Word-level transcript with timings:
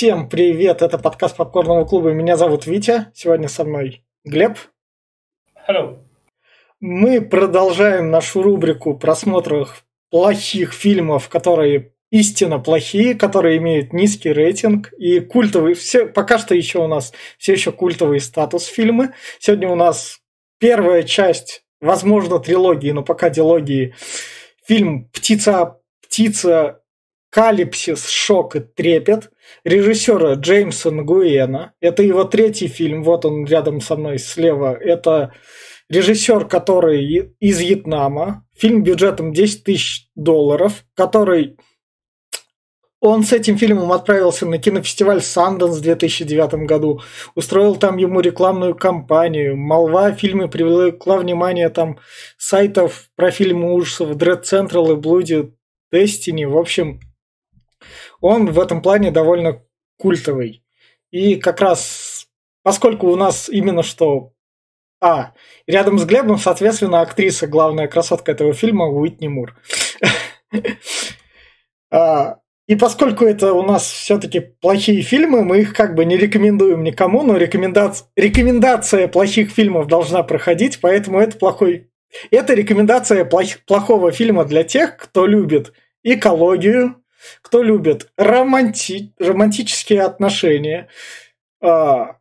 Всем 0.00 0.30
привет, 0.30 0.80
это 0.80 0.96
подкаст 0.96 1.36
Попкорного 1.36 1.84
клуба, 1.84 2.12
меня 2.12 2.38
зовут 2.38 2.64
Витя, 2.64 3.08
сегодня 3.12 3.48
со 3.48 3.64
мной 3.64 4.02
Глеб. 4.24 4.56
Hello. 5.68 5.98
Мы 6.80 7.20
продолжаем 7.20 8.10
нашу 8.10 8.40
рубрику 8.40 8.96
просмотров 8.96 9.84
плохих 10.08 10.72
фильмов, 10.72 11.28
которые 11.28 11.92
истинно 12.10 12.58
плохие, 12.58 13.14
которые 13.14 13.58
имеют 13.58 13.92
низкий 13.92 14.32
рейтинг 14.32 14.90
и 14.94 15.20
культовый. 15.20 15.74
Все, 15.74 16.06
пока 16.06 16.38
что 16.38 16.54
еще 16.54 16.78
у 16.78 16.88
нас 16.88 17.12
все 17.36 17.52
еще 17.52 17.70
культовый 17.70 18.20
статус 18.20 18.64
фильмы. 18.64 19.12
Сегодня 19.38 19.68
у 19.68 19.74
нас 19.74 20.20
первая 20.58 21.02
часть, 21.02 21.62
возможно, 21.78 22.38
трилогии, 22.38 22.92
но 22.92 23.02
пока 23.02 23.28
дилогии. 23.28 23.94
Фильм 24.66 25.10
«Птица, 25.12 25.78
птица 26.00 26.79
Калипсис, 27.30 28.08
шок 28.08 28.56
и 28.56 28.60
трепет 28.60 29.30
режиссера 29.64 30.34
Джеймса 30.34 30.90
Нгуэна. 30.90 31.72
Это 31.80 32.02
его 32.02 32.24
третий 32.24 32.68
фильм, 32.68 33.02
вот 33.02 33.24
он 33.24 33.46
рядом 33.46 33.80
со 33.80 33.96
мной 33.96 34.18
слева. 34.18 34.74
Это 34.74 35.32
режиссер, 35.88 36.46
который 36.46 37.34
из 37.38 37.60
Вьетнама. 37.60 38.44
Фильм 38.56 38.82
бюджетом 38.82 39.32
10 39.32 39.64
тысяч 39.64 40.08
долларов, 40.14 40.84
который 40.94 41.56
он 43.00 43.22
с 43.22 43.32
этим 43.32 43.56
фильмом 43.56 43.92
отправился 43.92 44.44
на 44.44 44.58
кинофестиваль 44.58 45.22
Санденс 45.22 45.78
в 45.78 45.80
2009 45.80 46.66
году, 46.66 47.00
устроил 47.34 47.76
там 47.76 47.96
ему 47.96 48.20
рекламную 48.20 48.74
кампанию. 48.74 49.56
Молва 49.56 50.06
о 50.06 50.12
фильме 50.12 50.48
привлекла 50.48 51.16
внимание 51.16 51.70
там 51.70 51.98
сайтов 52.36 53.08
про 53.16 53.30
фильмы 53.30 53.72
ужасов 53.72 54.10
Dread 54.16 54.42
Central 54.42 54.92
и 54.92 55.00
Bloody 55.00 55.50
Destiny. 55.92 56.46
В 56.46 56.58
общем, 56.58 57.00
он 58.20 58.52
в 58.52 58.60
этом 58.60 58.82
плане 58.82 59.10
довольно 59.10 59.62
культовый. 59.98 60.62
И 61.10 61.36
как 61.36 61.60
раз, 61.60 62.28
поскольку 62.62 63.08
у 63.08 63.16
нас 63.16 63.48
именно 63.48 63.82
что... 63.82 64.32
А, 65.02 65.32
рядом 65.66 65.98
с 65.98 66.04
Глебом, 66.04 66.36
соответственно, 66.36 67.00
актриса, 67.00 67.46
главная 67.46 67.88
красотка 67.88 68.32
этого 68.32 68.52
фильма, 68.52 68.86
Уитни 68.86 69.28
Мур. 69.28 69.56
А, 71.92 72.38
и 72.70 72.76
поскольку 72.76 73.24
это 73.24 73.52
у 73.52 73.64
нас 73.64 73.82
все-таки 73.82 74.38
плохие 74.38 75.02
фильмы, 75.02 75.42
мы 75.42 75.62
их 75.62 75.72
как 75.72 75.96
бы 75.96 76.04
не 76.04 76.16
рекомендуем 76.16 76.84
никому, 76.84 77.24
но 77.24 77.36
рекомендация, 77.36 78.06
рекомендация 78.14 79.08
плохих 79.08 79.50
фильмов 79.50 79.88
должна 79.88 80.22
проходить, 80.22 80.78
поэтому 80.80 81.18
это 81.18 81.36
плохой... 81.36 81.90
Это 82.30 82.54
рекомендация 82.54 83.24
плох, 83.24 83.58
плохого 83.66 84.12
фильма 84.12 84.44
для 84.44 84.62
тех, 84.62 84.96
кто 84.98 85.26
любит 85.26 85.72
экологию, 86.04 86.99
кто 87.42 87.62
любит 87.62 88.10
романти... 88.16 89.12
романтические 89.18 90.02
отношения, 90.02 90.88
а, 91.60 92.16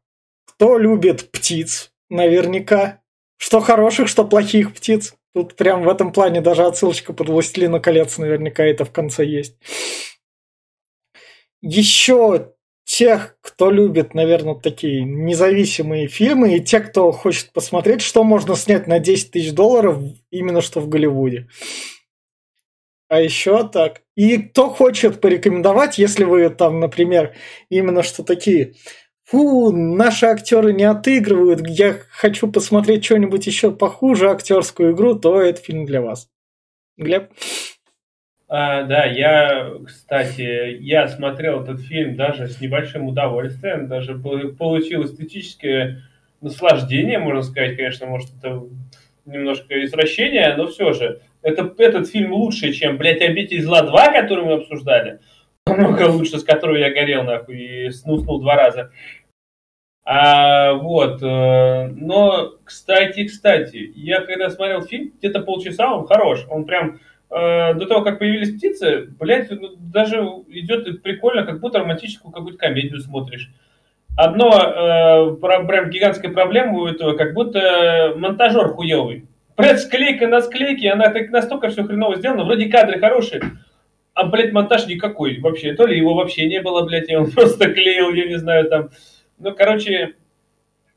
кто 0.46 0.78
любит 0.78 1.32
птиц, 1.32 1.92
наверняка, 2.10 3.02
что 3.38 3.60
хороших, 3.60 4.08
что 4.08 4.26
плохих 4.26 4.74
птиц. 4.74 5.16
Тут 5.34 5.56
прям 5.56 5.84
в 5.84 5.90
этом 5.90 6.12
плане 6.12 6.42
даже 6.42 6.66
отсылочка 6.66 7.14
под 7.14 7.30
«Властелина 7.30 7.80
колец» 7.80 8.18
наверняка 8.18 8.64
это 8.64 8.84
в 8.84 8.92
конце 8.92 9.26
есть 9.26 9.56
еще 11.62 12.54
тех, 12.86 13.38
кто 13.42 13.70
любит, 13.70 14.14
наверное, 14.14 14.56
такие 14.56 15.04
независимые 15.04 16.08
фильмы, 16.08 16.56
и 16.56 16.60
те, 16.60 16.80
кто 16.80 17.12
хочет 17.12 17.52
посмотреть, 17.54 18.02
что 18.02 18.24
можно 18.24 18.56
снять 18.56 18.88
на 18.88 19.00
10 19.00 19.32
тысяч 19.32 19.52
долларов 19.52 20.02
именно 20.32 20.62
что 20.62 20.80
в 20.80 20.90
Голливуде. 20.90 21.48
А 23.10 23.20
еще 23.20 23.68
так. 23.68 24.04
И 24.16 24.38
кто 24.38 24.70
хочет 24.70 25.20
порекомендовать, 25.20 25.98
если 25.98 26.24
вы 26.24 26.48
там, 26.52 26.80
например, 26.80 27.34
именно 27.70 28.04
что 28.04 28.24
такие, 28.24 28.76
фу, 29.26 29.72
наши 29.72 30.28
актеры 30.28 30.74
не 30.74 30.84
отыгрывают, 30.84 31.68
я 31.68 31.96
хочу 32.12 32.52
посмотреть 32.52 33.04
что-нибудь 33.04 33.48
еще 33.48 33.72
похуже 33.72 34.30
актерскую 34.30 34.94
игру, 34.94 35.16
то 35.16 35.42
это 35.42 35.60
фильм 35.60 35.86
для 35.86 36.02
вас. 36.02 36.30
Глеб? 36.98 37.32
А, 38.48 38.84
да, 38.84 39.06
я, 39.06 39.74
кстати, 39.86 40.78
я 40.80 41.08
смотрел 41.08 41.64
этот 41.64 41.82
фильм 41.82 42.16
даже 42.16 42.48
с 42.48 42.62
небольшим 42.62 43.08
удовольствием, 43.08 43.88
даже 43.88 44.16
получил 44.18 45.06
эстетическое 45.06 46.04
наслаждение, 46.42 47.18
можно 47.18 47.42
сказать, 47.42 47.76
конечно, 47.76 48.06
может, 48.06 48.30
это 48.38 48.64
немножко 49.26 49.84
извращение, 49.84 50.56
но 50.56 50.68
все 50.68 50.94
же. 50.94 51.22
Это, 51.42 51.74
этот 51.78 52.10
фильм 52.10 52.34
лучше, 52.34 52.74
чем, 52.74 52.98
блядь, 52.98 53.22
«Обитель 53.22 53.62
зла 53.62 53.82
2», 53.82 54.14
который 54.14 54.46
мы 54.46 54.54
обсуждали. 54.54 55.20
Много 55.66 56.10
лучше, 56.10 56.38
с 56.38 56.44
которого 56.44 56.76
я 56.76 56.92
горел, 56.92 57.24
нахуй, 57.24 57.58
и 57.58 57.90
снуснул 57.92 58.42
два 58.42 58.56
раза. 58.56 58.92
А, 60.04 60.74
вот, 60.74 61.22
э, 61.22 61.88
но, 61.96 62.54
кстати, 62.64 63.26
кстати, 63.26 63.92
я 63.96 64.22
когда 64.22 64.50
смотрел 64.50 64.82
фильм, 64.82 65.14
где-то 65.20 65.42
полчаса, 65.42 65.94
он 65.94 66.08
хорош, 66.08 66.46
он 66.50 66.66
прям 66.66 67.00
Э, 67.32 67.76
до 67.76 67.86
того, 67.86 68.02
как 68.02 68.18
появились 68.18 68.56
птицы, 68.56 69.08
блядь, 69.20 69.52
ну, 69.52 69.76
даже 69.78 70.18
идет 70.48 71.04
прикольно, 71.04 71.46
как 71.46 71.60
будто 71.60 71.80
романтическую 71.80 72.32
какую-то 72.32 72.58
комедию 72.58 73.00
смотришь. 73.00 73.52
Одно, 74.18 74.50
э, 74.50 75.36
прям 75.40 75.90
гигантская 75.92 76.32
проблема 76.32 76.80
у 76.80 76.88
этого, 76.88 77.16
как 77.16 77.34
будто 77.36 78.14
монтажер 78.18 78.70
хуевый. 78.70 79.28
Блядь, 79.60 79.82
склейка 79.82 80.26
на 80.28 80.40
склейке, 80.40 80.90
она 80.90 81.10
так 81.10 81.32
настолько 81.32 81.68
все 81.68 81.84
хреново 81.84 82.16
сделана, 82.16 82.46
вроде 82.46 82.70
кадры 82.70 82.98
хорошие, 82.98 83.42
а, 84.14 84.26
блядь, 84.26 84.54
монтаж 84.54 84.88
никакой 84.88 85.38
вообще. 85.42 85.74
То 85.74 85.86
ли 85.86 85.98
его 85.98 86.14
вообще 86.14 86.48
не 86.48 86.62
было, 86.62 86.86
блядь, 86.86 87.10
и 87.10 87.16
он 87.16 87.30
просто 87.32 87.70
клеил, 87.70 88.14
я 88.14 88.26
не 88.28 88.38
знаю, 88.38 88.70
там. 88.70 88.90
Ну, 89.38 89.54
короче, 89.54 90.16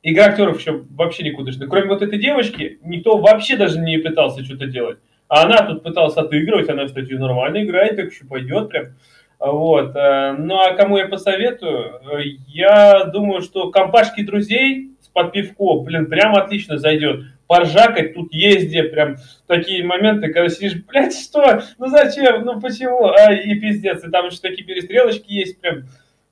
игра 0.04 0.26
актеров 0.26 0.60
еще 0.60 0.84
вообще 0.90 1.24
никудышная. 1.24 1.66
Кроме 1.66 1.88
вот 1.88 2.02
этой 2.02 2.20
девочки, 2.20 2.78
никто 2.84 3.18
вообще 3.18 3.56
даже 3.56 3.80
не 3.80 3.98
пытался 3.98 4.44
что-то 4.44 4.66
делать. 4.66 4.98
А 5.26 5.42
она 5.42 5.66
тут 5.66 5.82
пыталась 5.82 6.16
отыгрывать, 6.16 6.68
она, 6.68 6.86
кстати, 6.86 7.14
нормально 7.14 7.64
играет, 7.64 7.96
так 7.96 8.12
еще 8.12 8.26
пойдет 8.26 8.68
прям. 8.68 8.94
Вот. 9.40 9.96
Э, 9.96 10.36
ну 10.38 10.60
а 10.60 10.74
кому 10.74 10.98
я 10.98 11.08
посоветую? 11.08 12.00
Я 12.46 13.06
думаю, 13.06 13.42
что 13.42 13.72
компашки 13.72 14.22
друзей 14.22 14.91
с 15.12 15.14
подпивко, 15.14 15.80
блин, 15.84 16.06
прям 16.06 16.34
отлично 16.34 16.78
зайдет. 16.78 17.24
Поржакать 17.46 18.14
тут 18.14 18.32
езде, 18.32 18.84
прям 18.84 19.16
такие 19.46 19.84
моменты, 19.84 20.32
когда 20.32 20.48
сидишь, 20.48 20.82
блядь, 20.84 21.14
что? 21.14 21.62
Ну 21.78 21.86
зачем? 21.88 22.44
Ну 22.44 22.60
почему? 22.60 23.06
А, 23.08 23.32
и 23.32 23.54
пиздец. 23.60 24.02
И 24.04 24.10
там 24.10 24.26
еще 24.26 24.38
такие 24.38 24.64
перестрелочки 24.64 25.30
есть, 25.30 25.60
прям 25.60 25.84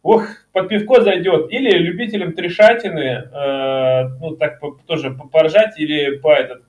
ох, 0.03 0.27
под 0.53 0.69
пивко 0.69 1.03
зайдет. 1.03 1.53
Или 1.53 1.77
любителям 1.77 2.33
трешатины, 2.33 3.29
э, 3.33 4.09
ну 4.19 4.37
так 4.37 4.61
тоже 4.87 5.11
поржать 5.31 5.79
или 5.79 6.17
по 6.17 6.33
этот 6.33 6.63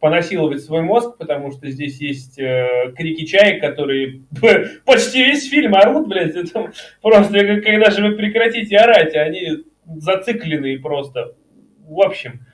понасиловать 0.00 0.64
свой 0.64 0.82
мозг, 0.82 1.16
потому 1.16 1.52
что 1.52 1.70
здесь 1.70 2.00
есть 2.00 2.36
э, 2.36 2.92
крики 2.96 3.24
чаек, 3.24 3.60
которые 3.60 4.22
почти 4.84 5.22
весь 5.24 5.48
фильм 5.48 5.76
орут, 5.76 6.08
блядь, 6.08 6.34
это 6.34 6.72
просто, 7.00 7.34
когда 7.60 7.90
же 7.90 8.08
вы 8.08 8.16
прекратите 8.16 8.78
орать, 8.78 9.14
они 9.14 9.62
зацикленные 9.96 10.78
просто. 10.78 11.34
В 11.86 12.00
общем, 12.00 12.46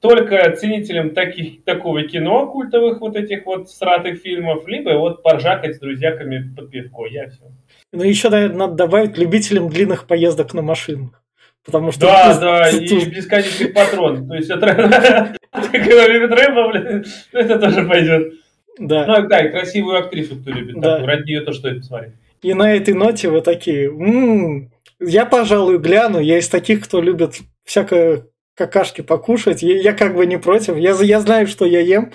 только 0.00 0.50
ценителям 0.56 1.10
таких, 1.10 1.64
такого 1.64 2.02
кино, 2.02 2.46
культовых 2.46 3.00
вот 3.00 3.16
этих 3.16 3.46
вот 3.46 3.70
сратых 3.70 4.20
фильмов, 4.20 4.66
либо 4.66 4.90
вот 4.90 5.22
поржакать 5.22 5.76
с 5.76 5.78
друзьяками 5.78 6.54
под 6.54 6.70
пивко, 6.70 7.06
я 7.06 7.28
все. 7.28 7.42
Ну, 7.92 8.02
еще, 8.02 8.28
наверное, 8.28 8.58
надо 8.58 8.74
добавить 8.74 9.16
любителям 9.16 9.68
длинных 9.68 10.06
поездок 10.06 10.54
на 10.54 10.62
машинах. 10.62 11.22
Потому 11.64 11.90
что... 11.90 12.02
Да, 12.02 12.34
ты, 12.34 12.40
да, 12.40 12.70
ты, 12.70 12.84
и 12.84 13.10
бесконечный 13.10 13.68
патрон. 13.68 14.28
То 14.28 14.34
есть 14.34 14.50
это 14.50 14.66
Рэмбо, 15.52 16.68
блин, 16.70 17.04
это 17.32 17.58
тоже 17.58 17.88
пойдет. 17.88 18.34
Да. 18.78 19.06
Ну, 19.06 19.28
да, 19.28 19.46
и 19.46 19.50
красивую 19.50 19.98
актрису, 19.98 20.36
кто 20.36 20.50
любит. 20.50 20.78
Да. 20.80 20.98
Ради 21.04 21.30
нее 21.30 21.40
то 21.40 21.52
стоит 21.52 21.78
посмотреть. 21.78 22.12
И 22.42 22.54
на 22.54 22.74
этой 22.74 22.94
ноте 22.94 23.30
вы 23.30 23.40
такие, 23.40 23.86
м-м, 23.86 24.70
я, 25.00 25.26
пожалуй, 25.26 25.78
гляну. 25.78 26.20
Я 26.20 26.38
из 26.38 26.48
таких, 26.48 26.84
кто 26.84 27.00
любит 27.00 27.40
всякое 27.64 28.26
какашки 28.54 29.02
покушать. 29.02 29.62
Я, 29.62 29.80
я 29.80 29.92
как 29.92 30.14
бы 30.14 30.26
не 30.26 30.38
против. 30.38 30.76
Я, 30.76 30.92
я 31.02 31.20
знаю, 31.20 31.46
что 31.46 31.66
я 31.66 31.80
ем. 31.80 32.12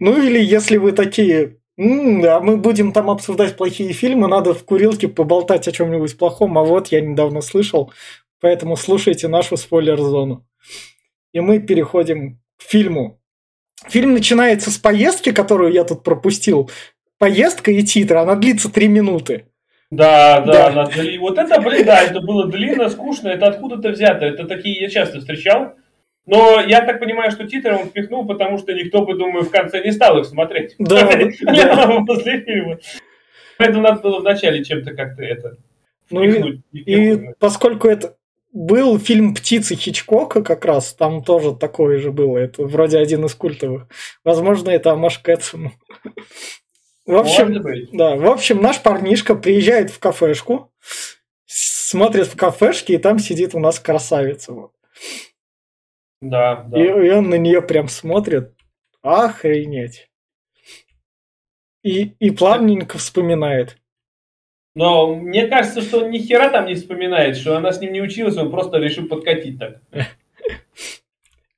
Ну 0.00 0.20
или 0.20 0.38
если 0.38 0.76
вы 0.76 0.92
такие, 0.92 1.58
м-м, 1.78 2.24
а 2.24 2.40
мы 2.40 2.56
будем 2.56 2.92
там 2.92 3.10
обсуждать 3.10 3.56
плохие 3.56 3.92
фильмы, 3.92 4.28
надо 4.28 4.54
в 4.54 4.64
курилке 4.64 5.08
поболтать 5.08 5.68
о 5.68 5.72
чем-нибудь 5.72 6.18
плохом. 6.18 6.58
А 6.58 6.64
вот 6.64 6.88
я 6.88 7.00
недавно 7.00 7.40
слышал, 7.40 7.92
поэтому 8.40 8.76
слушайте 8.76 9.28
нашу 9.28 9.56
спойлер-зону. 9.56 10.46
И 11.32 11.40
мы 11.40 11.60
переходим 11.60 12.40
фильму. 12.58 13.20
Фильм 13.88 14.14
начинается 14.14 14.70
с 14.70 14.78
поездки, 14.78 15.32
которую 15.32 15.72
я 15.72 15.84
тут 15.84 16.02
пропустил. 16.02 16.70
Поездка 17.18 17.70
и 17.70 17.82
титры, 17.82 18.18
она 18.18 18.34
длится 18.34 18.70
три 18.70 18.88
минуты. 18.88 19.46
Да, 19.90 20.40
да, 20.40 20.70
да. 20.70 20.86
Дли... 20.86 21.18
вот 21.18 21.38
это, 21.38 21.60
блин, 21.60 21.84
да, 21.84 22.02
это 22.02 22.20
было 22.20 22.46
длинно, 22.46 22.88
скучно, 22.88 23.28
это 23.28 23.46
откуда-то 23.46 23.90
взято, 23.90 24.26
это 24.26 24.44
такие 24.44 24.80
я 24.80 24.88
часто 24.88 25.20
встречал. 25.20 25.74
Но 26.26 26.60
я 26.60 26.80
так 26.80 26.98
понимаю, 26.98 27.30
что 27.30 27.46
титры 27.46 27.76
он 27.76 27.86
впихнул, 27.86 28.26
потому 28.26 28.58
что 28.58 28.72
никто 28.72 29.04
бы, 29.04 29.16
думаю, 29.16 29.44
в 29.44 29.50
конце 29.50 29.82
не 29.84 29.92
стал 29.92 30.18
их 30.18 30.26
смотреть. 30.26 30.74
Да. 30.78 31.06
После 32.06 32.40
фильма. 32.40 32.78
Поэтому 33.58 33.82
надо 33.82 34.00
было 34.00 34.18
вначале 34.18 34.64
чем-то 34.64 34.94
как-то 34.94 35.22
это 35.22 35.56
Ну 36.10 36.22
и, 36.22 36.60
и 36.72 37.32
поскольку 37.38 37.88
это 37.88 38.16
был 38.52 38.98
фильм 38.98 39.34
«Птицы» 39.34 39.76
Хичкока 39.76 40.42
как 40.42 40.64
раз, 40.64 40.94
там 40.94 41.22
тоже 41.22 41.54
такое 41.54 41.98
же 41.98 42.10
было, 42.10 42.38
это 42.38 42.64
вроде 42.64 42.98
один 42.98 43.24
из 43.24 43.34
культовых. 43.34 43.86
Возможно, 44.24 44.70
это 44.70 44.92
Амаш 44.92 45.18
к 45.18 45.28
этому. 45.28 45.72
В 47.06 47.14
общем, 47.14 47.62
да, 47.92 48.16
в 48.16 48.26
общем, 48.26 48.60
наш 48.60 48.82
парнишка 48.82 49.36
приезжает 49.36 49.90
в 49.90 50.00
кафешку, 50.00 50.72
смотрит 51.46 52.26
в 52.26 52.36
кафешке, 52.36 52.94
и 52.94 52.98
там 52.98 53.20
сидит 53.20 53.54
у 53.54 53.60
нас 53.60 53.78
красавица. 53.78 54.52
Вот. 54.52 54.72
Да, 56.20 56.64
да. 56.68 56.80
И, 56.80 56.84
и 56.84 57.10
он 57.10 57.30
на 57.30 57.36
нее 57.36 57.62
прям 57.62 57.88
смотрит. 57.88 58.52
Охренеть. 59.02 60.10
И, 61.84 62.14
и 62.18 62.30
плавненько 62.32 62.98
вспоминает. 62.98 63.78
Но 64.74 65.14
мне 65.14 65.46
кажется, 65.46 65.80
что 65.80 66.04
он 66.04 66.10
ни 66.10 66.18
хера 66.18 66.50
там 66.50 66.66
не 66.66 66.74
вспоминает, 66.74 67.36
что 67.36 67.56
она 67.56 67.72
с 67.72 67.80
ним 67.80 67.92
не 67.92 68.02
училась, 68.02 68.36
он 68.36 68.50
просто 68.50 68.78
решил 68.78 69.06
подкатить 69.06 69.58
так. 69.58 69.80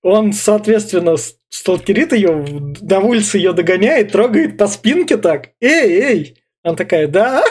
Он, 0.02 0.32
соответственно, 0.32 1.16
сталкерит 1.48 2.12
ее, 2.12 2.44
на 2.80 3.00
улице 3.00 3.38
ее 3.38 3.52
догоняет, 3.52 4.12
трогает 4.12 4.56
по 4.56 4.66
спинке 4.66 5.16
так. 5.16 5.50
Эй, 5.60 6.00
эй! 6.00 6.36
Она 6.62 6.76
такая, 6.76 7.08
да? 7.08 7.42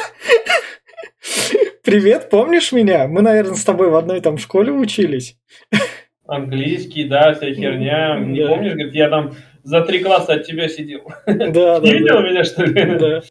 Привет, 1.84 2.30
помнишь 2.30 2.72
меня? 2.72 3.08
Мы, 3.08 3.22
наверное, 3.22 3.56
с 3.56 3.64
тобой 3.64 3.90
в 3.90 3.96
одной 3.96 4.22
там 4.22 4.38
школе 4.38 4.72
учились. 4.72 5.38
Английский, 6.26 7.06
да, 7.06 7.34
вся 7.34 7.54
херня. 7.54 8.20
Не 8.20 8.46
помнишь, 8.46 8.74
говорит, 8.74 8.94
я 8.94 9.10
там 9.10 9.36
за 9.64 9.82
три 9.82 10.00
класса 10.00 10.34
от 10.34 10.46
тебя 10.46 10.68
сидел. 10.68 11.02
Да, 11.26 11.36
да. 11.52 11.80
Не 11.80 11.94
видел 11.94 12.22
меня, 12.22 12.44
что 12.44 12.66
ли? 12.66 12.98
Да. 12.98 13.22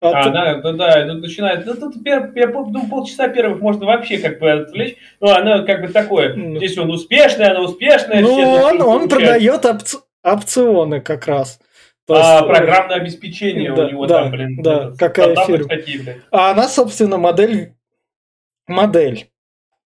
А, 0.00 0.10
а 0.10 0.30
да, 0.30 0.54
да, 0.54 0.72
да, 0.72 1.14
начинает. 1.14 1.66
Ну, 1.66 1.74
тут 1.74 1.96
я, 2.06 2.30
я 2.36 2.46
думаю, 2.46 2.88
полчаса 2.88 3.28
первых 3.28 3.60
можно 3.60 3.84
вообще 3.86 4.18
как 4.18 4.38
бы 4.38 4.50
отвлечь. 4.50 4.96
Ну, 5.20 5.28
она 5.28 5.62
как 5.62 5.80
бы 5.80 5.88
такое. 5.88 6.36
Mm. 6.36 6.58
Здесь 6.58 6.78
он 6.78 6.90
успешный, 6.90 7.46
она 7.46 7.62
успешная. 7.62 8.20
Ну, 8.20 8.32
он, 8.32 8.80
он 8.80 9.08
продает 9.08 9.64
опци... 9.64 9.98
опционы 10.22 11.00
как 11.00 11.26
раз. 11.26 11.58
То 12.06 12.14
а, 12.14 12.36
есть, 12.36 12.46
программное 12.46 12.96
обеспечение 12.96 13.74
да, 13.74 13.86
у 13.86 13.88
него 13.90 14.06
да, 14.06 14.22
там, 14.22 14.30
блин. 14.30 14.62
Да, 14.62 14.92
какая 14.96 15.34
фирма. 15.34 16.14
А 16.30 16.52
она, 16.52 16.68
собственно, 16.68 17.18
модель. 17.18 17.74
Модель. 18.68 19.28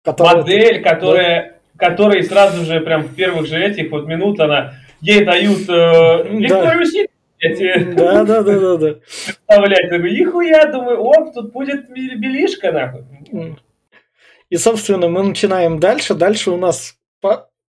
Которая... 0.02 0.36
Модель, 0.36 0.82
которая, 0.82 1.60
да. 1.74 1.88
которой 1.88 2.22
сразу 2.24 2.64
же, 2.64 2.80
прям 2.80 3.02
в 3.02 3.14
первых 3.14 3.46
же 3.46 3.62
этих 3.62 3.90
вот 3.90 4.06
минут 4.06 4.40
она 4.40 4.74
ей 5.02 5.24
дают 5.24 5.68
э, 5.68 6.26
Викторию 6.30 6.86
да 6.86 7.09
эти... 7.40 7.94
Да, 7.94 8.24
да, 8.24 8.42
да, 8.42 8.58
да, 8.58 8.76
да. 8.76 8.94
Представлять, 9.24 9.90
думаю, 9.90 10.22
ихуя, 10.22 10.70
думаю, 10.70 11.00
оп, 11.00 11.34
тут 11.34 11.52
будет 11.52 11.90
белишка, 11.90 12.72
нахуй. 12.72 13.04
И, 14.50 14.56
собственно, 14.56 15.08
мы 15.08 15.22
начинаем 15.22 15.78
дальше. 15.78 16.14
Дальше 16.14 16.50
у 16.50 16.56
нас 16.56 16.96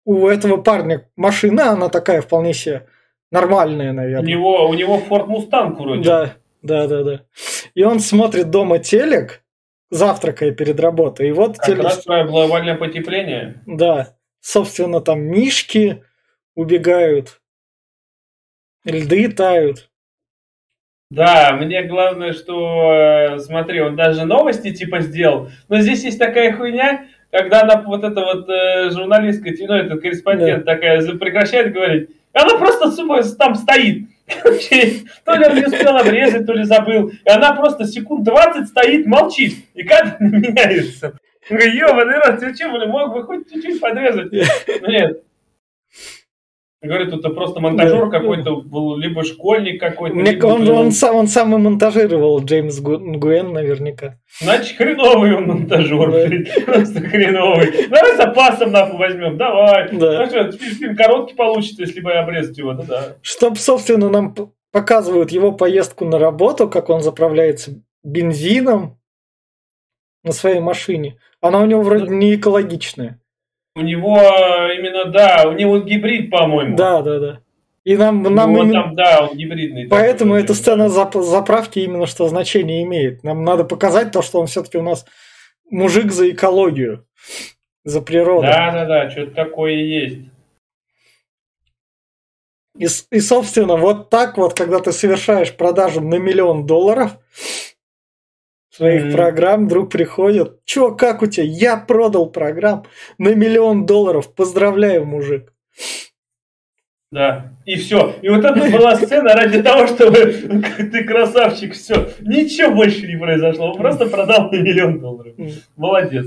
у 0.04 0.28
этого 0.28 0.58
парня 0.58 1.08
машина, 1.16 1.70
она 1.70 1.88
такая 1.88 2.22
вполне 2.22 2.54
себе 2.54 2.86
нормальная, 3.30 3.92
наверное. 3.92 4.22
У 4.22 4.28
него, 4.28 4.68
у 4.68 4.74
него 4.74 5.02
Ford 5.08 5.26
Mustang 5.26 5.74
вроде. 5.76 6.04
Да, 6.04 6.34
да, 6.62 6.86
да, 6.86 7.02
да. 7.02 7.20
И 7.74 7.82
он 7.82 8.00
смотрит 8.00 8.50
дома 8.50 8.78
телек, 8.78 9.42
завтракая 9.90 10.52
перед 10.52 10.78
работой. 10.80 11.28
И 11.28 11.32
вот 11.32 11.56
как 11.56 11.66
телек... 11.66 11.84
раз 11.84 12.04
про 12.04 12.24
глобальное 12.24 12.76
потепление. 12.76 13.62
Да. 13.66 14.14
Собственно, 14.40 15.00
там 15.00 15.22
мишки 15.22 16.04
убегают 16.54 17.40
Льды 18.86 19.28
тают. 19.30 19.88
Да, 21.10 21.52
мне 21.52 21.82
главное, 21.82 22.32
что, 22.32 22.92
э, 22.92 23.38
смотри, 23.38 23.80
он 23.80 23.94
даже 23.94 24.24
новости 24.24 24.72
типа 24.72 25.00
сделал, 25.00 25.50
но 25.68 25.78
здесь 25.78 26.02
есть 26.02 26.18
такая 26.18 26.52
хуйня, 26.52 27.06
когда 27.30 27.62
она 27.62 27.80
вот 27.82 28.02
эта 28.02 28.20
вот 28.22 28.48
э, 28.48 28.90
журналистка, 28.90 29.50
ну, 29.68 29.74
этот 29.74 30.02
корреспондент 30.02 30.64
да. 30.64 30.74
такая 30.74 31.00
прекращает 31.16 31.72
говорить, 31.72 32.10
она 32.32 32.56
просто 32.58 32.90
там 33.36 33.54
стоит. 33.54 34.08
то 35.24 35.34
ли 35.34 35.46
он 35.46 35.54
не 35.54 35.64
успел 35.66 35.96
обрезать, 35.96 36.46
то 36.46 36.52
ли 36.52 36.64
забыл. 36.64 37.08
И 37.08 37.28
она 37.28 37.54
просто 37.54 37.84
секунд 37.84 38.24
20 38.24 38.68
стоит, 38.68 39.06
молчит. 39.06 39.54
И 39.74 39.84
как 39.84 40.20
меняется. 40.20 41.18
Ёбаный 41.48 42.18
рот, 42.18 42.40
ты 42.40 42.52
что, 42.54 42.70
блин, 42.70 42.90
мог 42.90 43.12
бы 43.12 43.22
хоть 43.22 43.50
чуть-чуть 43.50 43.80
подрезать? 43.80 44.32
Нет. 44.88 45.22
Говорит, 46.86 47.12
это 47.12 47.30
просто 47.30 47.60
монтажер 47.60 48.08
какой-то 48.10 48.56
был, 48.56 48.96
либо 48.96 49.24
школьник 49.24 49.80
какой-то. 49.80 50.16
Мне, 50.16 50.32
либо, 50.32 50.46
он, 50.46 50.68
он, 50.68 50.92
сам, 50.92 51.16
он 51.16 51.28
сам 51.28 51.54
и 51.54 51.58
монтажировал 51.58 52.44
Джеймс 52.44 52.80
Гуэн 52.80 53.52
наверняка. 53.52 54.18
Значит, 54.40 54.76
хреновый 54.76 55.36
он 55.36 55.46
монтажер, 55.46 56.10
просто 56.64 57.00
хреновый. 57.00 57.88
Давай 57.88 58.14
с 58.14 58.16
запасом 58.16 58.72
нахуй 58.72 58.98
возьмем, 58.98 59.36
давай. 59.36 59.88
Да. 59.92 60.28
Ну 60.32 60.52
фильм 60.52 60.96
короткий 60.96 61.34
получится, 61.34 61.82
если 61.82 62.00
бы 62.00 62.12
обрезать 62.12 62.58
его, 62.58 62.72
да 62.72 62.84
да. 62.84 63.16
Чтоб, 63.22 63.58
собственно, 63.58 64.08
нам 64.08 64.34
показывают 64.72 65.30
его 65.30 65.52
поездку 65.52 66.04
на 66.04 66.18
работу, 66.18 66.68
как 66.68 66.90
он 66.90 67.00
заправляется 67.00 67.82
бензином 68.02 68.98
на 70.22 70.32
своей 70.32 70.60
машине. 70.60 71.18
Она 71.40 71.60
у 71.60 71.66
него 71.66 71.82
вроде 71.82 72.08
не 72.08 72.34
экологичная. 72.34 73.20
У 73.76 73.82
него 73.82 74.18
э, 74.18 74.78
именно, 74.78 75.04
да, 75.04 75.44
у 75.46 75.52
него 75.52 75.78
гибрид, 75.80 76.30
по-моему. 76.30 76.76
Да, 76.76 77.02
да, 77.02 77.18
да. 77.20 77.40
И 77.84 77.94
нам, 77.94 78.22
нам 78.22 78.56
именно... 78.56 78.72
там, 78.72 78.94
да, 78.96 79.28
он 79.28 79.36
гибридный. 79.36 79.86
Поэтому 79.86 80.34
эта 80.34 80.54
сцена 80.54 80.84
зап- 80.84 81.20
заправки 81.20 81.80
именно 81.80 82.06
что 82.06 82.26
значение 82.26 82.82
имеет. 82.84 83.22
Нам 83.22 83.44
надо 83.44 83.64
показать 83.64 84.12
то, 84.12 84.22
что 84.22 84.40
он 84.40 84.46
все-таки 84.46 84.78
у 84.78 84.82
нас 84.82 85.04
мужик 85.70 86.10
за 86.10 86.30
экологию, 86.30 87.06
за 87.84 88.00
природу. 88.00 88.46
Да, 88.46 88.72
да, 88.72 88.84
да, 88.86 89.10
что-то 89.10 89.32
такое 89.32 89.74
есть. 89.74 90.20
И, 92.78 92.86
и, 93.10 93.20
собственно, 93.20 93.76
вот 93.76 94.08
так 94.08 94.38
вот, 94.38 94.54
когда 94.54 94.80
ты 94.80 94.92
совершаешь 94.92 95.54
продажу 95.54 96.00
на 96.00 96.14
миллион 96.14 96.64
долларов, 96.64 97.18
своих 98.76 99.06
mm-hmm. 99.06 99.12
программ 99.12 99.66
вдруг 99.66 99.90
приходят. 99.90 100.64
Чё, 100.64 100.94
как 100.94 101.22
у 101.22 101.26
тебя? 101.26 101.46
Я 101.46 101.76
продал 101.76 102.30
программ 102.30 102.84
на 103.18 103.34
миллион 103.34 103.86
долларов. 103.86 104.34
Поздравляю, 104.34 105.06
мужик. 105.06 105.52
Да, 107.10 107.52
и 107.64 107.76
все. 107.76 108.14
И 108.20 108.28
вот 108.28 108.44
это 108.44 108.70
была 108.70 108.96
сцена 108.96 109.32
ради 109.32 109.62
того, 109.62 109.86
чтобы 109.86 110.16
ты 110.76 111.04
красавчик, 111.04 111.72
все. 111.72 112.10
Ничего 112.20 112.74
больше 112.74 113.06
не 113.06 113.16
произошло. 113.16 113.72
Он 113.72 113.78
просто 113.78 114.06
продал 114.06 114.50
на 114.50 114.56
миллион 114.56 115.00
долларов. 115.00 115.34
Молодец. 115.76 116.26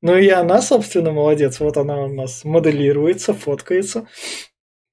Ну 0.00 0.16
и 0.16 0.30
она, 0.30 0.62
собственно, 0.62 1.12
молодец. 1.12 1.60
Вот 1.60 1.76
она 1.76 2.04
у 2.04 2.08
нас 2.08 2.44
моделируется, 2.44 3.34
фоткается. 3.34 4.06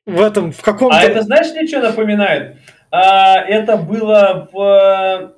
В 0.05 0.21
этом, 0.21 0.51
в 0.51 0.62
каком-то... 0.62 0.97
А 0.97 1.03
это 1.03 1.21
знаешь, 1.21 1.53
мне 1.53 1.67
что 1.67 1.81
напоминает? 1.81 2.57
А, 2.91 3.39
это 3.41 3.77
было 3.77 4.50
в 4.51 5.37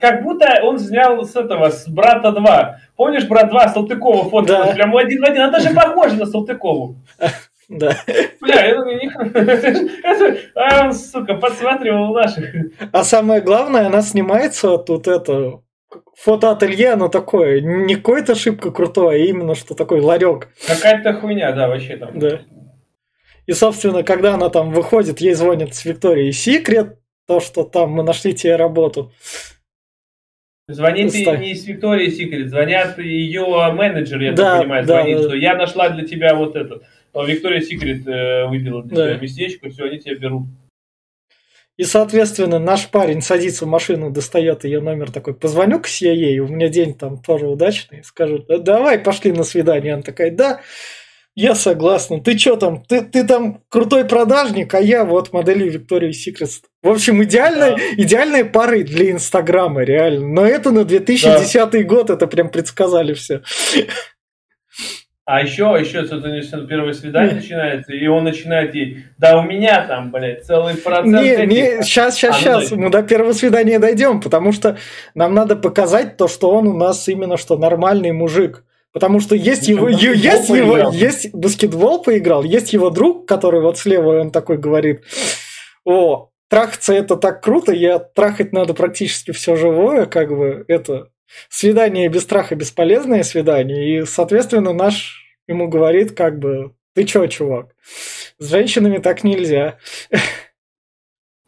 как 0.00 0.22
будто 0.22 0.46
он 0.62 0.78
снял 0.78 1.24
с 1.24 1.36
этого, 1.36 1.70
с 1.70 1.86
«Брата 1.88 2.28
2». 2.28 2.74
Помнишь 2.96 3.28
«Брат 3.28 3.52
2» 3.52 3.72
Салтыкова 3.72 4.30
фото? 4.30 4.48
Да. 4.48 4.72
Прям 4.72 4.96
один 4.96 5.20
в 5.20 5.24
один. 5.24 5.42
Она 5.42 5.52
даже 5.52 5.74
похожа 5.74 6.16
на 6.16 6.26
Салтыкову. 6.26 6.96
Да. 7.68 7.96
Бля, 8.40 8.74
думаю, 8.74 9.00
а 10.56 10.86
он, 10.86 10.92
сука, 10.92 11.34
подсматривал 11.34 12.12
наших. 12.12 12.52
А 12.90 13.04
самое 13.04 13.40
главное, 13.40 13.86
она 13.86 14.02
снимается 14.02 14.76
тут 14.78 15.06
это 15.06 15.60
фотоателье, 16.16 16.94
оно 16.94 17.08
такое, 17.08 17.60
не 17.60 17.94
какой-то 17.94 18.34
шибко 18.34 18.72
крутое, 18.72 19.22
а 19.22 19.26
именно 19.26 19.54
что 19.54 19.74
такой 19.74 20.00
ларек. 20.00 20.48
Какая-то 20.66 21.14
хуйня, 21.14 21.52
да, 21.52 21.68
вообще 21.68 21.96
там. 21.96 22.18
Да. 22.18 22.40
И, 23.46 23.52
собственно, 23.52 24.02
когда 24.02 24.34
она 24.34 24.48
там 24.48 24.72
выходит, 24.72 25.20
ей 25.20 25.34
звонит 25.34 25.74
с 25.74 25.84
Викторией 25.84 26.32
Секрет, 26.32 26.98
то, 27.26 27.40
что 27.40 27.62
там 27.62 27.90
мы 27.90 28.02
нашли 28.02 28.34
тебе 28.34 28.56
работу. 28.56 29.12
Звонит 30.74 31.12
Ставь. 31.12 31.40
не 31.40 31.52
из 31.52 31.64
Виктории 31.64 32.10
Секрет, 32.10 32.48
звонят 32.48 32.98
ее 32.98 33.72
менеджер, 33.72 34.20
я 34.20 34.32
да, 34.32 34.52
так 34.52 34.62
понимаю, 34.62 34.86
да, 34.86 35.00
звонит, 35.00 35.16
да. 35.18 35.22
что 35.24 35.36
я 35.36 35.54
нашла 35.56 35.88
для 35.90 36.06
тебя 36.06 36.34
вот 36.34 36.56
этот. 36.56 36.84
Виктория 37.14 37.60
Секрет 37.60 38.06
э, 38.06 38.46
выбила 38.46 38.82
для 38.82 38.96
да. 38.96 39.08
тебя 39.08 39.20
местечко, 39.20 39.68
все, 39.68 39.84
они 39.84 39.98
тебя 39.98 40.14
берут. 40.16 40.44
И, 41.76 41.84
соответственно, 41.84 42.58
наш 42.58 42.88
парень 42.88 43.22
садится 43.22 43.64
в 43.64 43.68
машину, 43.68 44.10
достает 44.10 44.64
ее 44.64 44.80
номер 44.80 45.10
такой, 45.10 45.32
позвоню 45.32 45.80
к 45.80 45.86
CIA, 45.86 46.36
у 46.38 46.48
меня 46.48 46.68
день 46.68 46.92
там 46.94 47.16
тоже 47.22 47.46
удачный, 47.46 48.04
скажут, 48.04 48.46
давай, 48.48 48.98
пошли 48.98 49.32
на 49.32 49.44
свидание. 49.44 49.94
Она 49.94 50.02
такая, 50.02 50.30
да, 50.30 50.60
я 51.40 51.54
согласна. 51.54 52.20
Ты 52.20 52.36
что 52.36 52.56
там? 52.56 52.82
Ты, 52.82 53.00
ты 53.00 53.24
там 53.24 53.62
крутой 53.70 54.04
продажник, 54.04 54.74
а 54.74 54.80
я 54.80 55.04
вот 55.04 55.32
модели 55.32 55.68
Виктории 55.68 56.12
Секрет. 56.12 56.50
В 56.82 56.88
общем, 56.88 57.22
идеальная, 57.24 57.76
да. 57.76 57.82
идеальные 57.96 58.44
пары 58.44 58.84
для 58.84 59.10
Инстаграма, 59.10 59.82
реально. 59.82 60.28
Но 60.28 60.44
это 60.44 60.70
на 60.70 60.84
2010 60.84 61.70
да. 61.70 61.82
год, 61.82 62.10
это 62.10 62.26
прям 62.26 62.50
предсказали 62.50 63.14
все. 63.14 63.42
А 65.24 65.42
еще, 65.42 65.76
еще 65.78 66.04
что-то 66.04 66.66
первое 66.66 66.92
свидание 66.92 67.36
начинается, 67.36 67.92
и 67.92 68.06
он 68.08 68.24
начинает 68.24 68.74
ей, 68.74 69.04
да 69.16 69.38
у 69.38 69.44
меня 69.44 69.86
там, 69.86 70.10
блядь, 70.10 70.44
целый 70.44 70.74
процент. 70.74 71.22
Не, 71.22 71.46
не, 71.46 71.82
сейчас, 71.82 72.16
сейчас, 72.16 72.36
а, 72.36 72.40
сейчас, 72.40 72.70
мы 72.72 72.90
до 72.90 73.02
первого 73.04 73.32
свидания 73.32 73.78
дойдем, 73.78 74.20
потому 74.20 74.50
что 74.50 74.76
нам 75.14 75.34
надо 75.34 75.54
показать 75.54 76.16
то, 76.16 76.26
что 76.26 76.50
он 76.50 76.66
у 76.66 76.76
нас 76.76 77.06
именно 77.08 77.36
что 77.36 77.56
нормальный 77.56 78.10
мужик. 78.10 78.64
Потому 78.92 79.20
что 79.20 79.36
есть 79.36 79.68
его, 79.68 79.88
есть 79.88 80.48
его, 80.48 80.90
есть 80.92 81.32
баскетбол 81.32 82.02
поиграл, 82.02 82.42
есть 82.42 82.72
его 82.72 82.90
друг, 82.90 83.28
который 83.28 83.60
вот 83.60 83.78
слева, 83.78 84.20
он 84.20 84.32
такой 84.32 84.58
говорит, 84.58 85.04
о, 85.84 86.30
трахаться 86.48 86.92
это 86.92 87.16
так 87.16 87.42
круто, 87.42 87.72
я 87.72 88.00
трахать 88.00 88.52
надо 88.52 88.74
практически 88.74 89.30
все 89.30 89.54
живое, 89.54 90.06
как 90.06 90.36
бы 90.36 90.64
это 90.66 91.10
свидание 91.48 92.08
без 92.08 92.22
страха 92.22 92.56
бесполезное 92.56 93.22
свидание, 93.22 94.00
и, 94.00 94.04
соответственно, 94.06 94.72
наш 94.72 95.24
ему 95.46 95.68
говорит 95.68 96.16
как 96.16 96.40
бы, 96.40 96.74
ты 96.94 97.04
чё, 97.04 97.28
чувак, 97.28 97.76
с 98.38 98.50
женщинами 98.50 98.98
так 98.98 99.22
нельзя. 99.22 99.78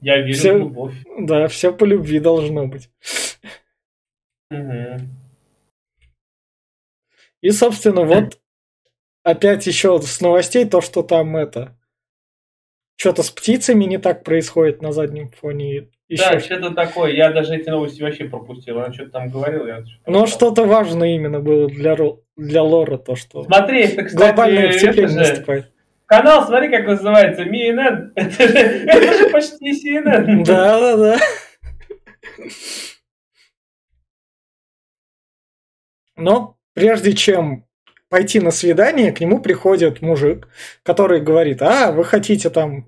Я 0.01 0.19
верю 0.19 0.35
все, 0.35 0.55
в 0.55 0.59
любовь. 0.59 0.95
Да, 1.19 1.49
все 1.49 1.73
по 1.73 1.85
любви 1.85 2.21
должно 2.21 2.67
быть. 2.67 2.89
Угу. 4.51 5.22
И, 7.43 7.51
собственно, 7.51 8.05
вот 8.05 8.39
опять 9.23 9.67
еще 9.67 10.01
с 10.01 10.21
новостей 10.21 10.65
то, 10.65 10.81
что 10.81 11.03
там 11.03 11.37
это 11.37 11.77
что-то 12.97 13.23
с 13.25 13.31
птицами 13.31 13.85
не 13.85 13.99
так 13.99 14.23
происходит 14.23 14.81
на 14.81 14.93
заднем 14.93 15.31
фоне. 15.31 15.89
Еще 16.09 16.31
да, 16.31 16.41
что-то 16.41 16.71
такое. 16.71 17.13
Я 17.13 17.33
даже 17.33 17.57
эти 17.57 17.69
новости 17.69 18.01
вообще 18.01 18.25
пропустил. 18.27 18.79
Она 18.79 18.93
что-то 18.93 19.11
там 19.11 19.29
говорил. 19.29 19.67
Я 19.67 19.83
Но 20.07 20.27
что-то 20.27 20.65
важное 20.65 21.17
именно 21.17 21.41
было 21.41 21.69
для, 21.69 21.97
для 22.37 22.63
лора, 22.63 22.99
то, 22.99 23.17
что 23.17 23.43
Смотри, 23.43 23.83
это, 23.83 24.05
кстати, 24.05 24.15
глобальное 24.15 24.71
вцепление 24.71 25.17
наступает. 25.17 25.73
Канал, 26.07 26.47
смотри, 26.47 26.69
как 26.69 26.87
называется, 26.87 27.43
CNN. 27.43 28.13
Это 28.15 28.31
же, 28.31 28.59
это 28.59 29.19
же 29.19 29.31
почти 29.31 29.73
CNN. 29.73 30.45
Да, 30.45 30.79
да, 30.79 30.97
да. 30.97 31.19
Но 36.17 36.57
прежде 36.75 37.12
чем 37.12 37.67
пойти 38.09 38.41
на 38.41 38.50
свидание, 38.50 39.12
к 39.12 39.21
нему 39.21 39.41
приходит 39.41 40.02
мужик, 40.02 40.49
который 40.83 41.21
говорит, 41.21 41.62
а, 41.62 41.93
вы 41.93 42.05
хотите 42.05 42.50
там 42.50 42.87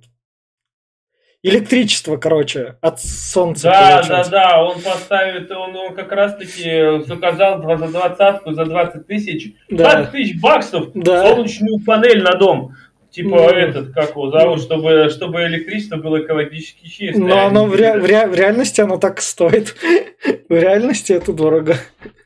электричество, 1.45 2.17
короче, 2.17 2.77
от 2.81 3.01
солнца. 3.01 3.69
Да, 3.69 3.97
получать. 3.99 4.31
да, 4.31 4.49
да, 4.49 4.65
он 4.65 4.81
поставит, 4.81 5.51
он, 5.51 5.77
он 5.77 5.95
как 5.95 6.11
раз-таки 6.11 7.05
заказал 7.07 7.63
за 7.63 7.89
двадцатку, 7.89 8.53
за 8.53 8.65
20 8.65 9.07
тысяч, 9.07 9.53
да. 9.69 9.97
20 9.97 10.11
тысяч 10.11 10.41
баксов 10.41 10.89
да. 10.95 11.29
солнечную 11.29 11.85
панель 11.85 12.23
на 12.23 12.33
дом. 12.33 12.75
Типа 13.15 13.29
ну, 13.29 13.49
этот, 13.49 13.93
как 13.93 14.11
его 14.11 14.29
зовут, 14.29 14.61
чтобы, 14.61 15.09
чтобы 15.09 15.45
электричество 15.45 15.99
было 15.99 16.21
экологически 16.21 16.89
чистое. 16.89 17.25
Но 17.25 17.47
оно 17.47 17.67
в, 17.67 17.77
ре, 17.77 17.97
в, 17.97 18.05
ре, 18.05 18.27
в 18.27 18.35
реальности 18.35 18.81
оно 18.81 18.99
так 18.99 19.21
стоит. 19.21 19.77
в 20.49 20.53
реальности 20.53 21.13
это 21.13 21.33
дорого. 21.33 21.77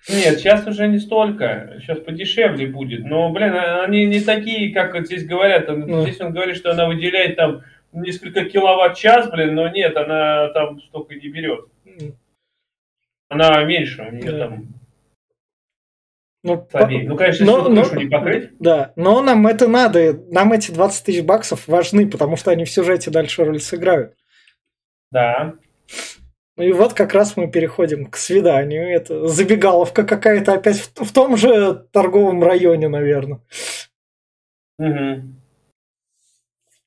Нет, 0.08 0.38
сейчас 0.38 0.66
уже 0.66 0.88
не 0.88 0.98
столько. 0.98 1.74
Сейчас 1.82 1.98
подешевле 1.98 2.68
будет. 2.68 3.04
Но, 3.04 3.28
блин, 3.28 3.52
они 3.54 4.06
не 4.06 4.20
такие, 4.20 4.72
как 4.72 4.94
вот 4.94 5.04
здесь 5.04 5.26
говорят. 5.26 5.68
Ну. 5.68 6.04
Здесь 6.04 6.22
он 6.22 6.32
говорит, 6.32 6.56
что 6.56 6.70
она 6.70 6.86
выделяет 6.86 7.36
там 7.36 7.64
несколько 7.92 8.46
киловатт-час, 8.46 9.30
блин, 9.30 9.54
но 9.56 9.68
нет, 9.68 9.94
она 9.94 10.48
там 10.54 10.80
столько 10.80 11.14
не 11.16 11.28
берет. 11.28 11.66
Она 13.28 13.62
меньше, 13.64 14.08
у 14.10 14.14
нее 14.14 14.32
да. 14.32 14.38
там 14.48 14.68
ну, 16.44 16.58
по... 16.58 16.86
ну, 16.86 17.16
конечно, 17.16 17.44
но, 17.44 17.68
но, 17.68 17.84
не 17.94 18.06
покрыть. 18.06 18.50
Да, 18.60 18.92
но 18.96 19.20
нам 19.22 19.46
это 19.46 19.66
надо. 19.66 20.20
Нам 20.30 20.52
эти 20.52 20.70
20 20.70 21.04
тысяч 21.04 21.22
баксов 21.24 21.66
важны, 21.66 22.08
потому 22.08 22.36
что 22.36 22.50
они 22.50 22.64
в 22.64 22.70
сюжете 22.70 23.10
дальше 23.10 23.44
роль 23.44 23.60
сыграют. 23.60 24.14
Да. 25.10 25.54
Ну 26.56 26.64
и 26.64 26.72
вот 26.72 26.94
как 26.94 27.14
раз 27.14 27.36
мы 27.36 27.50
переходим 27.50 28.06
к 28.06 28.16
свиданию. 28.16 28.88
Это 28.88 29.26
забегаловка 29.26 30.04
какая-то 30.04 30.54
опять 30.54 30.78
в, 30.78 31.04
в 31.04 31.12
том 31.12 31.36
же 31.36 31.86
торговом 31.92 32.42
районе, 32.42 32.88
наверное. 32.88 33.40
Угу. 34.78 35.22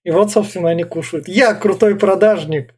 И 0.04 0.12
вот, 0.12 0.32
собственно, 0.32 0.70
они 0.70 0.84
кушают. 0.84 1.28
Я 1.28 1.54
крутой 1.54 1.98
продажник. 1.98 2.74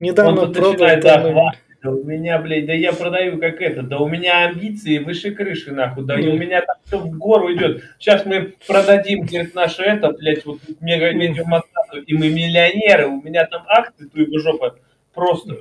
Недавно 0.00 0.42
Он 0.42 0.52
продал. 0.52 0.72
Начинает, 0.72 1.02
да, 1.02 1.52
да 1.84 1.90
у 1.90 2.02
меня, 2.02 2.38
блядь, 2.38 2.64
да 2.64 2.72
я 2.72 2.94
продаю 2.94 3.38
как 3.38 3.60
это, 3.60 3.82
да 3.82 3.98
у 3.98 4.08
меня 4.08 4.46
амбиции 4.46 4.98
выше 4.98 5.32
крыши, 5.32 5.70
нахуй, 5.70 6.06
да 6.06 6.18
и 6.18 6.26
у 6.26 6.38
меня 6.38 6.62
там 6.62 6.76
все 6.86 6.98
в 6.98 7.18
гору 7.18 7.52
идет. 7.52 7.82
Сейчас 7.98 8.24
мы 8.24 8.54
продадим, 8.66 9.26
говорит, 9.26 9.54
наше 9.54 9.82
это, 9.82 10.10
блядь, 10.10 10.46
вот 10.46 10.60
мега 10.80 11.12
медиуматату, 11.12 12.00
и 12.06 12.14
мы 12.14 12.30
миллионеры, 12.30 13.08
у 13.08 13.20
меня 13.20 13.44
там 13.44 13.64
акции, 13.68 14.08
tu 14.08 14.22
его 14.22 14.38
жопа, 14.38 14.76
просто. 15.12 15.58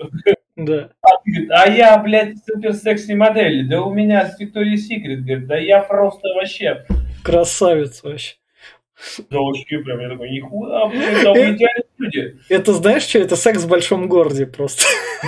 Да. 0.56 0.92
А, 1.02 1.10
говорит, 1.26 1.52
а 1.52 1.70
я, 1.70 1.98
блядь, 1.98 2.38
супер 2.46 2.74
секси 2.74 3.12
модель, 3.12 3.68
да 3.68 3.82
у 3.82 3.94
меня 3.94 4.26
с 4.26 4.40
Victoria's 4.40 4.80
Secret, 4.90 5.18
говорит, 5.18 5.48
да 5.48 5.58
я 5.58 5.82
просто 5.82 6.30
вообще. 6.36 6.86
Красавец 7.22 8.02
вообще. 8.02 8.36
Вообще 9.30 9.80
прям, 9.80 10.00
я 10.00 10.10
такой, 10.10 10.30
нихуя, 10.30 10.88
блин, 10.88 11.24
там 11.24 11.34
идеальные 11.34 11.84
люди. 11.98 12.40
Это 12.50 12.74
знаешь 12.74 13.04
что, 13.04 13.20
это 13.20 13.36
секс 13.36 13.64
в 13.64 13.68
большом 13.68 14.08
городе 14.08 14.46
просто. 14.46 14.84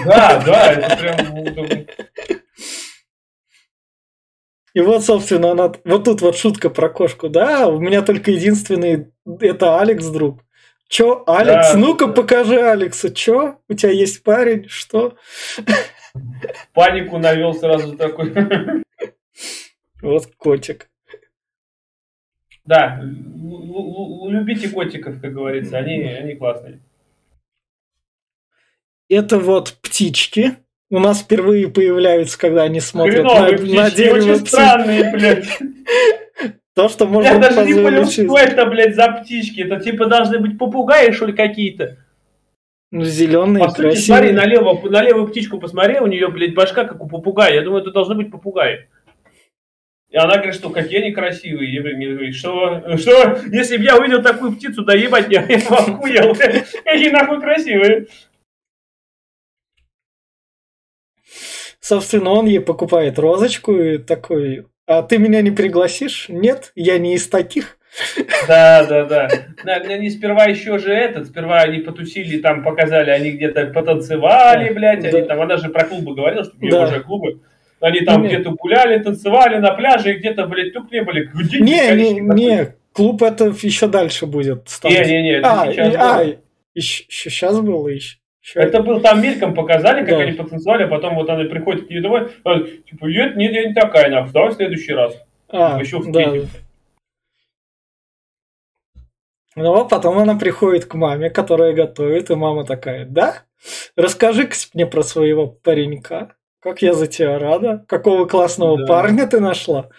Да, 0.06 0.44
да, 0.46 0.72
это 0.74 0.98
прям... 0.98 1.86
И 4.74 4.82
вот, 4.82 5.06
собственно, 5.06 5.52
она... 5.52 5.72
вот 5.86 6.04
тут 6.04 6.22
вот 6.22 6.38
шутка 6.38 6.70
про 6.70 6.90
кошку. 6.90 7.30
Да, 7.30 7.70
у 7.70 7.80
меня 7.80 8.02
только 8.02 8.32
единственный... 8.32 9.08
Это 9.40 9.80
Алекс, 9.80 10.06
друг. 10.08 10.42
Чё, 10.90 11.24
Алекс? 11.26 11.72
Да, 11.72 11.78
Ну-ка, 11.78 12.08
да. 12.08 12.14
покажи 12.14 12.60
Алекса. 12.62 13.10
Чё? 13.10 13.60
У 13.70 13.74
тебя 13.74 13.92
есть 13.92 14.22
парень? 14.22 14.68
Что? 14.68 15.16
Панику 16.74 17.18
навел 17.18 17.54
сразу 17.54 17.96
такой. 17.96 18.34
Вот 20.02 20.28
котик. 20.38 20.90
Да, 22.66 23.00
любите 23.02 24.70
котиков, 24.70 25.22
как 25.22 25.34
говорится, 25.34 25.78
они, 25.78 26.02
они 26.04 26.36
классные. 26.36 26.80
Это 29.08 29.38
вот 29.38 29.78
птички. 29.82 30.56
У 30.90 31.00
нас 31.00 31.22
впервые 31.22 31.68
появляются, 31.68 32.40
когда 32.40 32.64
они 32.64 32.80
смотрят 32.80 33.24
на, 33.24 33.46
птички, 33.46 33.76
на 33.76 33.92
дерево. 33.92 34.18
Очень 34.18 34.36
птиц. 34.36 34.48
странные, 34.48 35.12
блядь. 35.12 35.46
То, 36.76 36.90
что 36.90 37.08
можно 37.08 37.30
Я 37.30 37.40
даже 37.40 37.66
не 37.66 37.74
понял, 37.74 38.06
что 38.06 38.38
это, 38.38 38.66
блядь, 38.66 38.96
за 38.96 39.08
птички. 39.08 39.62
Это 39.62 39.80
типа 39.80 40.08
должны 40.08 40.40
быть 40.40 40.58
попугаи, 40.58 41.12
что 41.12 41.26
ли, 41.26 41.34
какие-то. 41.34 41.98
Ну, 42.92 43.04
зеленые, 43.04 43.66
По 43.66 43.72
красивые. 43.72 43.96
смотри, 43.96 44.32
налево, 44.32 44.80
на 44.90 45.02
левую 45.02 45.28
птичку 45.28 45.60
посмотри, 45.60 46.00
у 46.00 46.08
нее, 46.08 46.28
блядь, 46.30 46.54
башка, 46.54 46.86
как 46.86 47.02
у 47.02 47.08
попугая. 47.08 47.54
Я 47.54 47.62
думаю, 47.62 47.82
это 47.82 47.92
должны 47.92 48.16
быть 48.16 48.32
попугаи. 48.32 48.88
И 50.16 50.18
она 50.18 50.36
говорит, 50.36 50.56
что 50.56 50.70
какие 50.70 51.02
они 51.02 51.12
красивые. 51.12 51.74
Я 51.74 51.82
говорю, 51.82 52.32
что, 52.32 52.98
что, 52.98 53.38
если 53.52 53.76
бы 53.76 53.84
я 53.84 53.98
увидел 53.98 54.24
такую 54.24 54.54
птицу, 54.54 54.86
да 54.86 54.94
ебать, 54.94 55.30
я, 55.30 55.44
я 55.44 55.58
охуел. 55.58 56.34
Какие 56.86 57.10
нахуй 57.10 57.42
красивые. 57.42 58.08
Собственно, 61.82 62.30
он 62.30 62.46
ей 62.46 62.62
покупает 62.62 63.20
розочку 63.20 63.74
и 63.74 63.98
такой, 63.98 64.68
а 64.88 65.04
ты 65.04 65.18
меня 65.18 65.42
не 65.42 65.52
пригласишь? 65.52 66.28
Нет, 66.30 66.72
я 66.76 66.98
не 66.98 67.16
из 67.16 67.28
таких. 67.28 67.78
Да, 68.48 68.86
да, 68.86 69.04
да. 69.04 69.30
Они 69.66 70.10
сперва 70.10 70.46
еще 70.46 70.78
же 70.78 70.94
этот, 70.94 71.28
сперва 71.28 71.58
они 71.60 71.80
потусили, 71.80 72.40
там 72.40 72.64
показали, 72.64 73.10
они 73.10 73.32
где-то 73.32 73.66
потанцевали, 73.66 74.74
блядь, 74.74 75.04
они 75.04 75.24
там, 75.24 75.42
она 75.42 75.58
же 75.58 75.68
про 75.68 75.84
клубы 75.84 76.16
говорила, 76.16 76.46
что 76.46 76.56
у 76.56 76.62
нее 76.62 76.86
уже 76.86 77.02
клубы. 77.02 77.42
Они 77.80 78.02
там 78.02 78.24
не, 78.24 78.30
где-то 78.30 78.52
гуляли, 78.52 79.02
танцевали 79.02 79.58
на 79.58 79.72
пляже, 79.72 80.14
и 80.14 80.18
где-то, 80.18 80.48
блядь, 80.48 80.74
тук 80.74 80.92
не 80.92 81.02
были. 81.02 81.30
Не, 81.60 81.96
не, 81.96 82.20
не, 82.20 82.76
клуб 82.94 83.22
это 83.22 83.54
еще 83.62 83.88
дальше 83.88 84.26
будет. 84.26 84.70
Не, 84.84 85.06
не, 85.06 85.22
не, 85.22 85.32
это 85.34 85.62
а, 85.62 85.72
сейчас 85.72 85.96
а, 85.98 86.18
было. 86.18 86.36
еще, 86.74 87.04
еще 87.08 87.30
сейчас 87.30 87.60
было 87.60 87.88
еще. 87.90 88.18
Это 88.54 88.82
был 88.82 89.02
там 89.02 89.22
мельком 89.22 89.56
показали, 89.56 90.02
как 90.02 90.10
да. 90.10 90.20
они 90.20 90.34
потанцевали, 90.34 90.84
а 90.84 90.88
потом 90.88 91.16
вот 91.16 91.30
она 91.30 91.46
приходит 91.46 91.88
к 91.88 91.90
ней 91.90 92.00
домой, 92.00 92.30
она, 92.44 92.62
типа, 92.62 93.06
нет, 93.06 93.36
нет, 93.36 93.54
я 93.54 93.68
не 93.68 93.74
такая, 93.74 94.10
нахуй, 94.10 94.32
давай 94.32 94.52
в 94.52 94.56
следующий 94.56 94.94
раз. 94.94 95.16
А, 95.50 95.80
еще 95.80 95.98
в 95.98 96.12
да. 96.12 96.32
Ну, 99.56 99.74
а 99.74 99.86
потом 99.86 100.20
она 100.20 100.36
приходит 100.36 100.86
к 100.86 100.94
маме, 100.96 101.30
которая 101.30 101.74
готовит, 101.74 102.30
и 102.30 102.36
мама 102.36 102.66
такая, 102.66 103.06
да? 103.06 103.44
Расскажи-ка 103.96 104.56
мне 104.74 104.86
про 104.86 105.02
своего 105.02 105.48
паренька. 105.48 106.35
Как 106.66 106.82
я 106.82 106.94
за 106.94 107.06
тебя 107.06 107.38
рада. 107.38 107.86
Какого 107.88 108.26
классного 108.26 108.80
да. 108.80 108.86
парня 108.88 109.28
ты 109.28 109.40
нашла. 109.40 109.90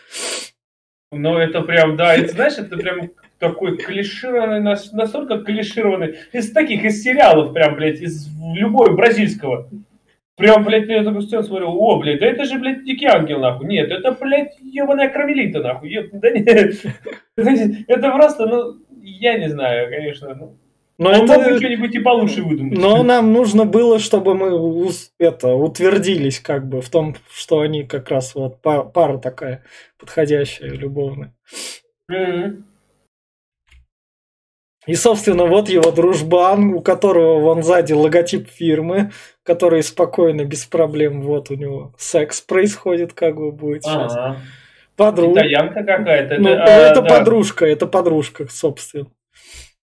Ну, 1.13 1.39
это 1.39 1.63
прям, 1.63 1.97
да, 1.97 2.17
это, 2.17 2.33
знаешь, 2.33 2.59
это 2.59 2.77
прям 2.77 3.11
такой 3.39 3.77
клишированный, 3.77 4.61
настолько 4.61 5.39
клишированный, 5.45 6.17
из 6.33 6.51
таких, 6.51 6.85
из 6.85 7.05
сериалов 7.05 7.53
прям, 7.53 7.77
блядь, 7.77 8.01
из 8.01 8.29
любой 8.57 8.97
бразильского. 8.97 9.71
Прям, 10.37 10.65
блядь, 10.65 10.89
я 10.89 11.05
такую 11.05 11.23
сцену 11.23 11.45
смотрю, 11.45 11.69
о, 11.69 12.01
блядь, 12.01 12.19
да 12.19 12.27
это 12.27 12.45
же, 12.45 12.59
блядь, 12.59 12.83
Дикий 12.83 13.07
Ангел, 13.07 13.39
нахуй. 13.39 13.69
Нет, 13.69 13.93
это, 13.93 14.11
блядь, 14.11 14.59
ебаная 14.61 15.09
Кармелита, 15.09 15.63
нахуй. 15.63 15.89
Еб... 15.89 16.09
Да 16.15 16.31
нет, 16.33 16.75
это 17.87 18.11
просто, 18.11 18.47
ну, 18.47 18.75
я 19.03 19.39
не 19.39 19.49
знаю, 19.49 19.89
конечно, 19.89 20.35
ну, 20.35 20.59
но 20.99 21.11
он 21.11 21.31
это... 21.31 21.39
мог 21.39 21.59
что-нибудь 21.59 21.95
и 21.95 21.99
получше 21.99 22.43
выдумать. 22.43 22.79
Но 22.79 23.03
нам 23.05 23.33
нужно 23.33 23.65
было, 23.65 23.99
чтобы 23.99 24.35
мы 24.35 24.91
это, 25.19 25.55
утвердились 25.55 26.41
как 26.41 26.69
бы 26.69 26.81
в 26.81 26.89
том, 26.89 27.17
что 27.31 27.61
они 27.61 27.85
как 27.85 28.11
раз 28.11 28.35
вот 28.35 28.61
па- 28.63 28.85
пара 28.85 29.19
такая 29.19 29.63
подходящая, 29.99 30.71
любовная. 30.71 31.35
И, 34.87 34.95
собственно, 34.95 35.47
вот 35.47 35.69
его 35.69 35.91
дружбан, 35.91 36.73
у 36.73 36.81
которого 36.81 37.41
вон 37.41 37.65
сзади 37.65 37.93
логотип 37.93 38.49
фирмы, 38.49 39.11
который 39.43 39.83
спокойно, 39.83 40.45
без 40.45 40.65
проблем, 40.65 41.23
вот 41.23 41.51
у 41.51 41.55
него 41.55 41.93
секс 41.99 42.41
происходит, 42.41 43.13
как 43.13 43.35
бы 43.35 43.51
будет 43.51 43.83
сейчас. 43.83 44.17
Ага. 44.17 44.37
Подруга. 44.95 45.41
Китаянка 45.41 45.83
какая-то. 45.83 46.39
Ну, 46.39 46.49
это, 46.49 46.63
это 46.63 47.01
а, 47.01 47.03
да. 47.03 47.19
подружка, 47.19 47.67
это 47.67 47.87
подружка, 47.87 48.47
собственно. 48.49 49.09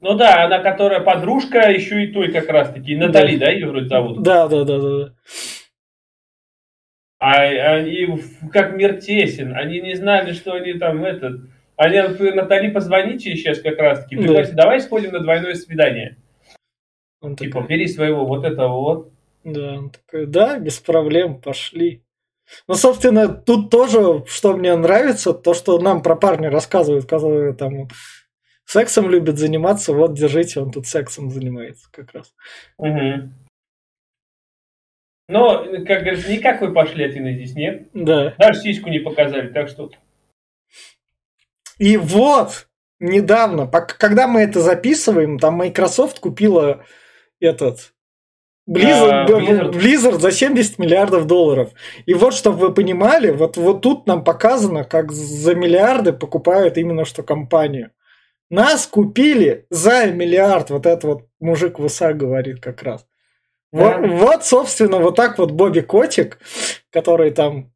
Ну 0.01 0.15
да, 0.15 0.43
она, 0.43 0.59
которая 0.59 0.99
подружка, 0.99 1.69
еще 1.69 2.03
и 2.03 2.11
той 2.11 2.31
как 2.31 2.49
раз-таки. 2.49 2.95
Натали, 2.95 3.37
да, 3.37 3.51
ее 3.51 3.67
вроде 3.67 3.87
зовут? 3.87 4.23
Да, 4.23 4.47
да, 4.47 4.63
да, 4.63 4.79
да. 4.79 4.97
да. 4.97 5.13
А 7.19 7.43
они 7.75 8.19
как 8.51 8.75
мир 8.75 8.99
тесен. 8.99 9.55
Они 9.55 9.79
не 9.79 9.93
знали, 9.93 10.33
что 10.33 10.53
они 10.53 10.73
там 10.73 11.05
этот... 11.05 11.41
Они 11.75 11.99
Натали, 11.99 12.71
позвоните 12.71 13.35
сейчас 13.35 13.59
как 13.59 13.77
раз-таки. 13.77 14.15
Да. 14.15 14.43
Давай 14.53 14.81
сходим 14.81 15.11
на 15.11 15.19
двойное 15.19 15.53
свидание. 15.53 16.17
Он 17.21 17.35
Типа, 17.35 17.59
такой, 17.59 17.67
бери 17.69 17.87
своего 17.87 18.25
вот 18.25 18.43
этого 18.43 18.81
вот. 18.81 19.11
да, 19.43 19.73
он 19.73 19.91
такой, 19.91 20.25
да, 20.25 20.57
без 20.57 20.79
проблем, 20.79 21.39
пошли. 21.39 22.03
Ну, 22.67 22.73
собственно, 22.73 23.27
тут 23.29 23.69
тоже, 23.69 24.23
что 24.27 24.57
мне 24.57 24.75
нравится, 24.75 25.33
то, 25.33 25.53
что 25.53 25.77
нам 25.77 26.01
про 26.01 26.15
парня 26.15 26.49
рассказывают, 26.49 27.05
которые 27.05 27.53
там 27.53 27.87
сексом 28.71 29.09
любят 29.09 29.37
заниматься, 29.37 29.93
вот, 29.93 30.13
держите, 30.13 30.59
он 30.59 30.71
тут 30.71 30.87
сексом 30.87 31.29
занимается 31.29 31.87
как 31.91 32.13
раз. 32.13 32.33
Мгм. 32.77 33.33
Но, 35.27 35.63
как 35.85 36.03
говорится, 36.03 36.31
никакой 36.31 36.73
пошлятины 36.73 37.33
здесь 37.35 37.53
нет. 37.55 37.87
Да. 37.93 38.33
Даже 38.37 38.59
сиську 38.61 38.89
не 38.89 38.99
показали, 38.99 39.47
так 39.49 39.69
что... 39.69 39.91
И 41.77 41.97
вот, 41.97 42.67
недавно, 42.99 43.67
когда 43.67 44.27
мы 44.27 44.41
это 44.41 44.59
записываем, 44.59 45.39
там 45.39 45.55
Microsoft 45.55 46.19
купила 46.19 46.85
этот 47.39 47.93
Blizzard, 48.69 49.09
А, 49.09 49.25
Blizzard. 49.25 49.71
Blizzard 49.71 50.19
за 50.19 50.31
70 50.31 50.79
миллиардов 50.79 51.27
долларов. 51.27 51.71
И 52.05 52.13
вот, 52.13 52.33
чтобы 52.33 52.57
вы 52.57 52.73
понимали, 52.73 53.31
вот, 53.31 53.57
вот 53.57 53.81
тут 53.81 54.07
нам 54.07 54.23
показано, 54.23 54.83
как 54.83 55.11
за 55.11 55.55
миллиарды 55.55 56.13
покупают 56.13 56.77
именно 56.77 57.05
что 57.05 57.23
компанию. 57.23 57.91
Нас 58.51 58.85
купили 58.85 59.65
за 59.69 60.07
миллиард, 60.07 60.71
вот 60.71 60.85
это 60.85 61.07
вот 61.07 61.27
мужик 61.39 61.79
в 61.79 61.85
УСА 61.85 62.11
говорит 62.11 62.59
как 62.59 62.83
раз. 62.83 63.07
Да. 63.71 63.97
Вот, 63.97 64.09
вот, 64.09 64.45
собственно, 64.45 64.99
вот 64.99 65.15
так 65.15 65.39
вот 65.39 65.51
Бобби 65.51 65.79
Котик, 65.79 66.37
который 66.91 67.31
там 67.31 67.71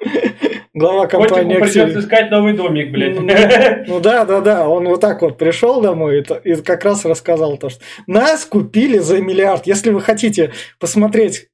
глава 0.74 1.06
компании 1.06 1.58
Котику 1.58 1.72
придется 1.72 2.00
искать 2.00 2.30
новый 2.30 2.54
домик, 2.54 2.90
блядь. 2.90 3.86
Ну 3.86 4.00
да, 4.00 4.24
да, 4.24 4.40
да, 4.40 4.66
он 4.66 4.88
вот 4.88 5.02
так 5.02 5.20
вот 5.20 5.36
пришел 5.36 5.82
домой 5.82 6.24
и, 6.42 6.54
как 6.62 6.84
раз 6.84 7.04
рассказал 7.04 7.58
то, 7.58 7.68
что 7.68 7.82
нас 8.06 8.46
купили 8.46 8.96
за 8.96 9.20
миллиард. 9.20 9.66
Если 9.66 9.90
вы 9.90 10.00
хотите 10.00 10.52
посмотреть 10.80 11.50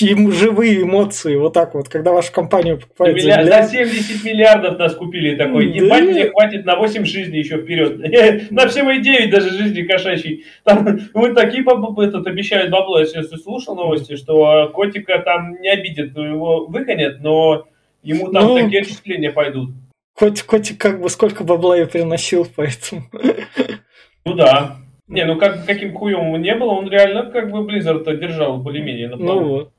им 0.00 0.32
живые 0.32 0.82
эмоции, 0.82 1.36
вот 1.36 1.52
так 1.52 1.74
вот, 1.74 1.88
когда 1.88 2.12
вашу 2.12 2.32
компанию 2.32 2.78
покупают 2.78 3.20
за 3.20 3.26
Миллиард- 3.28 3.44
миллиард. 3.44 3.66
За 3.66 3.72
70 3.72 4.24
миллиардов 4.24 4.78
нас 4.78 4.94
купили 4.94 5.34
такой. 5.36 5.68
Да. 5.68 5.84
Ебать, 5.84 6.04
мне 6.04 6.30
хватит 6.30 6.64
на 6.64 6.76
8 6.76 7.04
жизней 7.04 7.38
еще 7.40 7.58
вперед. 7.60 7.98
На 8.50 8.68
все 8.68 8.82
мои 8.82 9.00
9 9.00 9.30
даже 9.30 9.50
жизни 9.50 9.82
кошачьей. 9.82 10.44
Там 10.64 11.00
вот 11.14 11.34
такие 11.34 11.62
этот, 11.62 12.26
обещают 12.26 12.70
бабло. 12.70 12.98
Я 13.00 13.06
сейчас 13.06 13.28
слушал 13.42 13.74
новости, 13.76 14.16
что 14.16 14.68
э, 14.68 14.72
котика 14.72 15.18
там 15.18 15.60
не 15.60 15.68
обидят, 15.68 16.16
его 16.16 16.66
выгонят, 16.66 17.20
но 17.20 17.66
ему 18.02 18.32
там 18.32 18.44
Ну. 18.46 18.58
такие 18.58 18.82
отчисления 18.82 19.32
пойдут. 19.32 19.70
Хоть, 20.14 20.46
хоть 20.46 20.78
как 20.78 21.00
бы 21.02 21.08
сколько 21.10 21.44
бабла 21.44 21.76
я 21.76 21.86
приносил, 21.86 22.46
поэтому. 22.56 23.02
Ну 24.24 24.34
да. 24.34 24.76
Не, 25.08 25.24
ну 25.24 25.36
как, 25.38 25.66
каким 25.66 25.92
хуем 25.94 26.40
не 26.40 26.54
был, 26.54 26.68
он 26.68 26.88
реально 26.88 27.24
как 27.30 27.50
бы 27.50 27.60
Blizzard 27.66 28.04
держал 28.18 28.58
более-менее 28.58 29.08
на 29.08 29.16
Ну 29.16 29.24
плаву. 29.26 29.48
вот. 29.48 29.72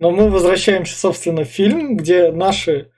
Но 0.00 0.10
мы 0.10 0.30
возвращаемся, 0.30 0.98
собственно, 0.98 1.44
в 1.44 1.48
фильм, 1.48 1.96
где 1.96 2.32
наши 2.32 2.90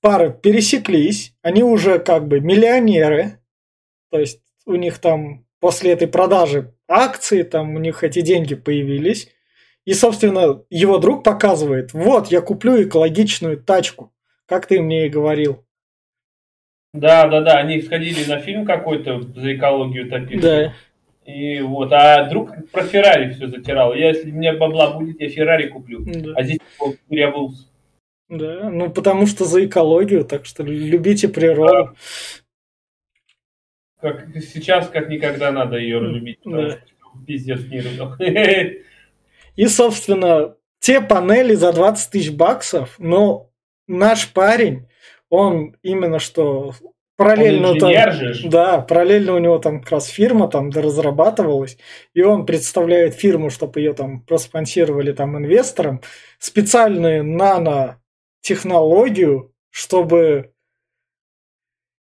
пары 0.00 0.32
пересеклись. 0.32 1.34
Они 1.42 1.64
уже 1.64 1.98
как 1.98 2.28
бы 2.28 2.40
миллионеры. 2.40 3.40
То 4.10 4.20
есть 4.20 4.40
у 4.64 4.76
них 4.76 4.98
там 4.98 5.44
после 5.58 5.92
этой 5.92 6.06
продажи 6.06 6.72
акций, 6.88 7.42
там 7.42 7.74
у 7.74 7.78
них 7.80 8.04
эти 8.04 8.20
деньги 8.20 8.54
появились. 8.54 9.28
И, 9.84 9.92
собственно, 9.92 10.62
его 10.70 10.98
друг 10.98 11.24
показывает, 11.24 11.92
вот, 11.92 12.28
я 12.28 12.40
куплю 12.40 12.82
экологичную 12.82 13.60
тачку, 13.62 14.12
как 14.46 14.66
ты 14.66 14.80
мне 14.80 15.06
и 15.06 15.10
говорил. 15.10 15.64
Да, 16.92 17.26
да, 17.26 17.40
да, 17.40 17.58
они 17.58 17.82
сходили 17.82 18.24
на 18.24 18.38
фильм 18.38 18.64
какой-то 18.64 19.20
за 19.20 19.54
экологию 19.54 20.08
топили. 20.08 20.40
Да. 20.40 20.74
И 21.26 21.60
вот, 21.60 21.92
а 21.92 22.24
друг 22.28 22.50
про 22.70 22.84
Феррари 22.84 23.32
все 23.32 23.48
затирал. 23.48 23.94
Я, 23.94 24.08
если 24.10 24.30
у 24.30 24.34
меня 24.34 24.54
бабла 24.56 24.92
будет, 24.92 25.20
я 25.20 25.28
Феррари 25.28 25.68
куплю. 25.68 26.04
Да. 26.06 26.32
А 26.36 26.42
здесь 26.44 26.60
переобулся. 27.08 27.64
Да, 28.28 28.70
ну 28.70 28.90
потому 28.90 29.26
что 29.26 29.44
за 29.44 29.66
экологию, 29.66 30.24
так 30.24 30.46
что 30.46 30.62
любите 30.62 31.28
природу. 31.28 31.96
Как 34.00 34.26
сейчас, 34.36 34.88
как 34.88 35.08
никогда 35.08 35.50
надо 35.50 35.78
ее 35.78 36.00
Да. 36.00 36.06
любить. 36.06 36.38
Потому 36.42 36.70
что 36.70 36.80
пиздец 37.26 37.60
мир. 37.68 37.84
И, 39.56 39.66
собственно, 39.68 40.54
те 40.80 41.00
панели 41.00 41.54
за 41.54 41.72
20 41.72 42.10
тысяч 42.10 42.30
баксов, 42.30 42.96
но 42.98 43.50
наш 43.88 44.32
парень, 44.32 44.86
он 45.28 45.74
именно 45.82 46.18
что 46.18 46.72
параллельно... 47.16 47.72
Он 47.72 47.78
там- 47.78 48.12
же 48.12 48.48
да, 48.48 48.80
параллельно 48.80 49.34
у 49.34 49.38
него 49.38 49.58
там 49.58 49.80
как 49.80 49.92
раз 49.92 50.06
фирма 50.06 50.48
там 50.48 50.70
разрабатывалась, 50.70 51.76
и 52.14 52.22
он 52.22 52.46
представляет 52.46 53.14
фирму, 53.14 53.50
чтобы 53.50 53.80
ее 53.80 53.92
там 53.94 54.20
проспонсировали 54.20 55.12
там 55.12 55.36
инвесторам, 55.36 56.00
специальную 56.38 57.24
нанотехнологию, 57.24 59.52
чтобы 59.70 60.52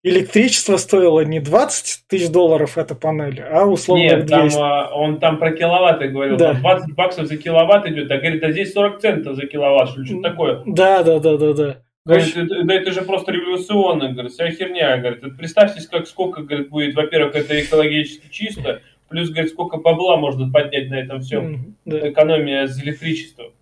электричество 0.04 0.78
стоило 0.78 1.22
не 1.22 1.40
20 1.40 2.08
тысяч 2.08 2.30
долларов 2.30 2.78
эта 2.78 2.94
панель, 2.94 3.42
а 3.42 3.66
условно 3.66 4.04
Нет, 4.04 4.28
там, 4.28 4.42
200. 4.42 4.60
а, 4.60 4.94
он 4.94 5.20
там 5.20 5.40
про 5.40 5.52
киловатты 5.52 6.10
говорил. 6.10 6.38
Да. 6.38 6.54
Там 6.54 6.62
20 6.62 6.96
баксов 6.96 7.26
за 7.28 7.38
киловатт 7.38 7.88
идет. 7.88 8.12
А 8.12 8.18
говорит, 8.18 8.44
а 8.44 8.52
здесь 8.52 8.74
40 8.74 9.00
центов 9.00 9.36
за 9.36 9.48
киловатт. 9.48 9.90
Что, 9.92 10.06
что 10.06 10.22
такое? 10.22 10.62
Да, 10.66 11.02
да, 11.04 11.20
да, 11.20 11.38
да, 11.38 11.54
да. 11.54 11.78
Говорит, 12.06 12.36
это, 12.36 12.64
да 12.64 12.74
это 12.74 12.92
же 12.92 13.02
просто 13.04 13.32
революционно, 13.32 14.12
говорит, 14.12 14.34
вся 14.34 14.52
херня, 14.52 14.98
говорит. 14.98 15.38
Представьте, 15.38 15.88
как 15.90 16.06
сколько, 16.06 16.42
говорит, 16.42 16.70
будет, 16.70 16.96
во-первых, 16.96 17.36
это 17.36 17.62
экологически 17.62 18.28
чисто, 18.30 18.82
плюс, 19.08 19.30
говорит, 19.30 19.52
сколько 19.52 19.78
бабла 19.78 20.18
можно 20.18 20.52
поднять 20.52 20.90
на 20.90 20.96
этом 20.96 21.22
всем. 21.22 21.52
Мгм, 21.52 21.78
да. 21.86 22.10
Экономия 22.10 22.68
с 22.68 22.82
электричеством. 22.84 23.54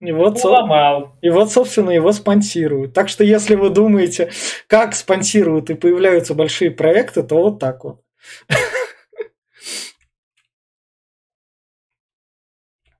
И 0.00 0.12
вот, 0.12 0.42
Уломал. 0.42 1.14
и 1.20 1.28
вот, 1.28 1.52
собственно, 1.52 1.90
его 1.90 2.10
спонсируют. 2.12 2.94
Так 2.94 3.08
что, 3.10 3.22
если 3.22 3.54
вы 3.54 3.68
думаете, 3.68 4.30
как 4.66 4.94
спонсируют 4.94 5.68
и 5.70 5.74
появляются 5.74 6.34
большие 6.34 6.70
проекты, 6.70 7.22
то 7.22 7.36
вот 7.36 7.58
так 7.58 7.84
вот. 7.84 8.00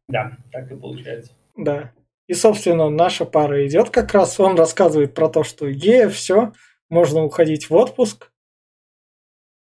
Да, 0.09 0.37
так 0.51 0.69
и 0.73 0.75
получается. 0.75 1.31
Да. 1.57 1.93
И, 2.31 2.35
собственно, 2.35 2.89
наша 2.91 3.25
пара 3.25 3.67
идет 3.67 3.91
как 3.91 4.15
раз. 4.15 4.39
Он 4.39 4.55
рассказывает 4.57 5.15
про 5.15 5.29
то, 5.29 5.43
что 5.43 5.67
е, 5.67 6.09
все, 6.09 6.53
можно 6.89 7.25
уходить 7.25 7.69
в 7.69 7.75
отпуск. 7.75 8.31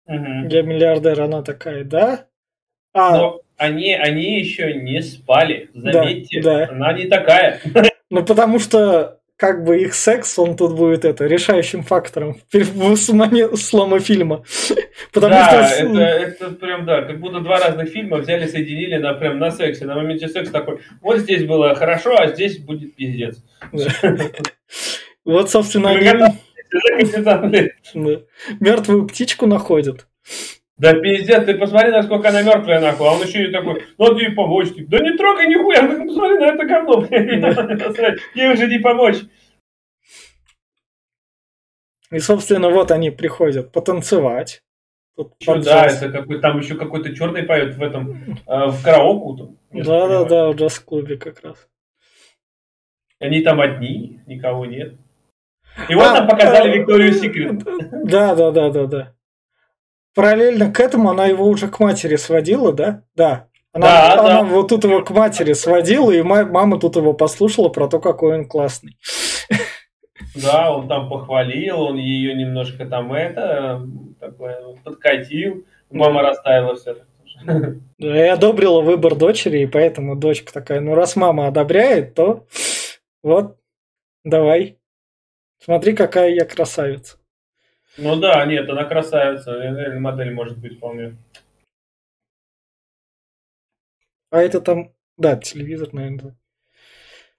Мгм. 0.05 0.49
Я 0.49 0.63
миллиардер, 0.63 1.21
она 1.21 1.41
такая, 1.41 1.85
да. 1.85 2.27
А, 2.91 3.15
Но 3.17 3.41
они, 3.55 3.93
они 3.93 4.39
еще 4.41 4.73
не 4.73 5.01
спали, 5.01 5.69
Да, 5.73 5.93
заметьте. 6.03 6.41
да. 6.41 6.67
Она 6.69 6.91
не 6.91 7.05
такая. 7.05 7.61
ну 8.09 8.25
потому 8.25 8.59
что 8.59 9.18
как 9.39 9.63
бы 9.63 9.81
их 9.81 9.93
секс, 9.93 10.37
он 10.37 10.57
тут 10.57 10.75
будет 10.75 11.05
это 11.05 11.25
решающим 11.25 11.81
фактором 11.81 12.35
в 12.51 12.95
сломе, 12.97 13.55
слома 13.55 13.99
фильма. 14.01 14.43
Потому 15.13 15.33
да, 15.33 15.69
что 15.69 15.85
это, 15.85 15.99
это 16.01 16.49
прям, 16.51 16.85
да, 16.85 17.03
как 17.03 17.21
будто 17.21 17.39
два 17.39 17.57
разных 17.57 17.87
фильма 17.89 18.17
взяли, 18.17 18.47
соединили 18.47 18.97
на 18.97 19.13
прям 19.13 19.39
на 19.39 19.49
сексе. 19.49 19.85
На 19.85 19.95
моменте 19.95 20.27
секса 20.27 20.51
такой, 20.51 20.81
вот 21.01 21.19
здесь 21.19 21.45
было 21.45 21.73
хорошо, 21.73 22.17
а 22.17 22.27
здесь 22.27 22.59
будет 22.59 22.97
пиздец. 22.97 23.41
вот, 25.25 25.49
собственно, 25.49 25.91
они 25.91 26.35
мертвую 28.59 29.07
птичку 29.07 29.47
находят. 29.47 30.05
Да 30.79 30.93
пиздец, 30.93 31.43
ты 31.43 31.55
посмотри, 31.55 31.91
насколько 31.91 32.29
она 32.29 32.41
мертвая, 32.41 32.79
нахуй. 32.79 33.07
А 33.07 33.11
он 33.11 33.21
еще 33.21 33.49
и 33.49 33.51
такой, 33.51 33.83
надо 33.97 34.15
ей 34.15 34.31
помочь. 34.31 34.73
Типа, 34.73 34.91
да 34.91 34.99
не 34.99 35.17
трогай 35.17 35.47
нихуя, 35.47 35.81
ну 35.81 36.07
посмотри 36.07 36.37
на 36.37 36.45
это 36.45 36.65
говно. 36.65 37.05
Ей 38.33 38.53
уже 38.53 38.67
не 38.67 38.79
помочь. 38.79 39.17
И, 42.11 42.19
собственно, 42.19 42.69
вот 42.69 42.91
они 42.91 43.11
приходят 43.11 43.71
потанцевать. 43.71 44.63
Тут 45.17 45.37
Чё, 45.39 45.61
да, 45.61 45.85
это 45.87 46.09
какой 46.09 46.39
там 46.39 46.59
еще 46.59 46.75
какой-то 46.75 47.13
черный 47.13 47.43
поет 47.43 47.75
в 47.75 47.83
этом, 47.83 48.37
э, 48.47 48.67
в 48.67 48.81
караоку. 48.81 49.35
Там, 49.35 49.57
да, 49.83 50.07
да, 50.07 50.23
да, 50.23 50.49
в 50.49 50.55
джаз-клубе 50.55 51.17
как 51.17 51.41
раз. 51.43 51.67
Они 53.19 53.41
там 53.41 53.59
одни, 53.59 54.21
никого 54.27 54.65
нет. 54.65 54.95
И 55.89 55.93
вот 55.93 56.05
а, 56.05 56.21
нам 56.21 56.27
показали 56.27 56.77
Викторию 56.77 57.13
Секрет. 57.13 57.61
Да, 58.05 58.33
да, 58.33 58.51
да, 58.51 58.69
да, 58.69 58.85
да. 58.85 59.15
Параллельно 60.19 60.69
к 60.69 60.81
этому 60.81 61.11
она 61.11 61.27
его 61.27 61.45
уже 61.47 61.69
к 61.69 61.79
матери 61.79 62.17
сводила, 62.17 62.73
да? 62.73 63.03
Да. 63.15 63.47
Она, 63.71 63.87
да, 63.87 64.13
она 64.19 64.41
да. 64.41 64.43
вот 64.43 64.67
тут 64.67 64.83
его 64.83 65.01
к 65.01 65.11
матери 65.11 65.53
сводила, 65.53 66.11
и 66.11 66.21
мама 66.21 66.77
тут 66.77 66.97
его 66.97 67.13
послушала 67.13 67.69
про 67.69 67.87
то, 67.87 68.01
какой 68.01 68.35
он 68.35 68.45
классный. 68.45 68.97
Да, 70.35 70.75
он 70.75 70.89
там 70.89 71.07
похвалил, 71.07 71.79
он 71.83 71.95
ее 71.95 72.33
немножко 72.33 72.85
там 72.85 73.13
это, 73.13 73.87
такое, 74.19 74.61
подкатил. 74.83 75.63
Мама 75.89 76.21
расставила 76.21 76.75
все. 76.75 76.97
Да, 77.97 78.25
и 78.25 78.27
одобрила 78.27 78.81
выбор 78.81 79.15
дочери, 79.15 79.59
и 79.59 79.67
поэтому 79.67 80.17
дочка 80.17 80.51
такая, 80.51 80.81
ну 80.81 80.95
раз 80.95 81.15
мама 81.15 81.47
одобряет, 81.47 82.13
то 82.13 82.45
вот, 83.23 83.55
давай. 84.25 84.77
Смотри, 85.63 85.93
какая 85.93 86.31
я 86.31 86.43
красавица. 86.43 87.18
Ну 88.01 88.15
да, 88.15 88.45
нет, 88.45 88.69
она 88.69 88.85
красавица. 88.85 89.51
Модель 89.99 90.33
может 90.33 90.57
быть 90.57 90.77
вполне. 90.77 91.15
А 94.31 94.41
это 94.41 94.61
там, 94.61 94.93
да, 95.17 95.35
телевизор, 95.35 95.89
наверное. 95.91 96.37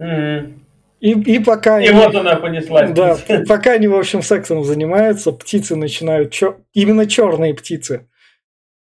Mm-hmm. 0.02 0.58
И, 1.00 1.12
и 1.12 1.38
пока... 1.42 1.80
И 1.80 1.88
они, 1.88 1.98
вот 1.98 2.14
она 2.14 2.36
понеслась. 2.36 2.90
Да, 2.90 3.16
пока 3.48 3.72
они, 3.72 3.88
в 3.88 3.96
общем, 3.96 4.22
сексом 4.22 4.64
занимаются, 4.64 5.32
птицы 5.32 5.76
начинают... 5.76 6.32
Чер... 6.32 6.58
Именно 6.72 7.06
черные 7.06 7.54
птицы 7.54 8.09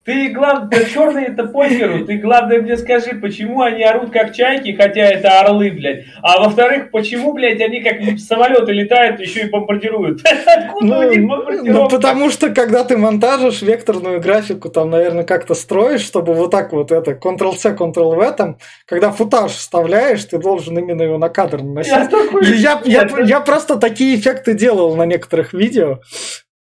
ты, 0.06 0.30
главное, 0.30 0.86
черные 0.86 1.26
это 1.28 1.46
похеру, 1.46 2.06
ты, 2.06 2.18
главное, 2.18 2.62
мне 2.62 2.78
скажи, 2.78 3.16
почему 3.16 3.64
они 3.64 3.82
орут 3.82 4.12
как 4.12 4.34
чайки, 4.36 4.72
хотя 4.74 5.02
это 5.02 5.40
орлы, 5.40 5.72
блядь. 5.72 6.06
А 6.22 6.44
во-вторых, 6.44 6.92
почему, 6.92 7.34
блядь, 7.34 7.60
они 7.60 7.82
как 7.82 7.98
самолеты 8.20 8.72
летают, 8.72 9.20
еще 9.20 9.42
и 9.42 9.50
бомбардируют? 9.50 10.22
Откуда 10.46 10.86
ну, 10.86 11.00
у 11.00 11.10
них 11.10 11.64
Ну, 11.64 11.90
потому 11.90 12.30
что, 12.30 12.52
когда 12.52 12.84
ты 12.84 12.98
монтажишь 12.98 13.64
векторную 13.64 14.22
графику, 14.22 14.70
там, 14.70 14.92
наверное, 14.92 15.24
как-то 15.24 15.56
строишь, 15.56 16.02
чтобы 16.02 16.36
вот 16.36 16.52
так 16.52 16.72
вот 16.72 16.92
это, 16.92 17.14
Ctrl-C, 17.14 17.76
Ctrl-V, 17.76 18.32
там, 18.34 18.58
когда 18.86 19.12
футаж 19.12 19.54
вставляешь, 19.54 20.24
ты 20.26 20.38
должен 20.38 20.78
именно 20.78 21.02
его 21.02 21.18
на 21.18 21.30
кадр 21.30 21.64
наносить. 21.64 21.92
Я, 21.92 22.08
такой, 22.08 22.46
я, 22.58 22.82
я, 22.86 23.08
я 23.24 23.40
просто 23.40 23.78
такие 23.78 24.16
эффекты 24.20 24.54
делал 24.54 24.96
на 24.96 25.08
некоторых 25.08 25.54
видео. 25.54 26.00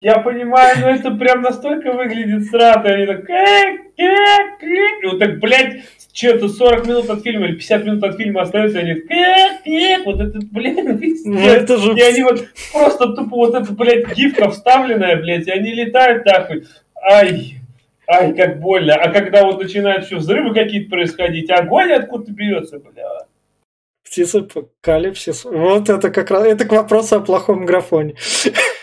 Я 0.00 0.20
понимаю, 0.20 0.76
но 0.80 0.90
это 0.90 1.11
прям 1.11 1.42
настолько 1.42 1.92
выглядит 1.92 2.44
срато. 2.50 2.88
Они 2.88 3.06
так, 3.06 3.28
и 3.98 5.06
вот 5.06 5.18
так, 5.18 5.40
блядь, 5.40 5.82
что-то 6.12 6.48
40 6.48 6.87
минут 6.87 7.11
от 7.11 7.22
фильма 7.22 7.46
или 7.46 7.54
50 7.54 7.84
минут 7.84 8.04
от 8.04 8.16
фильма 8.16 8.42
остается, 8.42 8.78
они 8.78 8.94
вот 10.04 10.20
это, 10.20 10.38
блядь, 10.52 10.84
ну, 11.24 11.40
это 11.40 11.78
же... 11.78 11.94
И 11.94 12.00
они 12.00 12.22
вот 12.22 12.46
просто 12.72 13.08
тупо 13.08 13.37
вот 13.37 13.54
эта, 13.56 13.72
блядь, 13.72 14.14
гифка 14.14 14.50
вставленная, 14.50 15.16
блядь, 15.16 15.48
и 15.48 15.50
они 15.50 15.72
летают 15.72 16.22
так, 16.22 16.52
ай, 17.02 17.54
ай, 18.08 18.34
как 18.34 18.61
больно. 18.61 18.94
А 18.94 19.11
когда 19.11 19.44
вот 19.44 19.61
начинают 19.61 20.06
все 20.06 20.16
взрывы 20.18 20.54
какие-то 20.54 20.90
происходить, 20.90 21.50
огонь 21.50 21.90
откуда-то 21.90 22.30
берется, 22.30 22.78
блядь. 22.78 23.26
Птицепокалипсис. 24.04 25.44
Вот 25.44 25.90
это 25.90 26.11
как 26.11 26.30
раз 26.30 26.44
это 26.44 26.64
к 26.64 26.72
вопросу 26.72 27.16
о 27.16 27.20
плохом 27.20 27.66
графоне. 27.66 28.14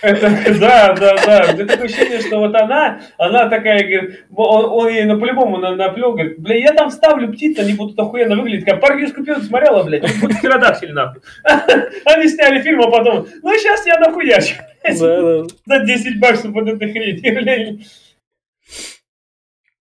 Это, 0.01 0.29
да, 0.59 0.93
да, 0.93 1.15
да. 1.25 1.43
Это 1.51 1.65
такое 1.65 1.85
ощущение, 1.85 2.21
что 2.21 2.39
вот 2.39 2.55
она, 2.55 3.01
она 3.17 3.49
такая, 3.49 3.83
говорит, 3.83 4.25
он, 4.35 4.65
он 4.65 4.89
ей 4.89 5.05
на 5.05 5.17
по-любому 5.17 5.57
на, 5.57 5.75
наплел, 5.75 6.13
говорит, 6.13 6.39
бля, 6.39 6.57
я 6.57 6.73
там 6.73 6.91
ставлю 6.91 7.31
птиц, 7.31 7.57
они 7.59 7.73
будут 7.73 7.97
охуенно 7.99 8.35
выглядеть. 8.35 8.65
Как 8.65 8.81
парк 8.81 8.99
купил, 9.13 9.41
смотрела, 9.41 9.83
блядь, 9.83 10.03
они 10.03 10.19
будут 10.19 10.37
птеродактили 10.37 10.91
нахуй. 10.91 11.21
Они 12.05 12.27
сняли 12.27 12.61
фильм, 12.61 12.81
а 12.81 12.91
потом, 12.91 13.27
ну 13.41 13.57
сейчас 13.57 13.85
я 13.85 13.99
нахуячу. 13.99 14.55
Да, 14.83 15.43
да. 15.43 15.43
За 15.65 15.79
10 15.85 16.19
баксов 16.19 16.53
под 16.53 16.67
эту 16.67 16.79
хрень. 16.79 17.85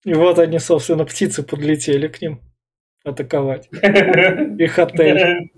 И 0.06 0.14
вот 0.14 0.40
они, 0.40 0.60
собственно, 0.60 1.06
птицы 1.06 1.44
подлетели 1.44 2.08
к 2.08 2.22
ним 2.22 2.42
атаковать. 3.10 3.70
Их 3.72 4.80
отель. 4.80 5.52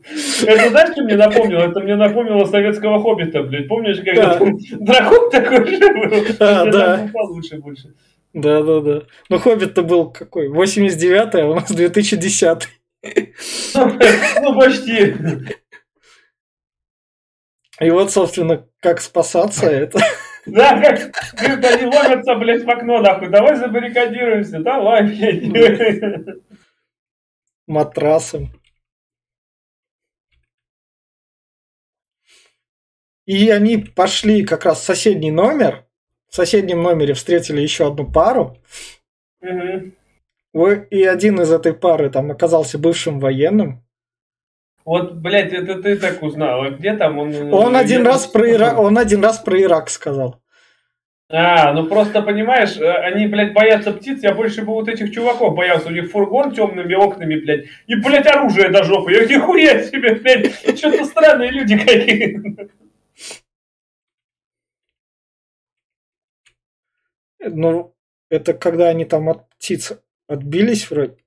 Это 0.46 0.70
знаешь, 0.70 0.92
что 0.92 1.04
мне 1.04 1.16
напомнило? 1.16 1.62
Это 1.62 1.80
мне 1.80 1.96
напомнило 1.96 2.46
советского 2.46 3.02
хоббита, 3.02 3.44
блядь. 3.44 3.68
Помнишь, 3.68 3.98
когда 3.98 4.38
дракон 4.38 5.30
такой 5.30 5.68
же 5.68 5.80
был? 5.80 6.26
А, 6.40 6.66
да. 6.66 7.10
Получше 7.14 7.58
больше. 7.58 7.94
Да, 8.34 8.64
да, 8.64 8.80
да. 8.80 9.02
Ну, 9.30 9.40
Хоббит-то 9.40 9.84
был 9.84 10.10
какой? 10.10 10.48
89-й, 10.48 11.42
а 11.42 11.48
у 11.48 11.56
нас 11.56 11.70
2010 11.70 12.68
Ну, 13.76 14.60
почти. 14.60 15.16
И 17.82 17.90
вот, 17.90 18.12
собственно, 18.12 18.66
как 18.80 19.02
спасаться 19.02 19.68
это. 19.70 20.00
Да, 20.46 20.80
как 20.80 21.66
они 21.66 21.86
ломятся, 21.86 22.36
блядь, 22.36 22.64
в 22.64 22.70
окно, 22.70 23.00
нахуй. 23.02 23.30
Давай 23.30 23.56
забаррикадируемся, 23.56 24.60
давай, 24.60 25.04
блядь 25.04 26.42
матрасом. 27.72 28.50
И 33.26 33.50
они 33.50 33.78
пошли 33.78 34.44
как 34.44 34.66
раз 34.66 34.82
в 34.82 34.84
соседний 34.84 35.32
номер. 35.32 35.86
В 36.28 36.36
соседнем 36.36 36.82
номере 36.82 37.14
встретили 37.14 37.62
еще 37.62 37.88
одну 37.88 38.12
пару. 38.12 38.58
Угу. 39.42 40.66
И 40.90 41.04
один 41.04 41.42
из 41.42 41.52
этой 41.52 41.74
пары 41.74 42.10
там 42.10 42.32
оказался 42.32 42.78
бывшим 42.78 43.20
военным. 43.20 43.84
Вот, 44.84 45.14
блядь, 45.14 45.54
это 45.54 45.82
ты 45.82 45.98
так 45.98 46.22
узнал. 46.24 46.64
А 46.64 46.70
где 46.72 46.94
там 46.96 47.20
он? 47.20 47.54
Он 47.54 47.76
один 47.76 48.06
раз 48.06 48.28
про 48.28 48.50
Ирак, 48.50 48.80
он 48.80 48.98
один 48.98 49.24
раз 49.24 49.40
про 49.40 49.62
Ирак 49.62 49.90
сказал. 49.90 50.41
А, 51.34 51.72
ну 51.74 51.88
просто 51.88 52.22
понимаешь, 52.22 52.76
э, 52.78 52.92
они, 52.92 53.28
блядь, 53.28 53.54
боятся 53.54 53.94
птиц, 53.94 54.22
я 54.22 54.34
больше 54.34 54.64
бы 54.64 54.74
вот 54.74 54.90
этих 54.90 55.14
чуваков 55.14 55.56
боялся, 55.56 55.88
у 55.88 55.92
них 55.92 56.12
фургон 56.12 56.54
темными 56.54 56.94
окнами, 56.94 57.36
блядь, 57.36 57.66
и, 57.88 57.96
блядь, 57.96 58.28
оружие 58.28 58.70
до 58.70 58.84
жопы, 58.84 59.14
я 59.14 59.26
нихуя 59.26 59.82
себе, 59.84 60.16
блядь, 60.16 60.78
что-то 60.78 61.06
странные 61.06 61.52
люди 61.52 61.78
какие. 61.78 62.42
Ну, 67.40 67.96
это 68.30 68.54
когда 68.54 68.90
они 68.90 69.06
там 69.06 69.30
от 69.30 69.50
птиц 69.50 69.94
отбились 70.28 70.90
вроде. 70.92 71.21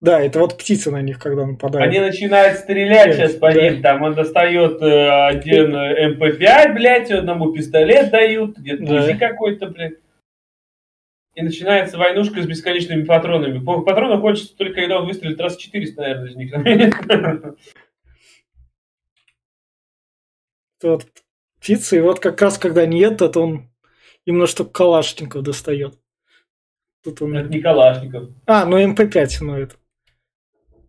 Да, 0.00 0.18
это 0.20 0.38
вот 0.38 0.56
птицы 0.56 0.90
на 0.90 1.02
них, 1.02 1.18
когда 1.18 1.46
нападают. 1.46 1.86
Они 1.86 2.00
начинают 2.00 2.58
стрелять 2.58 3.14
сейчас 3.14 3.34
по 3.34 3.52
да. 3.52 3.60
ним, 3.60 3.82
там 3.82 4.02
он 4.02 4.14
достает 4.14 4.80
э, 4.80 5.26
один 5.26 5.74
МП5, 5.74 6.40
эм 6.40 6.74
блядь, 6.74 7.10
одному 7.10 7.52
пистолет 7.52 8.10
дают, 8.10 8.56
где-то 8.56 8.84
да. 8.84 9.16
какой-то, 9.18 9.66
блядь. 9.66 9.98
И 11.34 11.42
начинается 11.42 11.98
войнушка 11.98 12.42
с 12.42 12.46
бесконечными 12.46 13.04
патронами. 13.04 13.62
Патроны 13.62 14.20
кончатся 14.20 14.56
только 14.56 14.80
когда 14.80 15.00
он 15.00 15.06
выстрелит 15.06 15.40
раз 15.40 15.56
400, 15.56 16.00
наверное, 16.00 16.30
из 16.30 16.36
них. 16.36 16.52
Вот 20.82 21.06
птицы, 21.60 21.98
и 21.98 22.00
вот 22.00 22.20
как 22.20 22.40
раз 22.40 22.56
когда 22.56 22.86
нет, 22.86 23.20
это 23.20 23.40
он 23.40 23.68
именно 24.24 24.46
что 24.46 24.64
Калашников 24.64 25.42
достает. 25.42 25.98
Тут 27.04 27.20
он... 27.20 27.36
Это 27.36 27.50
не 27.50 27.60
Калашников. 27.60 28.30
А, 28.46 28.64
ну 28.64 28.78
МП5, 28.78 29.28
ну 29.42 29.58
это. 29.58 29.76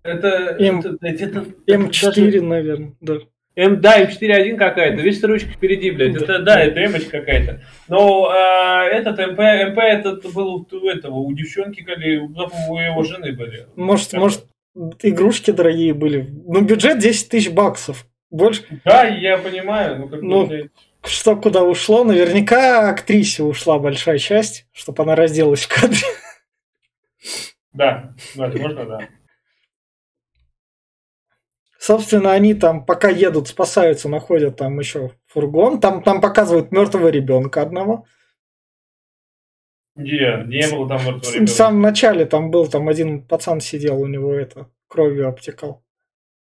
Это, 0.03 0.55
М... 0.59 0.79
это, 0.79 0.97
это 1.01 1.45
М4, 1.67 2.01
даже... 2.01 2.41
наверное, 2.41 2.93
да. 3.01 3.17
М, 3.55 3.81
да, 3.81 4.01
М4.1 4.01 4.55
какая-то, 4.55 5.01
видишь, 5.01 5.21
ручка 5.23 5.49
впереди, 5.49 5.91
блядь, 5.91 6.13
да, 6.13 6.19
это, 6.19 6.39
да, 6.39 6.55
да. 6.55 6.61
это 6.61 6.79
М 6.79 6.93
какая-то. 7.11 7.61
Но 7.89 8.29
а, 8.29 8.85
этот 8.85 9.19
МП, 9.19 9.39
МП 9.39 9.79
этот 9.79 10.33
был 10.33 10.67
у 10.71 10.87
этого, 10.87 11.15
у 11.15 11.33
девчонки, 11.33 11.81
или 11.81 12.17
у 12.17 12.77
его 12.77 13.03
жены 13.03 13.33
были. 13.33 13.67
Может, 13.75 14.13
может, 14.13 14.45
игрушки 15.03 15.51
дорогие 15.51 15.93
были. 15.93 16.29
Ну, 16.47 16.61
бюджет 16.61 16.99
10 16.99 17.29
тысяч 17.29 17.51
баксов. 17.51 18.07
Больше. 18.29 18.63
Да, 18.85 19.03
я 19.03 19.37
понимаю. 19.37 19.99
Ну, 19.99 20.07
как 20.07 20.21
ну 20.21 20.49
что 21.03 21.35
куда 21.35 21.63
ушло? 21.63 22.03
Наверняка 22.03 22.89
актрисе 22.89 23.43
ушла 23.43 23.79
большая 23.79 24.17
часть, 24.17 24.67
чтобы 24.71 25.03
она 25.03 25.15
разделась 25.15 25.65
в 25.65 25.67
кадре. 25.67 25.99
Да, 27.73 28.13
возможно, 28.35 28.85
да. 28.85 28.99
Собственно, 31.81 32.31
они 32.33 32.53
там, 32.53 32.85
пока 32.85 33.09
едут, 33.09 33.47
спасаются, 33.47 34.07
находят 34.07 34.55
там 34.55 34.77
еще 34.77 35.13
фургон. 35.25 35.79
Там, 35.79 36.03
там 36.03 36.21
показывают 36.21 36.71
мертвого 36.71 37.07
ребенка 37.07 37.63
одного. 37.63 38.05
Где? 39.95 40.43
Не 40.45 40.69
был 40.71 40.87
там 40.87 41.03
мертвый 41.03 41.21
В 41.21 41.33
ребенок. 41.33 41.49
самом 41.49 41.81
начале 41.81 42.25
там 42.27 42.51
был, 42.51 42.67
там 42.67 42.87
один 42.87 43.25
пацан 43.25 43.61
сидел, 43.61 43.99
у 43.99 44.05
него 44.05 44.31
это, 44.31 44.69
кровью 44.87 45.27
обтекал. 45.27 45.83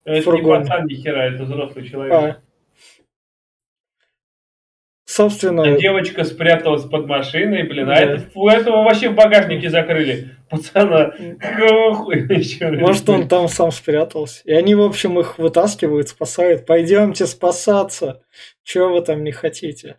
Это 0.02 0.30
не 0.30 0.40
пацан 0.40 0.86
ни 0.86 0.94
хера, 0.94 1.26
это 1.26 1.44
взрослый 1.44 1.86
человек. 1.86 2.14
А. 2.14 2.42
Собственно, 5.18 5.64
А 5.64 5.76
девочка 5.76 6.22
спряталась 6.22 6.84
под 6.84 7.08
машиной, 7.08 7.64
блин, 7.64 7.90
а 7.90 7.94
Да. 7.96 8.00
это, 8.00 8.22
у 8.36 8.48
этого 8.48 8.84
вообще 8.84 9.08
в 9.08 9.16
багажнике 9.16 9.68
закрыли. 9.68 10.36
Пацана, 10.48 11.10
какого 11.40 11.92
хуя 11.96 12.24
еще? 12.28 12.70
может 12.70 13.08
он 13.08 13.26
там 13.26 13.48
сам 13.48 13.72
спрятался. 13.72 14.42
И 14.44 14.52
они, 14.52 14.76
в 14.76 14.80
общем, 14.80 15.18
их 15.18 15.36
вытаскивают, 15.38 16.08
спасают. 16.08 16.66
Пойдемте 16.66 17.26
спасаться. 17.26 18.22
Чего 18.62 18.94
вы 18.94 19.00
там 19.02 19.24
не 19.24 19.32
хотите? 19.32 19.96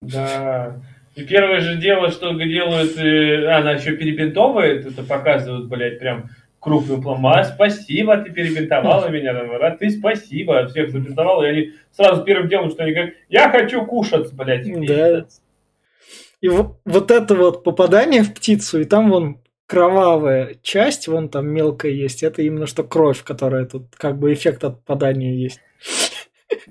Да. 0.00 0.80
И 1.14 1.24
первое 1.24 1.60
же 1.60 1.76
дело, 1.76 2.10
что 2.10 2.32
делают, 2.32 2.96
э, 2.96 3.48
она 3.50 3.72
еще 3.72 3.96
перебинтовывает, 3.96 4.86
это 4.86 5.02
показывают, 5.02 5.68
блядь, 5.68 5.98
прям 5.98 6.30
крупным 6.60 7.02
планом. 7.02 7.26
А, 7.28 7.44
спасибо, 7.44 8.16
ты 8.18 8.30
перебинтовала 8.30 9.08
меня, 9.08 9.32
а 9.32 9.70
ты 9.72 9.90
спасибо, 9.90 10.66
всех 10.68 10.90
забинтовала, 10.90 11.44
и 11.44 11.48
они 11.48 11.72
сразу 11.92 12.24
первым 12.24 12.48
делом, 12.48 12.70
что 12.70 12.84
они 12.84 12.92
говорят, 12.92 13.14
я 13.28 13.50
хочу 13.50 13.84
кушать, 13.84 14.32
блядь. 14.32 14.64
Да. 14.64 14.80
пиздец». 14.80 15.40
И 16.40 16.48
вот, 16.48 16.78
вот 16.84 17.10
это 17.10 17.34
вот 17.34 17.64
попадание 17.64 18.22
в 18.22 18.32
птицу, 18.32 18.80
и 18.80 18.84
там 18.84 19.10
вон 19.10 19.40
кровавая 19.66 20.56
часть, 20.62 21.08
вон 21.08 21.28
там 21.28 21.48
мелкая 21.48 21.92
есть, 21.92 22.22
это 22.22 22.42
именно 22.42 22.66
что 22.66 22.84
кровь, 22.84 23.22
которая 23.22 23.66
тут 23.66 23.96
как 23.96 24.18
бы 24.18 24.32
эффект 24.32 24.64
от 24.64 24.80
попадания 24.84 25.34
есть. 25.34 25.60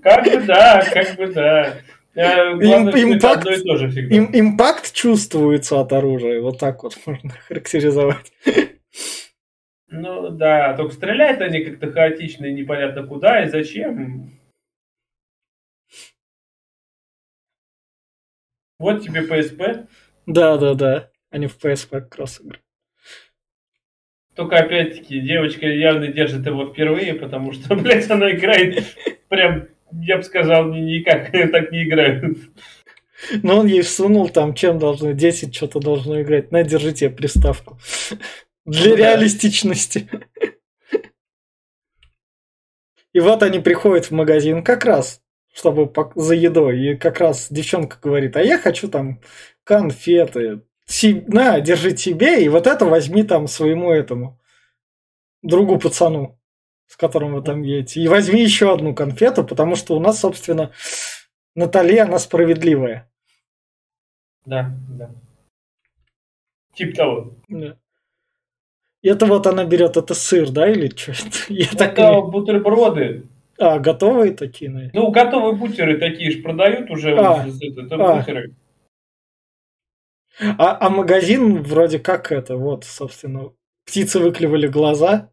Как 0.01 0.23
бы 0.23 0.41
да, 0.41 0.83
как 0.91 1.15
бы 1.17 1.27
да. 1.27 1.73
Э, 2.15 2.55
Главное, 2.55 2.93
это 2.93 3.03
импакт-. 3.03 3.45
Им, 3.45 4.29
импакт 4.33 4.91
чувствуется 4.91 5.79
от 5.79 5.93
оружия, 5.93 6.41
вот 6.41 6.57
так 6.57 6.81
вот 6.81 6.97
можно 7.05 7.29
характеризовать. 7.47 8.31
Ну 9.99 10.29
да, 10.29 10.75
только 10.75 10.93
стреляют 10.93 11.41
они 11.41 11.63
как-то 11.63 11.91
хаотично 11.91 12.45
и 12.45 12.53
непонятно 12.53 13.05
куда 13.05 13.43
и 13.43 13.49
зачем. 13.49 14.39
Вот 18.79 19.03
тебе 19.03 19.21
PSP. 19.27 19.87
Да, 20.27 20.57
да, 20.57 20.75
да. 20.75 21.09
Они 21.31 21.47
в 21.47 21.57
PSP 21.57 21.89
как 21.89 22.15
раз 22.15 22.39
игры. 22.39 22.59
Только 24.35 24.57
опять-таки 24.57 25.19
девочка 25.19 25.65
явно 25.65 26.09
держит 26.09 26.45
его 26.45 26.71
впервые, 26.71 27.15
потому 27.15 27.53
что, 27.53 27.75
блядь, 27.75 28.09
она 28.11 28.31
играет 28.31 28.83
прям, 29.29 29.67
я 29.91 30.17
бы 30.17 30.23
сказал, 30.23 30.71
ни- 30.71 30.79
никак 30.79 31.31
так 31.51 31.71
не 31.71 31.85
играют. 31.85 32.37
Но 33.41 33.61
он 33.61 33.65
ей 33.65 33.81
всунул 33.81 34.29
там, 34.29 34.53
чем 34.53 34.77
должны, 34.77 35.15
10 35.15 35.55
что-то 35.55 35.79
должно 35.79 36.21
играть. 36.21 36.51
На, 36.51 36.63
держите 36.63 37.09
приставку. 37.09 37.79
Для 38.67 38.89
Ну 38.91 38.95
реалистичности. 38.97 40.09
И 43.13 43.19
вот 43.19 43.41
они 43.41 43.59
приходят 43.59 44.05
в 44.05 44.11
магазин 44.11 44.61
как 44.61 44.83
раз, 44.83 45.21
чтобы 45.53 45.91
за 46.15 46.35
едой. 46.35 46.79
И 46.79 46.97
как 46.97 47.19
раз 47.19 47.47
девчонка 47.49 47.97
говорит, 47.99 48.35
а 48.35 48.43
я 48.43 48.59
хочу 48.59 48.89
там 48.89 49.21
конфеты. 49.63 50.63
На, 51.27 51.59
держи 51.61 51.93
тебе, 51.93 52.43
и 52.43 52.49
вот 52.49 52.67
это 52.67 52.85
возьми 52.85 53.23
там 53.23 53.47
своему 53.47 53.91
этому 53.91 54.39
другу 55.41 55.79
пацану, 55.79 56.37
с 56.87 56.97
которым 56.97 57.35
вы 57.35 57.41
там 57.41 57.61
едете. 57.61 58.01
И 58.01 58.07
возьми 58.09 58.41
еще 58.41 58.73
одну 58.73 58.93
конфету, 58.93 59.45
потому 59.45 59.75
что 59.77 59.95
у 59.95 59.99
нас, 59.99 60.19
собственно, 60.19 60.73
Натали, 61.55 61.97
она 61.97 62.19
справедливая. 62.19 63.09
Да, 64.45 64.77
да. 64.89 65.11
Тип 66.73 66.95
того. 66.95 67.35
Да. 67.47 67.77
Это 69.03 69.25
вот 69.25 69.47
она 69.47 69.63
берет, 69.65 69.95
это 69.95 70.13
сыр, 70.13 70.49
да, 70.49 70.69
или 70.69 70.89
что 70.95 71.11
это? 71.11 71.37
Я 71.49 71.67
так 71.67 71.93
Это 71.93 72.15
не- 72.15 72.31
бутерброды. 72.31 73.27
А, 73.59 73.79
готовые 73.79 74.33
такие, 74.33 74.69
наверное? 74.69 75.01
Ну, 75.01 75.11
готовые 75.11 75.55
бутеры 75.55 75.97
такие 75.97 76.31
же 76.31 76.41
продают 76.41 76.89
уже. 76.91 77.15
А, 77.17 77.43
вот, 77.43 77.55
это, 77.61 77.81
это 77.81 77.95
а. 77.95 78.19
бутеры. 78.19 78.55
А, 80.39 80.77
а 80.79 80.89
магазин 80.89 81.63
вроде 81.63 81.97
как 81.99 82.31
это, 82.31 82.57
вот, 82.57 82.83
собственно, 82.83 83.51
птицы 83.85 84.19
выклевали 84.19 84.67
глаза, 84.67 85.31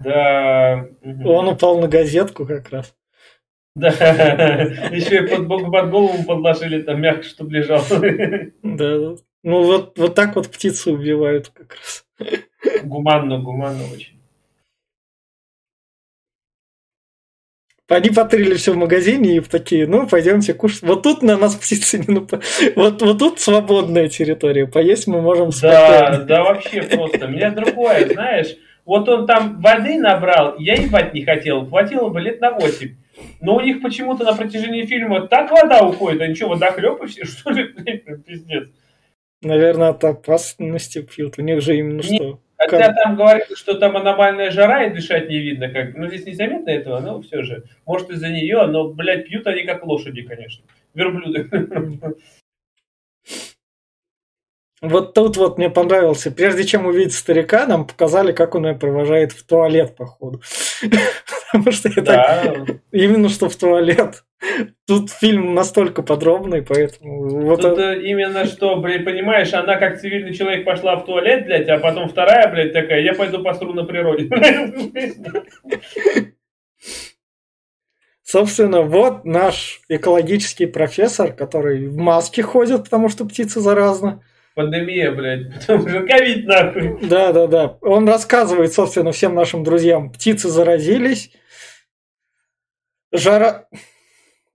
Да. 0.00 0.88
он 1.02 1.48
упал 1.48 1.78
на 1.78 1.88
газетку 1.88 2.46
как 2.46 2.70
раз. 2.70 2.94
Да. 3.76 3.88
Еще 4.92 5.24
и 5.24 5.26
под, 5.26 5.48
под 5.48 5.90
голову 5.90 6.24
подложили 6.24 6.82
там 6.82 7.00
мягко, 7.00 7.24
чтобы 7.24 7.52
лежал. 7.52 7.82
Да. 8.62 9.16
Ну 9.42 9.62
вот, 9.62 9.98
вот 9.98 10.14
так 10.14 10.36
вот 10.36 10.48
птицы 10.50 10.90
убивают 10.92 11.48
как 11.48 11.74
раз. 11.74 12.03
Гуманно, 12.82 13.38
гуманно 13.40 13.84
очень. 13.92 14.14
Они 17.86 18.08
потрили 18.08 18.54
все 18.54 18.72
в 18.72 18.76
магазине 18.76 19.36
и 19.36 19.40
такие, 19.40 19.86
ну, 19.86 20.08
пойдемте 20.08 20.54
кушать. 20.54 20.82
Вот 20.82 21.02
тут 21.02 21.22
на 21.22 21.36
нас 21.36 21.54
птицы 21.54 21.98
не. 21.98 22.18
Вот, 22.76 23.02
вот 23.02 23.18
тут 23.18 23.40
свободная 23.40 24.08
территория. 24.08 24.66
Поесть 24.66 25.06
мы 25.06 25.20
можем 25.20 25.50
Да, 25.50 25.98
спокойно. 26.08 26.24
да 26.24 26.42
вообще 26.44 26.82
просто. 26.82 27.26
Меня 27.26 27.50
другое, 27.50 28.08
знаешь, 28.10 28.56
вот 28.86 29.06
он 29.10 29.26
там 29.26 29.60
воды 29.60 29.98
набрал, 29.98 30.56
я 30.58 30.74
ебать 30.74 31.12
не 31.12 31.24
хотел, 31.24 31.66
хватило 31.66 32.08
бы 32.08 32.20
лет 32.20 32.40
на 32.40 32.52
8. 32.52 32.96
Но 33.42 33.56
у 33.56 33.60
них 33.60 33.82
почему-то 33.82 34.24
на 34.24 34.34
протяжении 34.34 34.86
фильма 34.86 35.26
так 35.28 35.50
вода 35.50 35.82
уходит, 35.82 36.22
они 36.22 36.34
что, 36.34 36.48
водохлебы 36.48 37.06
что 37.24 37.50
ли? 37.50 37.64
Пиздец. 38.26 38.68
Наверное, 39.44 39.90
от 39.90 40.02
опасности 40.02 41.02
пьют. 41.02 41.38
У 41.38 41.42
них 41.42 41.60
же 41.60 41.76
именно 41.76 42.00
Не- 42.00 42.16
что? 42.16 42.40
Хотя 42.56 42.86
Как? 42.86 42.96
там 42.96 43.16
говорят, 43.16 43.48
что 43.56 43.74
там 43.74 43.96
аномальная 43.96 44.50
жара 44.50 44.84
и 44.86 44.94
дышать 44.94 45.28
не 45.28 45.38
видно. 45.38 45.68
Как... 45.68 45.94
Ну, 45.94 46.08
здесь 46.08 46.24
незаметно 46.24 46.70
этого, 46.70 47.00
но 47.00 47.20
все 47.20 47.42
же. 47.42 47.64
Может, 47.84 48.10
из-за 48.10 48.28
нее, 48.30 48.66
но, 48.66 48.88
блядь, 48.88 49.26
пьют 49.26 49.46
они 49.46 49.64
как 49.64 49.84
лошади, 49.84 50.22
конечно. 50.22 50.64
Верблюды. 50.94 51.48
Вот 54.80 55.14
тут 55.14 55.38
вот 55.38 55.56
мне 55.56 55.70
понравился. 55.70 56.30
Прежде 56.30 56.64
чем 56.64 56.84
увидеть 56.84 57.14
старика, 57.14 57.66
нам 57.66 57.86
показали, 57.86 58.32
как 58.32 58.54
он 58.54 58.66
ее 58.66 58.74
провожает 58.74 59.32
в 59.32 59.42
туалет, 59.46 59.96
походу. 59.96 60.42
Потому 61.52 61.72
что. 61.72 62.02
Да. 62.02 62.66
Именно 62.92 63.30
что 63.30 63.48
в 63.48 63.56
туалет. 63.56 64.24
Тут 64.86 65.10
фильм 65.10 65.54
настолько 65.54 66.02
подробный, 66.02 66.62
поэтому... 66.62 67.28
Вот 67.46 67.62
Тут 67.62 67.72
это- 67.78 67.94
именно 67.94 68.44
что, 68.44 68.76
блядь, 68.76 69.04
понимаешь, 69.04 69.52
она 69.54 69.76
как 69.76 70.00
цивильный 70.00 70.34
человек 70.34 70.64
пошла 70.64 70.96
в 70.96 71.04
туалет, 71.06 71.46
блядь, 71.46 71.68
а 71.68 71.78
потом 71.78 72.08
вторая, 72.08 72.50
блядь, 72.50 72.72
такая, 72.72 73.00
я 73.00 73.14
пойду 73.14 73.42
посру 73.42 73.72
на 73.72 73.84
природе. 73.84 74.28
Собственно, 78.22 78.82
вот 78.82 79.24
наш 79.24 79.80
экологический 79.88 80.66
профессор, 80.66 81.32
который 81.32 81.86
в 81.86 81.96
маске 81.96 82.42
ходит, 82.42 82.84
потому 82.84 83.08
что 83.08 83.24
птица 83.26 83.60
заразна. 83.60 84.22
Пандемия, 84.54 85.12
блядь, 85.12 85.52
потому 85.60 85.88
что 85.88 86.02
ковид 86.02 86.46
нахуй. 86.46 86.98
Да, 87.02 87.32
да, 87.32 87.46
да. 87.46 87.78
Он 87.80 88.08
рассказывает, 88.08 88.72
собственно, 88.72 89.12
всем 89.12 89.34
нашим 89.34 89.62
друзьям, 89.64 90.10
птицы 90.10 90.48
заразились, 90.48 91.32
жара... 93.12 93.68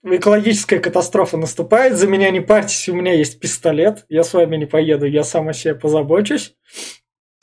Экологическая 0.04 0.80
катастрофа 0.80 1.36
наступает, 1.36 1.96
за 1.98 2.08
меня 2.08 2.32
не 2.32 2.40
парьтесь, 2.40 2.88
у 2.88 2.96
меня 2.96 3.14
есть 3.14 3.40
пистолет, 3.40 4.06
я 4.08 4.24
с 4.24 4.34
вами 4.34 4.56
не 4.56 4.66
поеду, 4.66 5.06
я 5.06 5.24
сам 5.24 5.50
о 5.50 5.54
себе 5.54 5.76
позабочусь. 5.76 6.56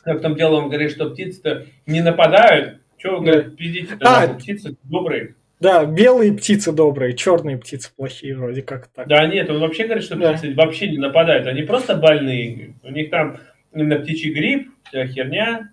А 0.05 0.14
в 0.14 0.21
том 0.21 0.37
дело, 0.37 0.57
он 0.57 0.69
говорит, 0.69 0.92
что 0.92 1.11
птицы-то 1.11 1.66
не 1.85 2.01
нападают. 2.01 2.81
Че 2.97 3.11
вы, 3.19 3.27
Да. 3.27 3.33
говорит, 3.33 3.57
пиздите 3.57 3.95
А. 4.01 4.29
птицы 4.29 4.77
добрые. 4.85 5.35
Да, 5.61 5.85
белые 5.85 6.33
птицы 6.33 6.73
добрые, 6.73 7.14
черные 7.14 7.59
птицы 7.59 7.90
плохие, 7.95 8.35
вроде 8.37 8.62
как 8.62 8.87
так. 8.88 9.07
Да 9.07 9.27
нет, 9.27 9.51
он 9.51 9.59
вообще 9.61 9.85
говорит, 9.85 10.05
что 10.05 10.16
Да. 10.16 10.33
птицы 10.33 10.55
вообще 10.55 10.88
не 10.90 10.99
нападают. 10.99 11.47
Они 11.47 11.62
просто 11.62 11.95
больные. 11.97 12.75
У 12.83 12.90
них 12.90 13.11
там 13.11 13.38
именно 13.75 13.99
птичий 13.99 14.33
грипп, 14.33 14.71
вся 14.85 15.07
херня. 15.07 15.71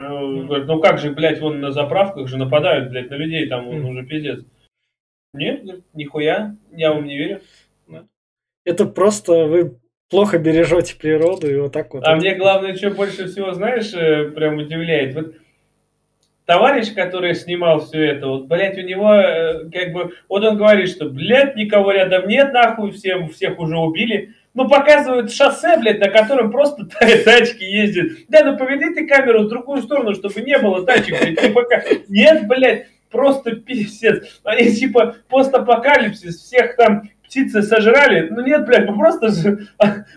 Ну, 0.00 0.46
говорит, 0.46 0.66
ну 0.66 0.80
как 0.80 0.98
же, 0.98 1.12
блядь, 1.12 1.40
вон 1.40 1.60
на 1.60 1.70
заправках 1.70 2.28
же 2.28 2.36
нападают, 2.36 2.90
блядь, 2.90 3.08
на 3.08 3.14
людей, 3.14 3.46
там 3.46 3.68
он 3.68 3.84
уже 3.84 4.04
пиздец. 4.04 4.40
Нет, 5.34 5.64
нихуя, 5.94 6.56
я 6.72 6.92
вам 6.92 7.06
не 7.06 7.16
верю. 7.16 7.40
Это 8.64 8.86
просто 8.86 9.46
вы 9.46 9.78
плохо 10.10 10.38
бережете 10.38 10.94
природу 10.94 11.50
и 11.50 11.56
вот 11.56 11.72
так 11.72 11.94
вот. 11.94 12.04
А 12.06 12.14
мне 12.16 12.34
главное, 12.34 12.76
что 12.76 12.90
больше 12.90 13.26
всего, 13.26 13.52
знаешь, 13.52 13.92
э, 13.94 14.30
прям 14.30 14.58
удивляет. 14.58 15.14
Вот 15.14 15.34
товарищ, 16.44 16.92
который 16.94 17.34
снимал 17.34 17.80
все 17.80 18.04
это, 18.08 18.26
вот, 18.28 18.46
блядь, 18.46 18.76
у 18.76 18.82
него, 18.82 19.14
э, 19.14 19.70
как 19.70 19.92
бы, 19.92 20.12
вот 20.28 20.44
он 20.44 20.58
говорит, 20.58 20.90
что, 20.90 21.08
блядь, 21.08 21.56
никого 21.56 21.92
рядом 21.92 22.28
нет, 22.28 22.52
нахуй, 22.52 22.90
всем, 22.92 23.30
всех 23.30 23.58
уже 23.58 23.78
убили. 23.78 24.34
Ну, 24.54 24.68
показывают 24.68 25.32
шоссе, 25.32 25.78
блядь, 25.78 25.98
на 25.98 26.10
котором 26.10 26.52
просто 26.52 26.84
та- 26.84 27.06
тачки 27.24 27.64
ездят. 27.64 28.12
Да, 28.28 28.44
ну 28.44 28.58
поведи 28.58 28.94
ты 28.94 29.06
камеру 29.06 29.44
в 29.44 29.48
другую 29.48 29.80
сторону, 29.80 30.14
чтобы 30.14 30.42
не 30.42 30.58
было 30.58 30.84
тачек, 30.84 31.18
блядь. 31.18 31.54
пока... 31.54 31.82
Нет, 32.08 32.46
блядь, 32.46 32.86
просто 33.12 33.56
пиздец. 33.56 34.40
Они 34.42 34.72
типа 34.72 35.16
постапокалипсис, 35.28 36.36
всех 36.36 36.76
там 36.76 37.10
птицы 37.22 37.62
сожрали. 37.62 38.28
Ну 38.28 38.42
нет, 38.44 38.66
блядь, 38.66 38.86
ну 38.86 38.98
просто 38.98 39.28
же 39.28 39.68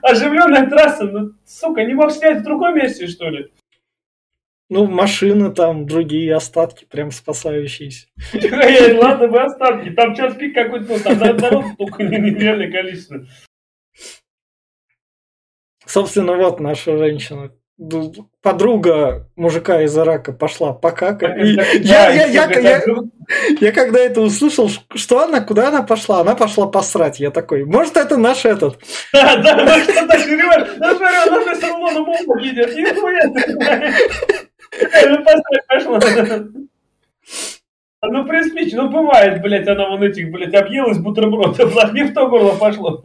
оживленная 0.02 0.68
трасса. 0.68 1.04
Ну, 1.06 1.34
сука, 1.46 1.84
не 1.84 1.94
мог 1.94 2.12
снять 2.12 2.40
в 2.40 2.44
другом 2.44 2.76
месте, 2.76 3.08
что 3.08 3.30
ли? 3.30 3.52
Ну, 4.68 4.88
машины 4.88 5.54
там, 5.54 5.86
другие 5.86 6.36
остатки, 6.36 6.86
прям 6.86 7.12
спасающиеся. 7.12 8.08
Ладно 8.34 9.28
бы 9.28 9.40
остатки, 9.40 9.92
там 9.92 10.16
час 10.16 10.34
пик 10.36 10.56
какой-то, 10.56 10.94
ну, 10.94 11.00
там 11.00 11.38
народ 11.38 11.66
только 11.78 12.04
нереальное 12.04 12.72
количество. 12.72 13.26
Собственно, 15.86 16.34
вот 16.34 16.60
наша 16.60 16.98
женщина 16.98 17.52
подруга 18.42 19.28
мужика 19.36 19.82
из 19.82 19.98
Ирака 19.98 20.32
пошла 20.32 20.74
покакать. 20.74 21.36
я, 21.38 22.10
я, 22.12 22.26
я, 22.26 22.46
я, 22.46 22.82
я 23.60 23.72
когда 23.72 24.00
это 24.00 24.22
услышал, 24.22 24.70
что 24.94 25.24
она, 25.24 25.42
куда 25.42 25.68
она 25.68 25.84
пошла? 25.84 26.22
Она 26.22 26.36
пошла 26.36 26.68
посрать. 26.68 27.20
Я 27.20 27.32
такой, 27.32 27.66
может, 27.66 27.98
это 27.98 28.18
наш 28.18 28.46
этот. 28.46 28.80
Да, 29.14 29.36
да, 29.38 29.66
да, 29.66 29.78
ну, 29.78 29.84
смотри, 29.94 30.38
она 31.28 31.42
же 31.44 31.56
Салмона 31.60 32.00
Мумба 32.00 32.40
едет, 32.40 32.76
нихуя 32.76 33.28
ты, 33.34 33.58
пошла. 35.68 36.00
Ну, 38.12 38.26
приспичь, 38.26 38.74
ну, 38.74 38.90
бывает, 38.90 39.42
блядь, 39.42 39.68
она 39.68 39.90
вон 39.90 40.04
этих, 40.04 40.32
блядь, 40.32 40.54
объелась 40.54 40.98
бутербродов, 40.98 41.58
не 41.94 42.04
в 42.04 42.14
то 42.14 42.28
горло 42.28 42.56
пошло. 42.56 43.02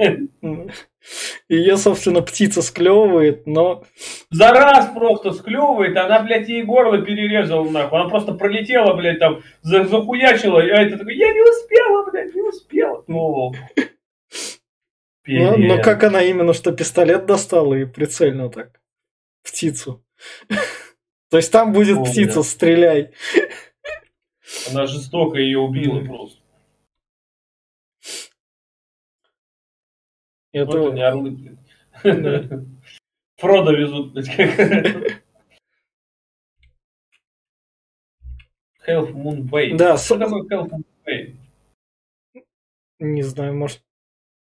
Ее, 1.48 1.76
собственно, 1.76 2.22
птица 2.22 2.62
склевывает, 2.62 3.46
но... 3.46 3.84
За 4.30 4.50
раз 4.52 4.90
просто 4.94 5.32
склевывает, 5.32 5.96
она, 5.96 6.20
блядь, 6.20 6.48
ей 6.48 6.62
горло 6.62 7.02
перерезала, 7.02 7.68
нахуй. 7.68 8.00
Она 8.00 8.08
просто 8.08 8.34
пролетела, 8.34 8.94
блядь, 8.94 9.18
там, 9.18 9.42
захуячила, 9.62 10.60
а 10.60 10.82
это 10.82 10.98
такой, 10.98 11.16
я 11.16 11.32
не 11.32 11.40
успела, 11.40 12.10
блядь, 12.10 12.34
не 12.34 12.42
успела. 12.42 13.04
Ну, 13.06 13.52
но, 15.26 15.56
но 15.56 15.82
как 15.82 16.02
она 16.02 16.22
именно 16.22 16.54
что 16.54 16.72
пистолет 16.72 17.26
достала 17.26 17.74
и 17.74 17.84
прицельно 17.84 18.50
так 18.50 18.80
птицу. 19.42 20.04
То 21.30 21.36
есть 21.36 21.52
там 21.52 21.72
будет 21.72 22.02
птица, 22.04 22.42
стреляй. 22.42 23.12
Она 24.70 24.86
жестоко 24.86 25.38
ее 25.38 25.58
убила 25.58 26.04
просто. 26.04 26.40
Это... 30.52 30.78
Вот 30.78 30.92
они 30.92 31.02
орлы, 31.02 31.30
блин. 31.30 32.82
Фродо 33.36 33.72
везут, 33.72 34.12
блядь, 34.12 34.28
как 34.36 34.58
Health 38.86 39.12
Moon 39.12 39.42
Bay. 39.48 39.76
Да, 39.76 39.96
что 39.96 40.18
такое 40.18 40.42
Health 40.42 40.70
Moon 40.70 40.84
Bay? 41.06 41.36
Не 42.98 43.22
знаю, 43.22 43.54
может, 43.54 43.82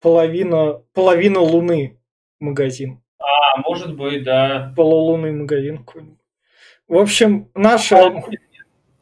половина, 0.01 0.83
половина 0.93 1.41
Луны 1.41 1.99
магазин. 2.41 3.03
А, 3.19 3.57
может 3.59 3.97
быть, 3.97 4.25
да. 4.25 4.73
Полулунный 4.77 5.33
магазин 5.33 5.79
какой-нибудь. 5.85 6.19
В 6.89 6.97
общем, 6.97 7.51
наша... 7.55 7.97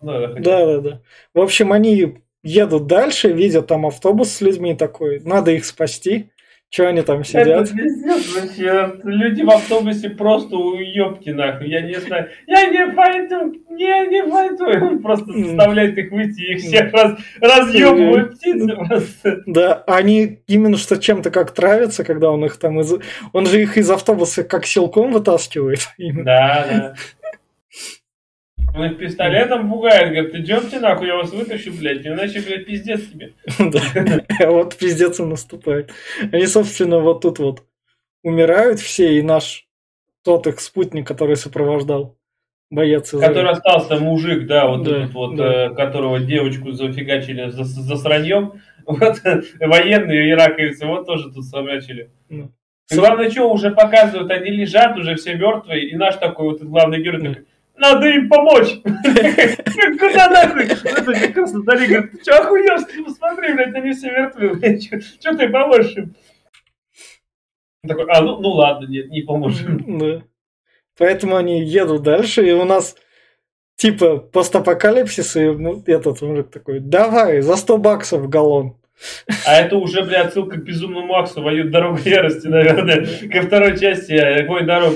Да, 0.01 0.35
да, 0.39 0.79
да. 0.79 1.01
В 1.35 1.41
общем, 1.41 1.73
они 1.73 2.17
едут 2.43 2.87
дальше, 2.87 3.33
видят 3.33 3.67
там 3.67 3.87
автобус 3.87 4.31
с 4.31 4.41
людьми 4.41 4.75
такой, 4.75 5.21
надо 5.21 5.51
их 5.53 5.65
спасти. 5.65 6.31
Че 6.71 6.87
они 6.87 7.03
там 7.03 7.25
сидят? 7.25 7.69
Это 7.69 7.77
пиздец 7.77 8.33
вообще. 8.33 9.01
Люди 9.03 9.43
в 9.43 9.51
автобусе 9.51 10.09
просто 10.11 10.57
уебки 10.57 11.31
нахуй. 11.31 11.69
Я 11.69 11.81
не 11.81 11.99
знаю. 11.99 12.29
Я 12.47 12.67
не 12.67 12.93
пойду. 12.93 13.53
Не, 13.71 14.07
не 14.07 14.23
пойду. 14.23 15.01
просто 15.03 15.33
заставляет 15.33 15.99
их 15.99 16.13
выйти. 16.13 16.53
Их 16.53 16.61
всех 16.61 16.93
раз, 16.93 17.19
разъебывают 17.41 18.37
птицы 18.37 18.69
просто. 18.69 19.43
Да, 19.47 19.83
они 19.89 20.43
именно 20.47 20.77
что 20.77 20.97
чем-то 20.97 21.33
как 21.33 21.51
травятся, 21.51 22.05
когда 22.05 22.31
он 22.31 22.45
их 22.45 22.57
там 22.57 22.79
из... 22.79 22.95
Он 23.33 23.47
же 23.47 23.61
их 23.61 23.77
из 23.77 23.91
автобуса 23.91 24.45
как 24.45 24.65
силком 24.65 25.11
вытаскивает. 25.11 25.89
Да, 25.99 26.67
да. 26.71 26.95
Он 28.75 28.85
их 28.85 28.99
пистолетом 28.99 29.71
пугает, 29.71 30.13
говорит, 30.13 30.35
идемте 30.35 30.81
нахуй, 30.81 31.09
я 31.09 31.17
вас 31.17 31.33
вытащу, 31.33 31.73
блядь, 31.73 32.07
иначе, 32.07 32.41
блядь, 32.41 32.67
пиздец 32.67 33.01
тебе. 33.07 33.33
Да, 34.39 34.51
вот 34.51 34.77
пиздец 34.77 35.19
и 35.21 35.25
наступает. 35.25 35.91
Они, 36.33 36.47
собственно, 36.47 36.99
вот 37.01 37.23
тут 37.23 37.39
вот 37.39 37.65
умирают 38.23 38.81
все, 38.81 39.19
и 39.19 39.23
наш 39.23 39.67
тот 40.25 40.47
их 40.47 40.61
спутник, 40.61 41.07
который 41.07 41.37
сопровождал, 41.37 42.17
боец. 42.71 43.11
Который 43.11 43.51
остался 43.51 43.97
мужик, 43.97 44.47
да, 44.47 44.67
вот 44.67 44.85
да, 44.85 44.99
этот 44.99 45.15
вот, 45.15 45.37
да. 45.37 45.67
Э, 45.67 45.75
которого 45.75 46.21
девочку 46.21 46.73
зафигачили 46.73 47.51
за, 47.51 47.65
за 47.65 47.97
сраньем. 47.97 48.55
Вот 48.87 49.21
военные 49.61 50.31
ираковцы, 50.31 50.87
вот 50.87 51.07
тоже 51.07 51.31
тут 51.31 51.45
сомячили. 51.45 52.11
Главное, 52.91 53.31
что 53.31 53.53
уже 53.53 53.71
показывают, 53.71 54.31
они 54.33 54.51
лежат 54.51 54.97
уже 54.97 55.15
все 55.15 55.35
мертвые, 55.35 55.89
и 55.89 55.97
наш 55.97 56.17
такой 56.17 56.51
вот 56.51 56.63
главный 56.63 57.01
герой 57.01 57.21
такой, 57.21 57.45
надо 57.81 58.07
им 58.09 58.29
помочь. 58.29 58.81
Куда 58.83 60.29
нахуй? 60.29 60.65
Это 60.65 61.13
как 61.13 61.37
раз 61.37 61.53
Натали 61.53 61.87
говорит, 61.87 62.13
ты 62.13 62.23
что 62.23 62.39
охуел? 62.39 62.85
Ты 62.85 63.05
посмотри, 63.05 63.55
блядь, 63.55 63.75
они 63.75 63.93
все 63.93 64.11
мертвые. 64.11 64.81
Что 64.81 65.37
ты 65.37 65.49
поможешь 65.49 65.97
им? 65.97 66.15
Такой, 67.87 68.05
а, 68.09 68.21
ну, 68.21 68.41
ну 68.41 68.51
ладно, 68.51 68.87
нет, 68.87 69.09
не 69.11 69.23
поможем. 69.23 69.99
Да. 69.99 70.23
Поэтому 70.99 71.37
они 71.37 71.65
едут 71.65 72.03
дальше, 72.03 72.47
и 72.47 72.53
у 72.53 72.65
нас 72.65 72.95
типа 73.77 74.19
постапокалипсис, 74.19 75.37
и 75.37 75.91
этот 75.91 76.21
мужик 76.21 76.51
такой, 76.51 76.81
давай, 76.81 77.41
за 77.41 77.57
100 77.57 77.79
баксов 77.79 78.29
галлон. 78.29 78.77
А 79.47 79.55
это 79.55 79.77
уже, 79.77 80.05
бля, 80.05 80.23
отсылка 80.23 80.59
к 80.59 80.65
Безумному 80.65 81.07
Максу, 81.07 81.41
воюет 81.41 81.71
дорога 81.71 82.01
ярости, 82.05 82.47
наверное, 82.49 83.07
ко 83.33 83.41
второй 83.41 83.79
части 83.79 84.13
«Огонь 84.13 84.67
дорог». 84.67 84.95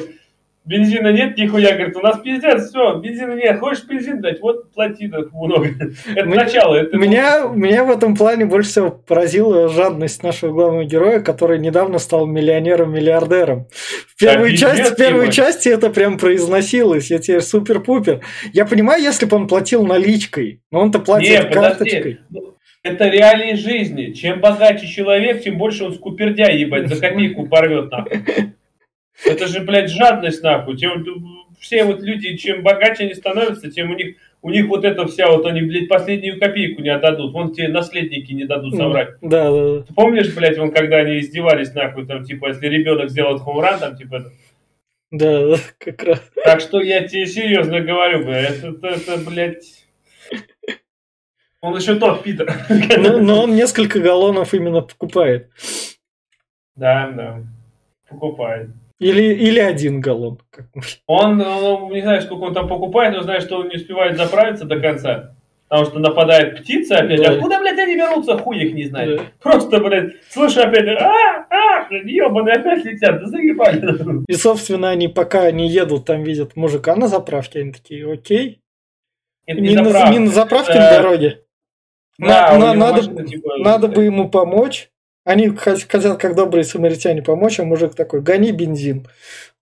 Бензина 0.66 1.12
нет, 1.12 1.36
нихуя, 1.36 1.74
говорит, 1.74 1.94
у 1.94 2.00
нас 2.00 2.20
пиздец, 2.20 2.70
все, 2.70 2.98
бензина 2.98 3.34
нет, 3.34 3.60
хочешь 3.60 3.84
бензин 3.84 4.22
дать, 4.22 4.40
вот 4.40 4.72
плати 4.72 5.08
так 5.08 5.30
много. 5.34 5.68
Это 6.16 6.26
начало. 6.26 6.76
Это 6.76 6.96
меня, 6.96 7.48
меня 7.54 7.84
в 7.84 7.90
этом 7.90 8.16
плане 8.16 8.46
больше 8.46 8.70
всего 8.70 8.90
поразила 8.90 9.68
жадность 9.68 10.22
нашего 10.22 10.52
главного 10.52 10.84
героя, 10.84 11.20
который 11.20 11.58
недавно 11.58 11.98
стал 11.98 12.26
миллионером-миллиардером. 12.26 13.66
В 14.06 14.18
первой, 14.18 14.52
да, 14.52 14.56
части, 14.56 14.94
в 14.94 14.96
первой 14.96 15.30
части 15.30 15.68
это 15.68 15.90
прям 15.90 16.16
произносилось, 16.16 17.10
я 17.10 17.18
тебе 17.18 17.42
супер-пупер. 17.42 18.20
Я 18.54 18.64
понимаю, 18.64 19.02
если 19.02 19.26
бы 19.26 19.36
он 19.36 19.48
платил 19.48 19.84
наличкой, 19.84 20.62
но 20.70 20.80
он-то 20.80 20.98
платит 20.98 21.28
Нет, 21.28 21.52
карточкой. 21.52 22.20
Ну, 22.30 22.54
это 22.82 23.08
реалии 23.08 23.54
жизни. 23.54 24.12
Чем 24.12 24.40
богаче 24.40 24.86
человек, 24.86 25.42
тем 25.42 25.58
больше 25.58 25.84
он 25.84 25.94
скупердя, 25.94 26.50
ебать, 26.50 26.88
за 26.88 26.98
копейку 26.98 27.46
порвет 27.46 27.90
нахуй. 27.90 28.22
Это 29.24 29.46
же, 29.46 29.60
блядь, 29.60 29.90
жадность, 29.90 30.42
нахуй. 30.42 30.76
Тем, 30.76 31.04
все 31.60 31.84
вот 31.84 32.02
люди, 32.02 32.36
чем 32.36 32.62
богаче 32.62 33.04
они 33.04 33.14
становятся, 33.14 33.70
тем 33.70 33.90
у 33.90 33.94
них, 33.94 34.16
у 34.42 34.50
них 34.50 34.66
вот 34.66 34.84
это 34.84 35.06
вся, 35.06 35.30
вот 35.30 35.46
они, 35.46 35.62
блядь, 35.62 35.88
последнюю 35.88 36.38
копейку 36.38 36.82
не 36.82 36.90
отдадут. 36.90 37.32
Вон 37.32 37.52
тебе 37.52 37.68
наследники 37.68 38.32
не 38.32 38.44
дадут 38.44 38.76
собрать. 38.76 39.10
Да, 39.22 39.50
да, 39.50 39.78
да. 39.78 39.82
Ты 39.84 39.94
помнишь, 39.94 40.34
блядь, 40.34 40.58
вон 40.58 40.72
когда 40.72 40.98
они 40.98 41.18
издевались, 41.20 41.72
нахуй, 41.74 42.06
там, 42.06 42.24
типа, 42.24 42.48
если 42.48 42.66
ребенок 42.66 43.10
сделает 43.10 43.40
хоумран, 43.40 43.78
там, 43.78 43.96
типа, 43.96 44.16
это... 44.16 44.32
Да, 45.10 45.46
да, 45.48 45.56
как 45.78 46.02
раз. 46.02 46.22
Так 46.44 46.60
что 46.60 46.80
я 46.80 47.06
тебе 47.06 47.26
серьезно 47.26 47.80
говорю, 47.80 48.24
блядь, 48.24 48.58
это, 48.58 48.68
это, 48.68 49.12
это 49.12 49.16
блядь... 49.18 49.84
Он 51.60 51.74
еще 51.74 51.94
тот, 51.94 52.22
Питер. 52.22 52.52
Но, 52.98 53.18
но 53.20 53.44
он 53.44 53.54
несколько 53.54 53.98
галлонов 53.98 54.52
именно 54.52 54.82
покупает. 54.82 55.48
Да, 56.76 57.10
да, 57.10 57.42
покупает. 58.06 58.68
Или, 59.04 59.34
или 59.34 59.58
один 59.58 60.00
галлон. 60.00 60.38
Он, 61.06 61.36
ну, 61.36 61.90
не 61.92 62.00
знаю, 62.00 62.22
сколько 62.22 62.44
он 62.44 62.54
там 62.54 62.68
покупает, 62.68 63.14
но 63.14 63.22
знает, 63.22 63.42
что 63.42 63.58
он 63.58 63.68
не 63.68 63.76
успевает 63.76 64.16
заправиться 64.16 64.64
до 64.64 64.80
конца. 64.80 65.34
Потому 65.68 65.90
что 65.90 65.98
нападает 65.98 66.60
птица 66.60 66.98
опять. 66.98 67.20
Да. 67.20 67.32
Откуда, 67.32 67.58
блядь, 67.58 67.78
они 67.78 67.96
берутся, 67.96 68.38
хуй 68.38 68.58
их 68.58 68.74
не 68.74 68.84
знает. 68.84 69.18
Да. 69.18 69.24
Просто, 69.42 69.80
блядь, 69.80 70.12
слышу 70.30 70.60
опять, 70.60 70.88
а, 70.88 71.46
а, 71.50 71.86
ебаные 71.92 72.54
опять 72.54 72.84
летят, 72.84 73.20
да 73.20 73.26
заебали. 73.26 74.24
И, 74.26 74.32
собственно, 74.34 74.88
они 74.90 75.08
пока 75.08 75.50
не 75.50 75.68
едут, 75.68 76.06
там 76.06 76.22
видят 76.22 76.56
мужика 76.56 76.96
на 76.96 77.08
заправке, 77.08 77.60
они 77.60 77.72
такие, 77.72 78.10
окей. 78.10 78.60
Это 79.46 79.60
не, 79.60 79.70
не, 79.70 79.82
на, 79.82 80.10
не 80.10 80.18
на 80.18 80.30
заправке 80.30 80.74
на 80.74 80.90
дороге. 80.90 81.42
Да, 82.18 82.52
на, 82.52 82.58
на, 82.58 82.74
надо, 82.74 82.96
машина, 83.10 83.26
типа, 83.26 83.56
надо 83.58 83.88
бы 83.88 84.04
ему 84.04 84.30
помочь. 84.30 84.90
Они 85.24 85.48
хотят, 85.48 86.18
как 86.18 86.34
добрые 86.34 86.64
самаритяне, 86.64 87.22
помочь, 87.22 87.58
а 87.58 87.64
мужик 87.64 87.94
такой, 87.94 88.20
гони 88.20 88.52
бензин. 88.52 89.06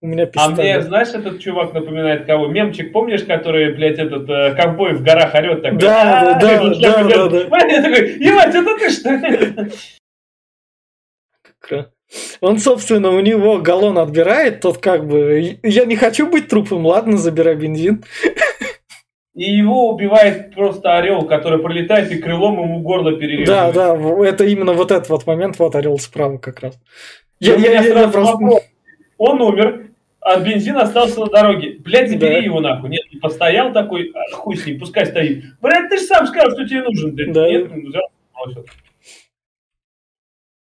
У 0.01 0.09
меня 0.09 0.27
пистолет. 0.27 0.59
А 0.59 0.63
мне, 0.63 0.81
знаешь, 0.83 1.11
этот 1.11 1.39
чувак 1.39 1.73
напоминает 1.73 2.27
кого? 2.27 2.49
Мемчик, 2.49 2.93
помнишь, 2.93 3.23
который, 3.23 3.73
блядь, 3.73 4.01
этот 4.01 4.29
э, 4.29 4.57
ковбой 4.57 4.95
в 4.95 5.03
горах 5.05 5.33
орет 5.35 5.63
такой? 5.63 5.79
Да, 5.79 6.39
да, 6.41 6.59
да, 6.59 6.75
да, 6.81 7.05
да, 7.05 7.29
да. 7.29 7.39
Я 7.69 7.83
такой, 7.83 8.19
ебать, 8.19 8.53
это 8.53 8.77
ты 8.77 8.91
что? 11.69 11.87
Он, 12.41 12.59
собственно, 12.59 13.11
у 13.11 13.21
него 13.21 13.59
галлон 13.59 13.99
отбирает, 13.99 14.61
тот 14.61 14.79
как 14.79 15.07
бы, 15.07 15.59
я 15.63 15.85
не 15.85 15.95
хочу 15.97 16.27
быть 16.27 16.49
трупом, 16.49 16.85
ладно, 16.85 17.17
забирай 17.17 17.55
бензин. 17.55 18.05
И 19.35 19.51
его 19.51 19.91
убивает 19.91 20.55
просто 20.55 20.97
орел, 20.99 21.27
который 21.27 21.59
пролетает 21.59 22.13
и 22.13 22.19
крылом 22.19 22.61
ему 22.63 22.81
горло 22.81 23.17
перерезает. 23.17 23.75
Да, 23.75 23.95
да, 23.95 24.27
это 24.27 24.45
именно 24.45 24.75
вот 24.75 24.91
этот 24.91 25.09
вот 25.09 25.27
момент, 25.27 25.59
вот 25.59 25.75
орел 25.75 25.99
справа 25.99 26.37
как 26.37 26.61
раз. 26.61 26.79
Я, 27.41 27.57
я, 27.57 27.81
я, 27.81 28.01
я 28.01 28.09
просто... 28.09 28.39
Он 29.17 29.41
умер, 29.41 29.93
а 30.21 30.39
бензин 30.39 30.77
остался 30.77 31.21
на 31.21 31.27
дороге. 31.27 31.77
Блядь, 31.81 32.11
забери 32.11 32.35
да. 32.35 32.39
его 32.39 32.61
нахуй. 32.61 32.91
Нет, 32.91 33.03
не 33.13 33.19
постоял 33.19 33.73
такой, 33.73 34.13
а, 34.15 34.35
хуй 34.35 34.57
с 34.57 34.67
ним, 34.67 34.79
пускай 34.79 35.07
стоит. 35.07 35.45
Блядь, 35.61 35.89
ты 35.89 35.99
же 35.99 36.05
сам 36.05 36.27
сказал, 36.27 36.51
что 36.53 36.67
тебе 36.67 36.83
нужен. 36.83 37.17
Да. 37.33 37.49
Нет, 37.49 37.71
ну, 37.71 37.89
взял, 37.89 38.03
бросил. 38.35 38.67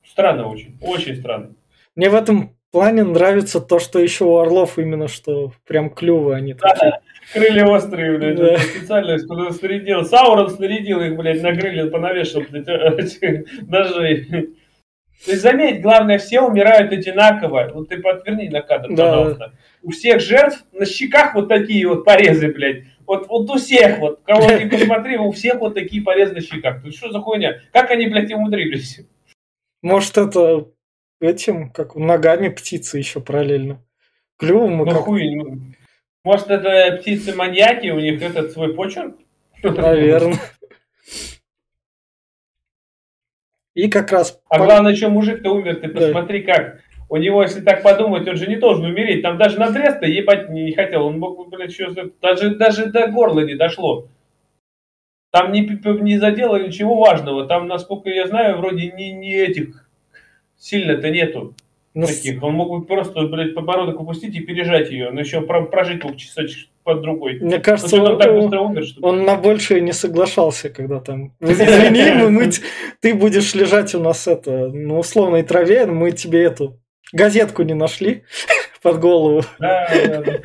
Странно 0.06 0.48
очень, 0.48 0.78
очень 0.82 1.16
странно. 1.18 1.56
Мне 1.96 2.10
в 2.10 2.16
этом 2.16 2.56
плане 2.72 3.04
нравится 3.04 3.62
то, 3.62 3.80
что 3.80 4.00
еще 4.00 4.26
у 4.26 4.38
орлов 4.38 4.80
именно 4.80 5.08
что 5.08 5.52
прям 5.68 5.90
клювы 5.90 6.36
они 6.36 6.54
да, 6.54 6.70
такие. 6.70 7.00
Крылья 7.34 7.66
острые, 7.66 8.18
блядь, 8.18 8.38
да. 8.38 8.58
специально 8.58 9.18
куда 9.28 9.52
снарядил. 9.52 10.06
Саурон 10.06 10.50
снарядил 10.50 11.02
их, 11.02 11.16
блядь, 11.18 11.42
на 11.42 11.56
крылья 11.56 11.88
понавешал, 11.88 12.44
блядь, 12.50 12.68
ножей. 13.68 14.26
То 15.26 15.32
есть 15.32 15.42
заметь, 15.42 15.82
главное, 15.82 16.20
все 16.20 16.42
умирают 16.42 16.92
одинаково. 16.92 17.72
Вот 17.74 17.90
ты 17.90 17.98
подверни 17.98 18.50
на 18.50 18.62
кадр, 18.62 18.90
да. 18.94 19.06
пожалуйста. 19.06 19.54
У 19.82 19.92
всех 19.92 20.20
жертв 20.22 20.64
на 20.72 20.86
щеках 20.86 21.34
вот 21.36 21.48
такие 21.48 21.88
вот 21.88 22.06
порезы, 22.06 22.52
блядь. 22.52 22.84
Вот, 23.08 23.28
вот 23.28 23.50
у 23.50 23.56
всех, 23.56 24.00
вот, 24.00 24.22
кого 24.26 24.48
ты 24.48 24.70
посмотри, 24.70 25.18
у 25.18 25.32
всех 25.32 25.60
вот 25.60 25.74
такие 25.74 26.02
порезы 26.04 26.34
на 26.34 26.42
щеках. 26.42 26.84
Есть 26.84 26.98
что 26.98 27.12
за 27.12 27.20
хуйня? 27.20 27.62
Как 27.72 27.92
они, 27.92 28.08
блядь, 28.08 28.32
умудрились? 28.34 29.02
Может, 29.82 30.18
это 30.18 30.68
этим, 31.22 31.70
как 31.70 31.96
ногами 31.96 32.50
птицы 32.50 32.98
еще 32.98 33.20
параллельно. 33.22 33.84
Клювом 34.38 34.78
ну, 34.78 34.86
как... 34.86 35.04
хуй. 35.04 35.76
Может, 36.26 36.50
это 36.50 36.98
птицы-маньяки, 36.98 37.92
у 37.92 38.00
них 38.00 38.20
этот 38.20 38.52
свой 38.52 38.74
почерк? 38.74 39.16
Наверное. 39.62 40.40
И 43.76 43.88
как 43.90 44.12
раз... 44.12 44.42
А 44.50 44.58
главное, 44.58 44.96
что 44.96 45.10
мужик-то 45.10 45.52
умер, 45.52 45.76
ты 45.82 45.88
посмотри 45.88 46.42
как. 46.42 46.82
У 47.10 47.18
него, 47.18 47.44
если 47.44 47.62
так 47.62 47.84
подумать, 47.84 48.28
он 48.28 48.38
же 48.38 48.48
не 48.48 48.56
должен 48.56 48.86
умереть. 48.86 49.22
Там 49.22 49.38
даже 49.38 49.60
надрез-то 49.60 50.08
ебать 50.08 50.50
не 50.50 50.74
хотел. 50.74 51.06
Он 51.06 51.20
мог, 51.20 51.48
блядь, 51.50 51.70
еще... 51.70 51.94
Даже, 52.20 52.56
даже 52.56 52.88
до 52.88 53.08
горла 53.08 53.42
не 53.42 53.54
дошло. 53.54 54.08
Там 55.30 55.52
не, 55.52 55.62
не 56.02 56.18
задело 56.18 56.56
ничего 56.56 56.98
важного. 56.98 57.46
Там, 57.46 57.68
насколько 57.68 58.10
я 58.10 58.26
знаю, 58.26 58.58
вроде 58.58 58.92
не, 58.94 59.12
не 59.12 59.32
этих 59.32 59.88
сильно-то 60.58 61.12
нету. 61.12 61.54
Ну, 61.96 62.08
таких. 62.08 62.44
Он 62.44 62.54
мог 62.54 62.70
бы 62.70 62.86
просто, 62.86 63.22
блядь, 63.22 63.56
подбородок 63.56 64.02
упустить 64.02 64.36
и 64.36 64.42
пережать 64.42 64.92
ее, 64.92 65.12
но 65.12 65.22
еще 65.22 65.40
прожить 65.40 66.02
полчасочек 66.02 66.68
под 66.84 67.02
другой. 67.02 67.40
Мне 67.40 67.58
кажется, 67.60 67.96
он, 68.02 68.20
так 68.20 68.34
быстро 68.34 68.60
умер, 68.60 68.86
что 68.86 69.02
он 69.02 69.24
на 69.24 69.38
большее 69.38 69.80
не 69.80 69.94
соглашался, 69.94 70.70
когда 70.70 71.00
там, 71.00 71.32
извини, 71.40 72.12
мы, 72.16 72.30
мы, 72.30 72.52
ты 73.00 73.14
будешь 73.14 73.56
лежать 73.56 73.96
у 73.96 74.02
нас 74.02 74.28
это, 74.28 74.68
на 74.68 75.00
условной 75.00 75.44
траве, 75.44 75.86
мы 75.86 76.12
тебе 76.12 76.44
эту 76.44 76.78
газетку 77.14 77.64
не 77.64 77.74
нашли 77.74 78.24
под 78.82 79.00
голову. 79.00 79.44
Да, 79.58 79.88
да, 79.90 80.22
да. 80.22 80.40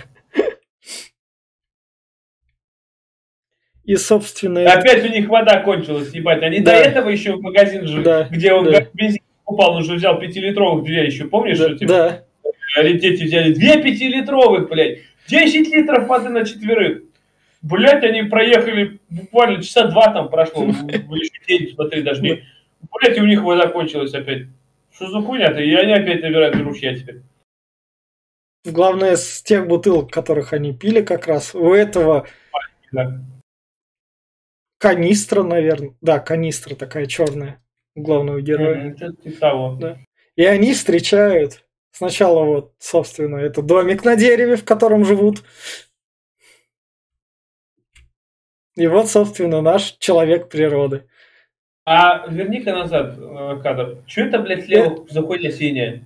И, 3.82 3.96
собственно... 3.96 4.72
Опять 4.72 5.04
у 5.04 5.08
них 5.08 5.28
вода 5.28 5.58
кончилась, 5.62 6.14
ебать. 6.14 6.44
Они 6.44 6.60
да. 6.60 6.70
до 6.70 6.78
этого 6.78 7.08
еще 7.08 7.32
в 7.32 7.40
магазин 7.40 7.88
же, 7.88 8.02
да. 8.02 8.28
где 8.30 8.52
он 8.52 8.70
да. 8.70 8.86
бензин 8.94 9.18
покупал, 9.50 9.72
он 9.72 9.82
уже 9.82 9.94
взял 9.94 10.18
пятилитровых 10.18 10.84
две 10.84 11.06
еще, 11.06 11.24
помнишь? 11.24 11.58
Да. 11.58 11.68
Что, 11.68 11.78
типа, 11.78 11.92
да. 11.92 12.24
Дети 12.82 13.24
взяли 13.24 13.52
две 13.52 13.82
пятилитровых, 13.82 14.68
блядь. 14.68 15.00
10 15.26 15.74
литров 15.74 16.06
воды 16.06 16.28
на 16.28 16.44
четверых. 16.44 17.02
Блять, 17.62 18.02
они 18.04 18.22
проехали 18.22 19.00
буквально 19.10 19.62
часа 19.62 19.86
два 19.88 20.12
там 20.12 20.28
прошло, 20.28 20.64
еще 20.66 21.46
день, 21.46 21.74
смотри, 21.74 22.02
даже 22.02 22.22
не. 22.22 22.42
Блять, 22.92 23.18
и 23.18 23.20
у 23.20 23.26
них 23.26 23.42
вода 23.42 23.68
кончилась 23.68 24.14
опять. 24.14 24.46
Что 24.94 25.10
за 25.10 25.20
хуйня-то? 25.20 25.60
И 25.60 25.72
они 25.74 25.92
опять 25.92 26.22
набирают 26.22 26.56
ружья 26.56 26.96
теперь. 26.96 27.22
Главное, 28.64 29.16
с 29.16 29.42
тех 29.42 29.66
бутылок, 29.66 30.10
которых 30.10 30.52
они 30.52 30.72
пили 30.72 31.02
как 31.02 31.26
раз, 31.26 31.54
у 31.54 31.72
этого 31.72 32.26
да. 32.92 33.20
канистра, 34.78 35.42
наверное. 35.42 35.94
Да, 36.00 36.18
канистра 36.18 36.74
такая 36.74 37.06
черная 37.06 37.60
главного 37.94 38.40
героя. 38.40 38.94
Mm-hmm, 38.94 39.38
того. 39.38 39.76
Да. 39.80 39.98
И 40.36 40.44
они 40.44 40.74
встречают 40.74 41.64
сначала 41.92 42.44
вот, 42.44 42.74
собственно, 42.78 43.36
это 43.36 43.62
домик 43.62 44.04
на 44.04 44.16
дереве, 44.16 44.56
в 44.56 44.64
котором 44.64 45.04
живут. 45.04 45.42
И 48.76 48.86
вот, 48.86 49.08
собственно, 49.08 49.60
наш 49.60 49.96
человек 49.98 50.48
природы. 50.48 51.06
А 51.84 52.26
верни-ка 52.28 52.72
назад 52.72 53.18
э, 53.18 53.60
кадр. 53.62 54.02
Что 54.06 54.22
это, 54.22 54.38
блядь, 54.38 54.64
слева 54.64 55.06
за 55.08 55.22
хуйня 55.22 55.50
синяя? 55.50 56.04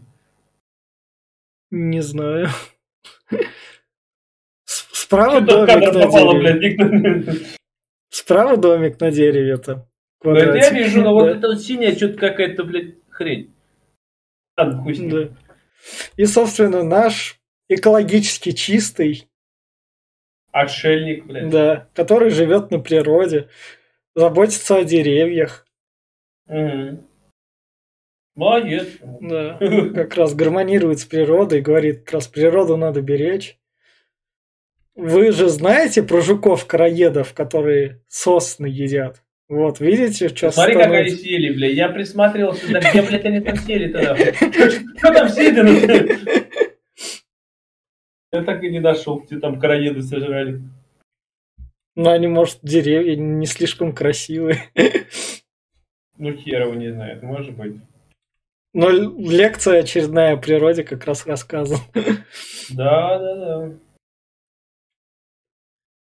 Не 1.70 2.00
знаю. 2.00 2.48
Справа 4.64 5.40
домик 5.40 5.92
на 5.92 6.10
дереве. 6.10 7.46
Справа 8.08 8.56
домик 8.56 9.00
на 9.00 9.10
дереве-то. 9.10 9.86
Ну, 10.24 10.34
это 10.34 10.56
я 10.56 10.70
вижу, 10.70 11.02
но 11.02 11.12
вот 11.12 11.28
это 11.28 11.48
вот 11.48 11.60
синяя 11.60 11.94
что-то 11.94 12.18
какая-то, 12.18 12.64
блядь, 12.64 12.94
хрень. 13.10 13.54
Ладно, 14.56 14.82
хуй 14.82 14.94
с 14.94 14.98
ним. 14.98 15.36
И, 16.16 16.24
собственно, 16.24 16.82
наш 16.82 17.38
экологически 17.68 18.52
чистый 18.52 19.28
Отшельник, 20.54 21.26
блядь. 21.26 21.50
Да, 21.50 21.88
который 21.94 22.30
живет 22.30 22.70
на 22.70 22.78
природе, 22.78 23.48
заботится 24.14 24.76
о 24.76 24.84
деревьях. 24.84 25.66
Угу. 26.46 27.04
Молодец. 28.36 28.86
Да, 29.20 29.58
как 29.94 30.14
раз 30.14 30.32
гармонирует 30.34 31.00
с 31.00 31.06
природой, 31.06 31.60
говорит, 31.60 32.04
как 32.04 32.14
раз 32.14 32.28
природу 32.28 32.76
надо 32.76 33.02
беречь. 33.02 33.58
Вы 34.94 35.32
же 35.32 35.48
знаете 35.48 36.04
про 36.04 36.20
жуков-караедов, 36.20 37.34
которые 37.34 38.00
сосны 38.06 38.66
едят? 38.66 39.23
Вот, 39.54 39.78
видите, 39.78 40.30
что 40.30 40.50
Смотри, 40.50 40.74
как 40.74 40.90
они 40.90 41.10
сели, 41.10 41.54
бля. 41.54 41.68
Я 41.68 41.88
присматривался, 41.88 42.72
да 42.72 42.80
где, 42.80 43.02
блядь, 43.02 43.24
они 43.24 43.38
там 43.38 43.56
сели 43.56 43.92
тогда? 43.92 44.16
Что 44.16 45.12
там 45.12 45.28
сели? 45.28 46.18
Я 48.32 48.42
так 48.42 48.64
и 48.64 48.68
не 48.68 48.80
дошел, 48.80 49.20
где 49.20 49.38
там 49.38 49.60
караеды 49.60 50.02
сожрали. 50.02 50.60
Ну, 51.94 52.10
они, 52.10 52.26
может, 52.26 52.58
деревья 52.62 53.14
не 53.14 53.46
слишком 53.46 53.94
красивые. 53.94 54.64
Ну, 56.16 56.32
хер 56.32 56.62
его 56.62 56.74
не 56.74 56.92
знает, 56.92 57.22
может 57.22 57.56
быть. 57.56 57.76
Но 58.72 58.90
лекция 58.90 59.82
очередная 59.82 60.34
о 60.34 60.36
природе 60.36 60.82
как 60.82 61.04
раз 61.04 61.26
рассказывал. 61.26 61.80
Да, 62.70 63.18
да, 63.20 63.34
да. 63.36 63.74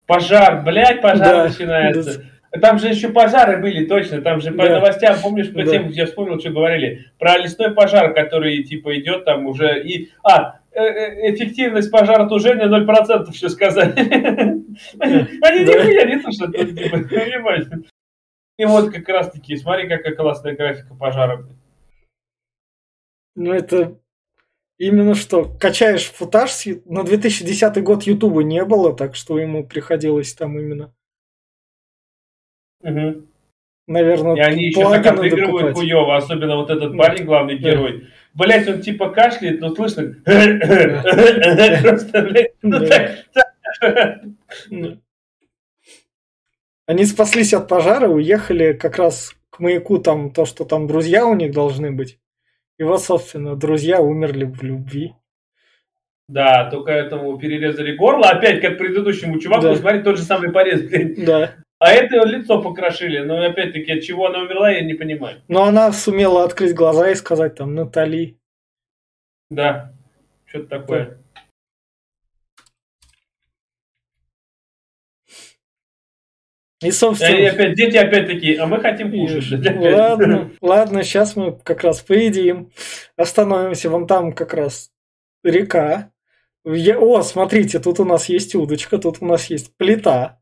Пожар, 0.05 0.63
блядь, 0.63 1.01
пожар 1.01 1.19
да, 1.19 1.47
начинается. 1.49 2.19
Да. 2.19 2.30
Там 2.59 2.79
же 2.79 2.89
еще 2.89 3.09
пожары 3.09 3.61
были, 3.61 3.85
точно. 3.85 4.21
Там 4.21 4.41
же 4.41 4.51
по 4.51 4.65
да. 4.65 4.75
новостям, 4.75 5.15
помнишь, 5.21 5.53
по 5.53 5.63
да. 5.63 5.71
тем, 5.71 5.87
я 5.87 6.05
вспомнил, 6.05 6.37
что 6.39 6.49
говорили. 6.49 7.05
Про 7.17 7.37
лесной 7.37 7.71
пожар, 7.71 8.13
который, 8.13 8.61
типа, 8.63 8.99
идет 8.99 9.23
там 9.23 9.45
уже. 9.45 9.81
И, 9.83 10.11
а, 10.21 10.59
э, 10.73 10.81
э, 10.81 11.33
эффективность 11.33 11.89
пожара 11.89 12.27
тужения 12.27 12.67
0% 12.67 13.31
все 13.31 13.47
сказали. 13.47 13.93
Они 14.99 15.59
нихуя 15.63 16.05
не 16.05 16.19
тушат, 16.19 16.51
типа, 16.53 16.97
понимаешь? 16.97 17.67
И 18.57 18.65
вот 18.65 18.91
как 18.91 19.07
раз 19.07 19.31
таки, 19.31 19.55
смотри, 19.55 19.87
какая 19.87 20.13
классная 20.13 20.55
графика 20.55 20.93
пожара. 20.93 21.47
Ну, 23.35 23.53
это 23.53 23.97
именно 24.77 25.15
что, 25.15 25.45
качаешь 25.45 26.11
футаж, 26.11 26.51
на 26.83 27.03
2010 27.03 27.81
год 27.81 28.03
Ютуба 28.03 28.43
не 28.43 28.65
было, 28.65 28.93
так 28.93 29.15
что 29.15 29.39
ему 29.39 29.65
приходилось 29.65 30.33
там 30.33 30.59
именно 30.59 30.93
Угу. 32.83 33.25
Наверное, 33.87 34.35
и 34.35 34.39
они 34.39 34.65
еще 34.67 34.93
отыгрывают 34.93 35.75
хуево, 35.75 36.15
особенно 36.15 36.55
вот 36.55 36.69
этот 36.69 36.97
парень, 36.97 37.25
главный 37.25 37.57
герой. 37.57 38.07
Блять, 38.33 38.67
он 38.67 38.81
типа 38.81 39.09
кашляет, 39.09 39.59
но 39.59 39.75
слышно. 39.75 40.15
Ну 44.69 44.97
Они 46.85 47.05
спаслись 47.05 47.53
от 47.53 47.67
пожара, 47.67 48.07
уехали 48.07 48.73
как 48.73 48.97
раз 48.97 49.33
к 49.49 49.59
маяку, 49.59 49.97
там 49.97 50.31
то, 50.31 50.45
что 50.45 50.65
там 50.65 50.87
друзья 50.87 51.25
у 51.25 51.35
них 51.35 51.51
должны 51.51 51.91
быть. 51.91 52.19
И 52.77 52.83
вот, 52.83 53.01
собственно, 53.01 53.55
друзья 53.55 54.01
умерли 54.01 54.45
в 54.45 54.61
любви. 54.61 55.13
Да, 56.27 56.69
только 56.69 56.91
этому 56.91 57.37
перерезали 57.37 57.95
горло, 57.95 58.29
опять 58.29 58.61
как 58.61 58.77
предыдущему 58.77 59.39
чуваку, 59.39 59.63
да. 59.63 59.75
смотри, 59.75 60.01
тот 60.01 60.17
же 60.17 60.23
самый 60.23 60.51
порез, 60.51 60.81
блин. 60.81 61.25
Да. 61.25 61.55
А 61.81 61.93
это 61.93 62.23
лицо 62.27 62.61
покрошили, 62.61 63.21
но 63.21 63.43
опять-таки, 63.43 63.91
от 63.91 64.03
чего 64.03 64.27
она 64.27 64.41
умерла, 64.43 64.69
я 64.69 64.81
не 64.81 64.93
понимаю. 64.93 65.41
Но 65.47 65.63
она 65.63 65.91
сумела 65.91 66.43
открыть 66.43 66.75
глаза 66.75 67.09
и 67.09 67.15
сказать 67.15 67.55
там 67.55 67.73
Натали. 67.73 68.37
Да, 69.49 69.91
что-то 70.45 70.67
такое. 70.67 71.17
И, 76.83 76.91
собственно... 76.91 77.35
И 77.35 77.45
опять, 77.45 77.73
дети 77.73 77.97
опять 77.97 78.27
такие, 78.27 78.59
а 78.59 78.67
мы 78.67 78.79
хотим 78.79 79.09
кушать. 79.09 79.65
Ладно, 79.75 80.51
ладно, 80.61 81.01
сейчас 81.01 81.35
мы 81.35 81.57
как 81.57 81.83
раз 81.83 82.01
поедим. 82.01 82.71
Остановимся, 83.15 83.89
вон 83.89 84.05
там 84.05 84.33
как 84.33 84.53
раз 84.53 84.91
река. 85.43 86.11
Я... 86.63 86.99
О, 86.99 87.23
смотрите, 87.23 87.79
тут 87.79 87.99
у 87.99 88.05
нас 88.05 88.29
есть 88.29 88.53
удочка, 88.53 88.99
тут 88.99 89.17
у 89.21 89.25
нас 89.25 89.49
есть 89.49 89.75
плита. 89.77 90.40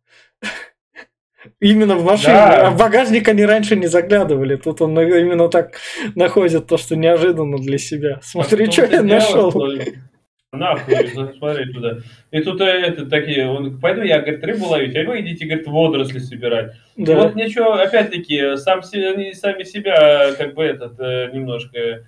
Именно 1.59 1.95
в 1.95 2.03
машине. 2.03 2.33
Да. 2.33 2.67
А 2.67 2.71
в 2.71 2.77
багажник 2.77 3.27
они 3.27 3.45
раньше 3.45 3.75
не 3.75 3.87
заглядывали. 3.87 4.55
Тут 4.55 4.81
он 4.81 4.99
именно 4.99 5.49
так 5.49 5.77
находит 6.15 6.67
то, 6.67 6.77
что 6.77 6.95
неожиданно 6.95 7.57
для 7.57 7.77
себя. 7.77 8.19
Смотри, 8.21 8.67
а 8.67 8.71
что 8.71 8.85
я 8.85 9.03
нашел. 9.03 9.53
Нахуй, 10.51 10.95
смотри 11.37 11.71
туда. 11.71 11.97
И 12.31 12.41
тут 12.41 12.59
э, 12.59 12.65
это 12.65 13.05
такие, 13.05 13.47
он, 13.47 13.79
пойду 13.79 14.01
я, 14.01 14.19
говорит, 14.19 14.43
рыбу 14.43 14.65
ловить, 14.65 14.95
а 14.95 15.03
вы 15.03 15.21
идите, 15.21 15.45
говорит, 15.45 15.67
водоросли 15.67 16.17
собирать. 16.17 16.73
Да. 16.97 17.15
Вот 17.17 17.35
ничего, 17.35 17.73
опять-таки, 17.73 18.57
сам, 18.57 18.81
они 18.93 19.33
сами 19.33 19.61
себя, 19.61 20.33
как 20.35 20.55
бы, 20.55 20.63
этот, 20.63 20.99
э, 20.99 21.29
немножко 21.33 22.03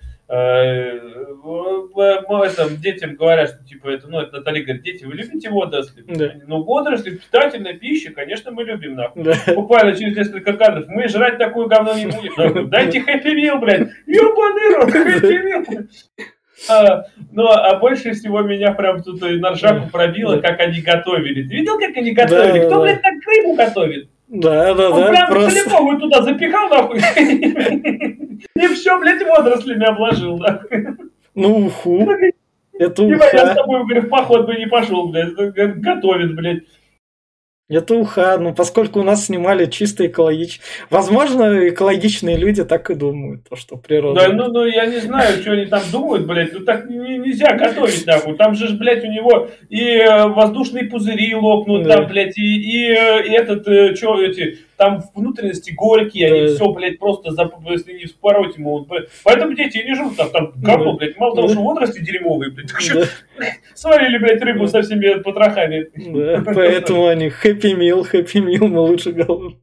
этом, 2.43 2.77
детям 2.77 3.15
говорят, 3.15 3.49
что 3.49 3.63
типа 3.65 3.89
это, 3.89 4.07
ну, 4.07 4.19
это 4.19 4.37
Наталья 4.37 4.63
говорит, 4.63 4.83
дети, 4.83 5.03
вы 5.03 5.13
любите 5.13 5.49
водоросли? 5.49 6.03
Да. 6.07 6.33
Ну, 6.47 6.63
водоросли, 6.63 7.11
питательная 7.11 7.73
пища, 7.73 8.11
конечно, 8.11 8.51
мы 8.51 8.63
любим, 8.63 8.95
нахуй. 8.95 9.23
Да. 9.23 9.33
Буквально 9.53 9.95
через 9.95 10.15
несколько 10.15 10.53
кадров, 10.53 10.87
мы 10.87 11.07
жрать 11.07 11.37
такую 11.37 11.67
говно 11.67 11.93
не 11.93 12.05
будем. 12.05 12.33
Нахуй. 12.37 12.67
Дайте 12.67 13.01
хэппи 13.01 13.29
мил, 13.29 13.59
блядь, 13.59 13.89
ебаный 14.05 14.75
рот, 14.75 14.91
хэппи 14.91 15.43
мил. 15.43 15.87
А, 16.69 17.05
ну, 17.31 17.47
а 17.47 17.79
больше 17.79 18.11
всего 18.13 18.41
меня 18.41 18.71
прям 18.73 19.01
тут 19.01 19.19
на 19.21 19.51
ржаку 19.51 19.89
пробило, 19.89 20.37
как 20.37 20.59
они 20.59 20.81
готовили. 20.81 21.41
Ты 21.47 21.55
видел, 21.55 21.79
как 21.79 21.97
они 21.97 22.11
готовили? 22.11 22.59
Да, 22.59 22.65
Кто, 22.67 22.81
блядь, 22.81 23.01
так 23.01 23.15
рыбу 23.25 23.55
готовит? 23.55 24.10
Да, 24.33 24.73
да, 24.73 24.89
Он 24.89 25.01
да. 25.01 25.09
прям 25.09 25.29
просто... 25.29 25.51
целиком 25.51 25.99
туда 25.99 26.21
запихал, 26.21 26.69
нахуй. 26.69 26.99
И 28.55 28.67
все, 28.67 28.97
блядь, 28.97 29.21
водорослями 29.27 29.85
обложил, 29.85 30.37
нахуй. 30.37 30.87
Ну, 31.35 31.65
уху. 31.65 32.09
Это 32.79 33.03
уха. 33.03 33.29
Я 33.33 33.51
с 33.51 33.55
тобой, 33.55 33.81
говорю, 33.81 34.03
в 34.03 34.09
поход 34.09 34.45
бы 34.45 34.55
не 34.55 34.67
пошел, 34.67 35.09
блядь. 35.09 35.33
Готовит, 35.33 36.33
блядь. 36.33 36.63
Это 37.71 37.95
уха, 37.95 38.37
ну 38.37 38.53
поскольку 38.53 38.99
у 38.99 39.03
нас 39.03 39.25
снимали 39.25 39.65
чисто 39.65 40.05
экологично. 40.05 40.63
Возможно, 40.89 41.69
экологичные 41.69 42.35
люди 42.35 42.65
так 42.65 42.89
и 42.89 42.95
думают, 42.95 43.47
то, 43.49 43.55
что 43.55 43.77
природа. 43.77 44.21
Да, 44.21 44.33
ну, 44.33 44.47
ну 44.47 44.65
я 44.65 44.85
не 44.85 44.99
знаю, 44.99 45.41
что 45.41 45.53
они 45.53 45.65
там 45.65 45.81
думают, 45.91 46.27
блядь. 46.27 46.53
Ну 46.53 46.59
так 46.65 46.89
нельзя 46.89 47.55
готовить, 47.55 48.05
нахуй. 48.05 48.35
Там 48.35 48.55
же, 48.55 48.75
блядь, 48.75 49.03
у 49.03 49.07
него 49.07 49.49
и 49.69 49.81
э, 49.81 50.27
воздушные 50.27 50.85
пузыри 50.85 51.33
лопнут, 51.33 51.83
да. 51.83 51.97
там, 51.97 52.07
блядь, 52.07 52.37
и, 52.37 52.41
и, 52.41 52.87
э, 52.89 53.27
и 53.27 53.31
этот, 53.31 53.67
э, 53.67 53.95
что 53.95 54.21
эти, 54.21 54.59
там 54.81 55.03
внутренности 55.13 55.69
горькие, 55.69 56.25
они 56.25 56.47
да. 56.47 56.55
все, 56.55 56.73
блядь, 56.73 56.97
просто, 56.97 57.29
за, 57.29 57.51
если 57.69 57.93
не 57.93 58.05
вспороть 58.05 58.57
ему. 58.57 58.87
Поэтому 59.23 59.53
дети 59.53 59.77
не 59.77 59.93
живут 59.93 60.17
там, 60.17 60.31
там 60.31 60.53
говно, 60.55 60.97
блядь. 60.97 61.15
Мало 61.17 61.35
того, 61.35 61.49
что 61.49 61.61
водоросли 61.61 62.03
дерьмовые, 62.03 62.49
блядь, 62.49 62.71
так 62.71 62.81
еще 62.81 63.03
сварили, 63.75 64.17
блядь, 64.17 64.41
рыбу 64.41 64.65
со 64.65 64.81
всеми 64.81 65.21
потрохами. 65.21 65.85
Да, 65.95 66.43
поэтому 66.51 67.05
они 67.05 67.29
хэппи 67.29 67.75
мил, 67.75 68.03
хэппи 68.03 68.39
мил, 68.39 68.67
мы 68.67 68.79
лучше 68.79 69.11
голодные. 69.11 69.59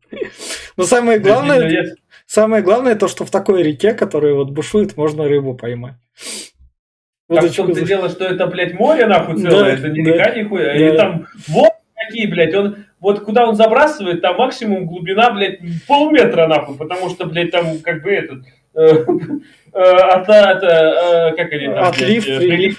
Но 0.76 0.84
самое 0.84 1.18
главное, 1.18 1.96
самое 2.26 2.62
главное 2.62 2.94
то, 2.94 3.08
что 3.08 3.24
в 3.24 3.32
такой 3.32 3.64
реке, 3.64 3.94
которая 3.94 4.34
вот 4.34 4.50
бушует, 4.50 4.96
можно 4.96 5.26
рыбу 5.26 5.56
поймать. 5.56 5.96
Так 7.28 7.42
в 7.42 7.56
том-то 7.56 7.84
дело, 7.84 8.08
что 8.08 8.24
это, 8.24 8.46
блядь, 8.46 8.74
море, 8.74 9.06
нахуй, 9.06 9.36
целое, 9.36 9.64
да, 9.64 9.68
это 9.70 9.88
не 9.88 10.04
да, 10.04 10.12
река 10.12 10.34
нихуя, 10.36 10.66
да. 10.66 10.76
и 10.76 10.96
там 10.96 11.26
вот 11.48 11.72
какие, 11.96 12.26
блядь, 12.26 12.54
он, 12.54 12.86
вот 13.00 13.20
куда 13.20 13.48
он 13.48 13.54
забрасывает, 13.54 14.22
там 14.22 14.36
максимум 14.36 14.86
глубина, 14.86 15.30
блядь, 15.30 15.60
полметра, 15.86 16.46
нахуй, 16.46 16.76
потому 16.76 17.10
что, 17.10 17.26
блядь, 17.26 17.50
там, 17.50 17.78
как 17.80 18.02
бы, 18.02 18.10
этот, 18.10 18.44
э, 18.74 19.04
э, 19.72 19.80
от, 19.80 20.28
от, 20.28 20.62
э, 20.62 21.36
как 21.36 21.52
они 21.52 21.66
там, 21.66 21.84
Отлив, 21.84 22.24
блядь, 22.24 22.38
прилив. 22.38 22.78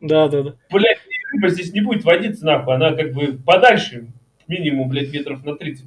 Да, 0.00 0.28
да, 0.28 0.42
да. 0.42 0.54
Блядь, 0.70 0.98
рыба 1.32 1.48
здесь 1.48 1.72
не 1.72 1.80
будет 1.80 2.04
водиться, 2.04 2.44
нахуй, 2.46 2.74
она 2.74 2.92
как 2.92 3.12
бы 3.12 3.38
подальше, 3.44 4.06
минимум, 4.46 4.88
блядь, 4.88 5.12
метров 5.12 5.44
на 5.44 5.56
30. 5.56 5.86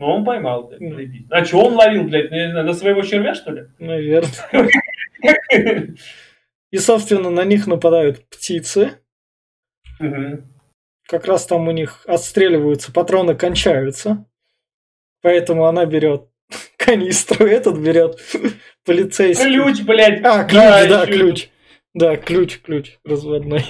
Ну, 0.00 0.06
он 0.06 0.24
поймал, 0.24 0.72
блядь. 0.78 1.10
А 1.30 1.44
что 1.44 1.64
он 1.64 1.74
ловил, 1.74 2.04
блядь, 2.04 2.30
на, 2.30 2.62
на 2.62 2.72
своего 2.74 3.02
червя, 3.02 3.34
что 3.34 3.52
ли? 3.52 3.64
Наверное. 3.78 4.68
И, 6.70 6.78
собственно, 6.78 7.30
на 7.30 7.44
них 7.44 7.66
нападают 7.68 8.28
птицы. 8.28 8.98
Как 11.06 11.26
раз 11.26 11.46
там 11.46 11.68
у 11.68 11.70
них 11.70 12.02
отстреливаются, 12.06 12.92
патроны 12.92 13.34
кончаются. 13.34 14.24
Поэтому 15.22 15.66
она 15.66 15.86
берет 15.86 16.28
канистру, 16.76 17.46
этот 17.46 17.78
берет 17.78 18.18
полицейский. 18.84 19.54
Ключ, 19.54 19.82
блядь. 19.82 20.24
А, 20.24 20.44
ключ, 20.44 20.60
да, 20.60 20.86
да 20.86 21.06
ключ. 21.06 21.48
Да, 21.94 22.16
ключ, 22.16 22.60
ключ 22.60 22.98
разводной. 23.04 23.64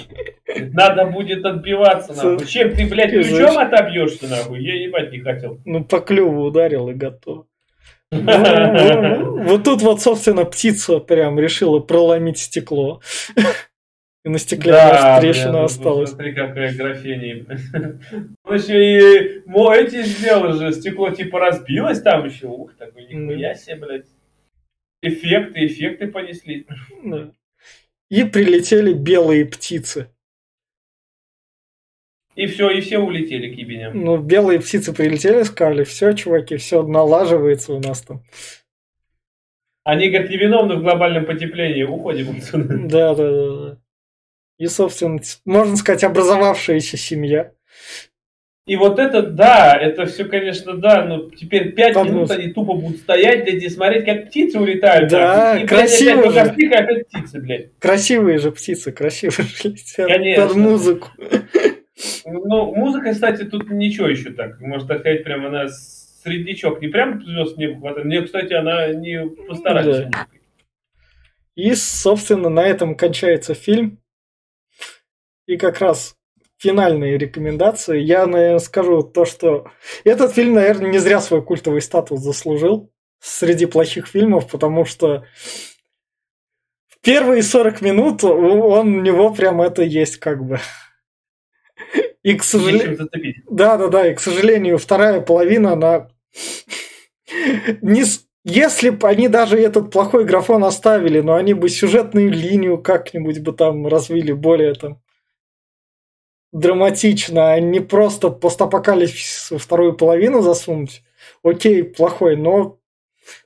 Надо 0.73 1.05
будет 1.05 1.45
отбиваться, 1.45 2.13
нахуй. 2.13 2.47
Чем 2.47 2.75
ты, 2.75 2.87
блядь, 2.87 3.11
ключом 3.11 3.57
отобьешься, 3.57 4.27
нахуй? 4.27 4.63
Я 4.63 4.83
ебать 4.83 5.11
не 5.11 5.19
хотел. 5.19 5.59
Ну, 5.63 5.83
по 5.83 5.99
клюву 5.99 6.43
ударил 6.43 6.89
и 6.89 6.93
готов. 6.93 7.45
Вот 8.11 9.63
тут 9.63 9.81
вот, 9.83 10.01
собственно, 10.01 10.43
птица 10.45 10.99
прям 10.99 11.39
решила 11.39 11.79
проломить 11.79 12.39
стекло. 12.39 13.01
И 14.25 14.29
на 14.29 14.39
стекле 14.39 14.71
да, 14.71 15.19
трещина 15.21 15.51
бля, 15.51 15.63
осталась. 15.65 16.09
Смотри, 16.09 16.33
какая 16.33 16.75
графения. 16.75 17.45
Ну, 18.43 18.53
еще 18.53 18.83
и 18.83 19.43
эти 19.75 20.01
сделал 20.01 20.53
же, 20.53 20.71
стекло 20.73 21.11
типа 21.11 21.39
разбилось 21.39 22.01
там 22.01 22.25
еще. 22.25 22.47
Ух, 22.47 22.73
такой 22.75 23.05
нихуя 23.05 23.53
себе, 23.53 23.75
блядь. 23.75 24.07
Эффекты, 25.03 25.67
эффекты 25.67 26.07
понесли. 26.07 26.65
И 28.09 28.23
прилетели 28.23 28.93
белые 28.93 29.45
птицы. 29.45 30.09
И 32.35 32.47
все, 32.47 32.71
и 32.71 32.81
все 32.81 32.97
улетели 32.97 33.53
к 33.53 33.57
ебеням. 33.57 34.03
Ну, 34.03 34.17
белые 34.17 34.59
птицы 34.59 34.91
прилетели, 34.91 35.43
сказали, 35.43 35.83
все, 35.83 36.13
чуваки, 36.13 36.57
все 36.57 36.81
налаживается 36.81 37.73
у 37.73 37.79
нас 37.79 38.01
там. 38.01 38.23
Они, 39.83 40.09
говорят, 40.09 40.31
невиновны 40.31 40.77
в 40.77 40.81
глобальном 40.81 41.25
потеплении, 41.25 41.83
уходим 41.83 42.37
отсюда. 42.37 42.77
Да, 42.89 43.13
да, 43.13 43.31
да, 43.31 43.55
да. 43.55 43.84
И, 44.57 44.67
собственно, 44.67 45.19
можно 45.43 45.75
сказать, 45.75 46.03
образовавшаяся 46.03 46.97
семья. 46.97 47.51
И 48.65 48.77
вот 48.77 48.97
это, 48.97 49.21
да, 49.21 49.77
это 49.79 50.07
все, 50.07 50.25
конечно, 50.25 50.75
да, 50.75 51.05
но 51.05 51.29
теперь 51.29 51.73
пять 51.73 51.95
минут 51.95 52.31
они 52.31 52.51
тупо 52.51 52.73
будут 52.73 52.97
стоять, 52.97 53.43
блядь, 53.43 53.61
и 53.61 53.69
смотреть, 53.69 54.05
как 54.05 54.27
птицы 54.27 54.59
улетают. 54.59 55.11
Да, 55.11 55.59
и, 55.59 55.67
красивые 55.67 56.31
же. 56.31 56.39
Опять, 56.39 56.73
опять 56.73 57.07
птицы, 57.07 57.41
блядь. 57.41 57.77
Красивые 57.77 58.39
же 58.39 58.51
птицы, 58.51 58.91
красивые 58.91 59.47
же 59.47 59.69
летят 59.69 60.07
конечно. 60.07 60.47
под 60.47 60.55
музыку. 60.55 61.09
Ну, 62.25 62.73
музыка, 62.73 63.11
кстати, 63.11 63.43
тут 63.43 63.69
ничего 63.69 64.07
еще 64.07 64.31
так. 64.31 64.59
Можно 64.59 64.87
так 64.87 65.01
сказать, 65.01 65.23
прям 65.23 65.45
она 65.45 65.67
среднячок. 65.67 66.81
Не 66.81 66.87
прям 66.87 67.23
звезд 67.23 67.57
не 67.57 67.75
хватает. 67.75 68.05
Мне, 68.05 68.23
кстати, 68.23 68.53
она 68.53 68.87
не 68.87 69.27
постаралась. 69.47 70.05
Да. 70.07 70.27
И, 71.55 71.73
собственно, 71.75 72.49
на 72.49 72.65
этом 72.65 72.95
кончается 72.95 73.53
фильм. 73.53 73.99
И 75.47 75.57
как 75.57 75.79
раз 75.79 76.15
финальные 76.57 77.17
рекомендации. 77.17 77.99
Я, 77.99 78.25
наверное, 78.25 78.59
скажу 78.59 79.03
то, 79.03 79.25
что 79.25 79.69
этот 80.03 80.33
фильм, 80.33 80.53
наверное, 80.53 80.91
не 80.91 80.97
зря 80.99 81.21
свой 81.21 81.43
культовый 81.43 81.81
статус 81.81 82.21
заслужил 82.21 82.91
среди 83.19 83.65
плохих 83.65 84.07
фильмов, 84.07 84.49
потому 84.49 84.85
что 84.85 85.25
в 86.87 86.99
первые 87.01 87.43
40 87.43 87.81
минут 87.81 88.23
он 88.23 88.95
у 88.95 89.01
него 89.01 89.33
прям 89.33 89.61
это 89.61 89.83
есть 89.83 90.17
как 90.17 90.43
бы. 90.43 90.59
И 92.23 92.33
к 92.35 92.43
сожалению... 92.43 93.09
Да, 93.49 93.77
да, 93.77 93.87
да, 93.87 94.07
и 94.07 94.15
к 94.15 94.19
сожалению, 94.19 94.77
вторая 94.77 95.21
половина, 95.21 95.73
она 95.73 96.09
не, 97.81 98.03
если 98.43 98.89
бы 98.89 99.07
они 99.07 99.27
даже 99.27 99.59
этот 99.59 99.91
плохой 99.91 100.25
графон 100.25 100.63
оставили, 100.63 101.21
но 101.21 101.35
они 101.35 101.53
бы 101.53 101.69
сюжетную 101.69 102.31
линию 102.31 102.81
как-нибудь 102.81 103.39
бы 103.39 103.53
там 103.53 103.87
развили 103.87 104.31
более 104.31 104.73
там 104.73 105.01
драматично, 106.55 107.51
а 107.51 107.59
не 107.59 107.81
просто 107.81 108.29
постапокалипсис 108.29 109.51
вторую 109.59 109.93
половину 109.93 110.41
засунуть. 110.41 111.03
Окей, 111.43 111.83
плохой, 111.83 112.37
но... 112.37 112.79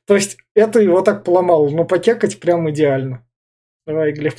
То 0.05 0.15
есть 0.15 0.37
это 0.53 0.79
его 0.79 1.01
так 1.01 1.23
поломало, 1.23 1.69
но 1.69 1.85
покекать 1.85 2.39
прям 2.39 2.69
идеально. 2.69 3.25
Давай, 3.87 4.11
Глеб. 4.11 4.35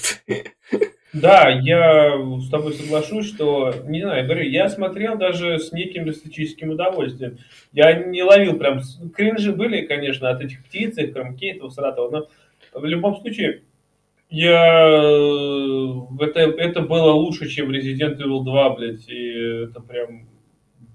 Да, 1.13 1.49
я 1.49 2.17
с 2.39 2.49
тобой 2.51 2.75
соглашусь, 2.75 3.27
что, 3.27 3.75
не 3.89 4.03
знаю, 4.03 4.25
говорю, 4.25 4.49
я 4.49 4.69
смотрел 4.69 5.19
даже 5.19 5.59
с 5.59 5.73
неким 5.73 6.09
эстетическим 6.09 6.71
удовольствием. 6.71 7.39
Я 7.73 7.95
не 7.95 8.23
ловил 8.23 8.57
прям... 8.57 8.83
Кринжи 9.17 9.53
были, 9.53 9.87
конечно, 9.87 10.31
от 10.31 10.41
этих 10.43 10.65
птиц, 10.65 10.95
хромки 11.13 11.47
этого 11.47 11.71
сратого, 11.71 12.11
но 12.11 12.29
в 12.81 12.85
любом 12.85 13.17
случае 13.17 13.65
я... 14.31 14.89
Это, 16.21 16.41
это 16.41 16.83
было 16.83 17.13
лучше, 17.13 17.49
чем 17.49 17.71
Resident 17.71 18.19
Evil 18.19 18.45
2, 18.45 18.71
блядь, 18.71 19.09
и 19.09 19.65
это 19.65 19.81
прям 19.81 20.29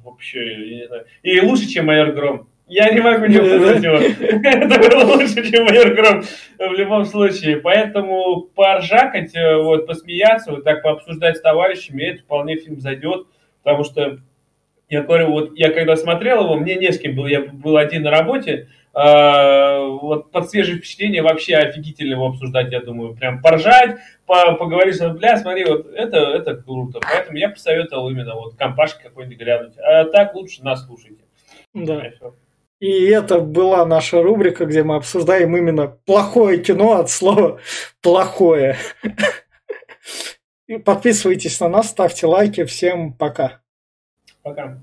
вообще, 0.04 0.70
я 0.70 0.78
не 0.78 0.88
знаю. 0.88 1.06
И 1.24 1.42
лучше, 1.42 1.68
чем 1.68 1.88
«Майор 1.88 2.12
Гром». 2.12 2.48
Я 2.68 2.90
не 2.90 3.00
могу 3.00 3.26
не 3.28 3.38
упомянуть 3.38 3.84
его. 3.84 3.98
Это 4.44 4.80
было 4.80 5.04
лучше, 5.14 5.52
чем 5.52 5.66
«Майор 5.66 5.94
Гром» 5.94 6.24
в 6.58 6.74
любом 6.74 7.06
случае. 7.06 7.58
Поэтому 7.58 8.42
поржакать, 8.56 9.36
э, 9.36 9.58
вот, 9.58 9.86
посмеяться, 9.86 10.52
вот 10.52 10.64
так 10.64 10.82
пообсуждать 10.82 11.38
с 11.38 11.42
товарищами, 11.42 12.04
это 12.04 12.24
вполне 12.24 12.56
фильм 12.56 12.80
зайдет, 12.80 13.28
потому 13.64 13.84
что 13.84 14.20
я 14.90 15.02
говорю, 15.02 15.32
вот 15.32 15.52
я 15.56 15.72
когда 15.72 15.96
смотрел 15.96 16.44
его, 16.44 16.56
мне 16.56 16.76
не 16.76 16.92
с 16.92 17.00
кем 17.00 17.16
был, 17.16 17.28
я 17.28 17.42
был 17.42 17.78
один 17.78 18.04
на 18.04 18.12
работе, 18.12 18.70
вот 18.96 20.32
под 20.32 20.50
свежее 20.50 20.78
впечатление 20.78 21.22
вообще 21.22 21.58
офигительно 21.58 22.14
его 22.14 22.28
обсуждать, 22.28 22.72
я 22.72 22.80
думаю, 22.80 23.14
прям 23.14 23.42
поржать, 23.42 23.98
по, 24.26 24.54
поговорить, 24.54 24.96
что, 24.96 25.10
бля, 25.10 25.38
смотри, 25.38 25.66
вот 25.66 25.88
это, 25.94 26.18
это 26.18 26.56
круто, 26.56 27.02
поэтому 27.02 27.38
я 27.38 27.50
посоветовал 27.50 28.10
именно 28.10 28.36
вот 28.36 28.56
компашки 28.56 29.04
какой-нибудь 29.04 29.38
глянуть, 29.38 29.78
а 29.80 30.06
так 30.06 30.34
лучше 30.34 30.64
нас 30.64 30.86
слушайте. 30.86 31.24
Да. 31.74 32.02
И 32.80 33.06
это 33.08 33.40
была 33.40 33.86
наша 33.86 34.22
рубрика, 34.22 34.66
где 34.66 34.84
мы 34.84 34.96
обсуждаем 34.96 35.56
именно 35.58 35.88
плохое 36.06 36.60
кино 36.60 36.94
от 36.94 37.10
слова 37.10 37.60
плохое. 38.02 38.78
Подписывайтесь 40.84 41.60
на 41.60 41.70
нас, 41.70 41.90
ставьте 41.90 42.28
лайки. 42.28 42.64
Всем 42.66 43.14
пока. 43.14 43.62
Пока. 44.42 44.80